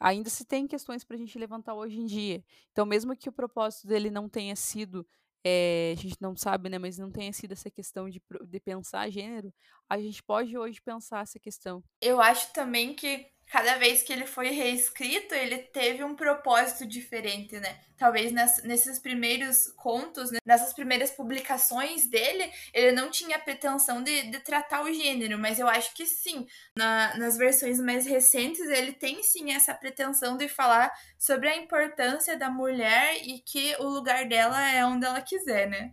ainda 0.00 0.28
se 0.30 0.44
tem 0.44 0.66
questões 0.66 1.04
para 1.04 1.16
a 1.16 1.18
gente 1.18 1.38
levantar 1.38 1.74
hoje 1.74 1.98
em 1.98 2.06
dia. 2.06 2.44
Então, 2.72 2.84
mesmo 2.84 3.16
que 3.16 3.28
o 3.28 3.32
propósito 3.32 3.86
dele 3.86 4.10
não 4.10 4.28
tenha 4.28 4.56
sido, 4.56 5.06
é, 5.44 5.94
a 5.96 6.00
gente 6.00 6.16
não 6.20 6.36
sabe, 6.36 6.68
né? 6.68 6.78
Mas 6.78 6.98
não 6.98 7.10
tenha 7.10 7.32
sido 7.32 7.52
essa 7.52 7.70
questão 7.70 8.08
de, 8.08 8.22
de 8.46 8.60
pensar 8.60 9.10
gênero, 9.10 9.52
a 9.88 9.98
gente 9.98 10.22
pode 10.22 10.56
hoje 10.56 10.80
pensar 10.80 11.22
essa 11.22 11.38
questão. 11.38 11.82
Eu 12.00 12.20
acho 12.20 12.52
também 12.52 12.94
que 12.94 13.31
cada 13.50 13.76
vez 13.76 14.02
que 14.02 14.12
ele 14.12 14.26
foi 14.26 14.50
reescrito, 14.50 15.34
ele 15.34 15.58
teve 15.58 16.02
um 16.02 16.14
propósito 16.14 16.86
diferente, 16.86 17.58
né? 17.60 17.80
Talvez 17.98 18.32
nesses 18.64 18.98
primeiros 18.98 19.68
contos, 19.76 20.30
né? 20.32 20.38
nessas 20.44 20.72
primeiras 20.72 21.10
publicações 21.10 22.08
dele, 22.08 22.50
ele 22.74 22.92
não 22.92 23.10
tinha 23.10 23.38
pretensão 23.38 24.02
de, 24.02 24.30
de 24.30 24.40
tratar 24.40 24.82
o 24.82 24.92
gênero, 24.92 25.38
mas 25.38 25.58
eu 25.58 25.68
acho 25.68 25.94
que 25.94 26.04
sim. 26.04 26.46
Na, 26.76 27.16
nas 27.16 27.36
versões 27.36 27.78
mais 27.78 28.06
recentes, 28.06 28.68
ele 28.68 28.92
tem 28.92 29.22
sim 29.22 29.52
essa 29.52 29.74
pretensão 29.74 30.36
de 30.36 30.48
falar 30.48 30.90
sobre 31.18 31.48
a 31.48 31.56
importância 31.56 32.36
da 32.36 32.50
mulher 32.50 33.16
e 33.22 33.38
que 33.38 33.76
o 33.78 33.84
lugar 33.84 34.26
dela 34.26 34.60
é 34.68 34.84
onde 34.84 35.06
ela 35.06 35.20
quiser, 35.20 35.68
né? 35.68 35.92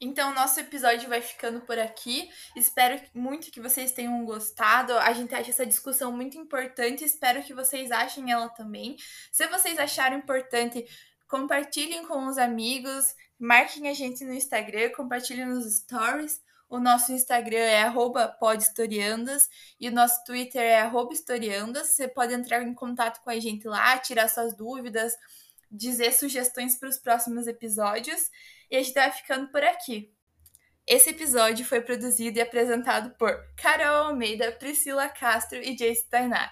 Então, 0.00 0.32
nosso 0.32 0.60
episódio 0.60 1.08
vai 1.08 1.20
ficando 1.20 1.60
por 1.62 1.76
aqui. 1.76 2.30
Espero 2.54 3.00
muito 3.12 3.50
que 3.50 3.60
vocês 3.60 3.90
tenham 3.90 4.24
gostado. 4.24 4.96
A 4.96 5.12
gente 5.12 5.34
acha 5.34 5.50
essa 5.50 5.66
discussão 5.66 6.12
muito 6.12 6.38
importante. 6.38 7.04
Espero 7.04 7.42
que 7.42 7.52
vocês 7.52 7.90
achem 7.90 8.30
ela 8.30 8.48
também. 8.48 8.96
Se 9.32 9.48
vocês 9.48 9.76
acharam 9.76 10.16
importante, 10.16 10.86
compartilhem 11.26 12.06
com 12.06 12.28
os 12.28 12.38
amigos, 12.38 13.12
marquem 13.38 13.88
a 13.88 13.94
gente 13.94 14.24
no 14.24 14.32
Instagram, 14.32 14.90
compartilhem 14.90 15.46
nos 15.46 15.78
stories. 15.78 16.40
O 16.68 16.78
nosso 16.78 17.12
Instagram 17.12 17.58
é 17.58 17.92
podhistoriandas 18.38 19.48
e 19.80 19.88
o 19.88 19.92
nosso 19.92 20.22
Twitter 20.24 20.62
é 20.62 20.88
historiandas. 21.12 21.88
Você 21.88 22.06
pode 22.06 22.34
entrar 22.34 22.62
em 22.62 22.74
contato 22.74 23.20
com 23.24 23.30
a 23.30 23.40
gente 23.40 23.66
lá, 23.66 23.98
tirar 23.98 24.28
suas 24.28 24.54
dúvidas, 24.54 25.16
dizer 25.70 26.12
sugestões 26.12 26.78
para 26.78 26.88
os 26.88 26.98
próximos 26.98 27.46
episódios. 27.46 28.30
E 28.70 28.76
a 28.76 28.82
gente 28.82 28.94
vai 28.94 29.10
ficando 29.12 29.48
por 29.48 29.62
aqui. 29.62 30.12
Esse 30.86 31.10
episódio 31.10 31.66
foi 31.66 31.80
produzido 31.80 32.38
e 32.38 32.40
apresentado 32.40 33.10
por 33.18 33.30
Carol 33.56 34.08
Almeida, 34.08 34.52
Priscila 34.52 35.08
Castro 35.08 35.58
e 35.58 35.76
Jace 35.76 36.08
Tainá. 36.08 36.50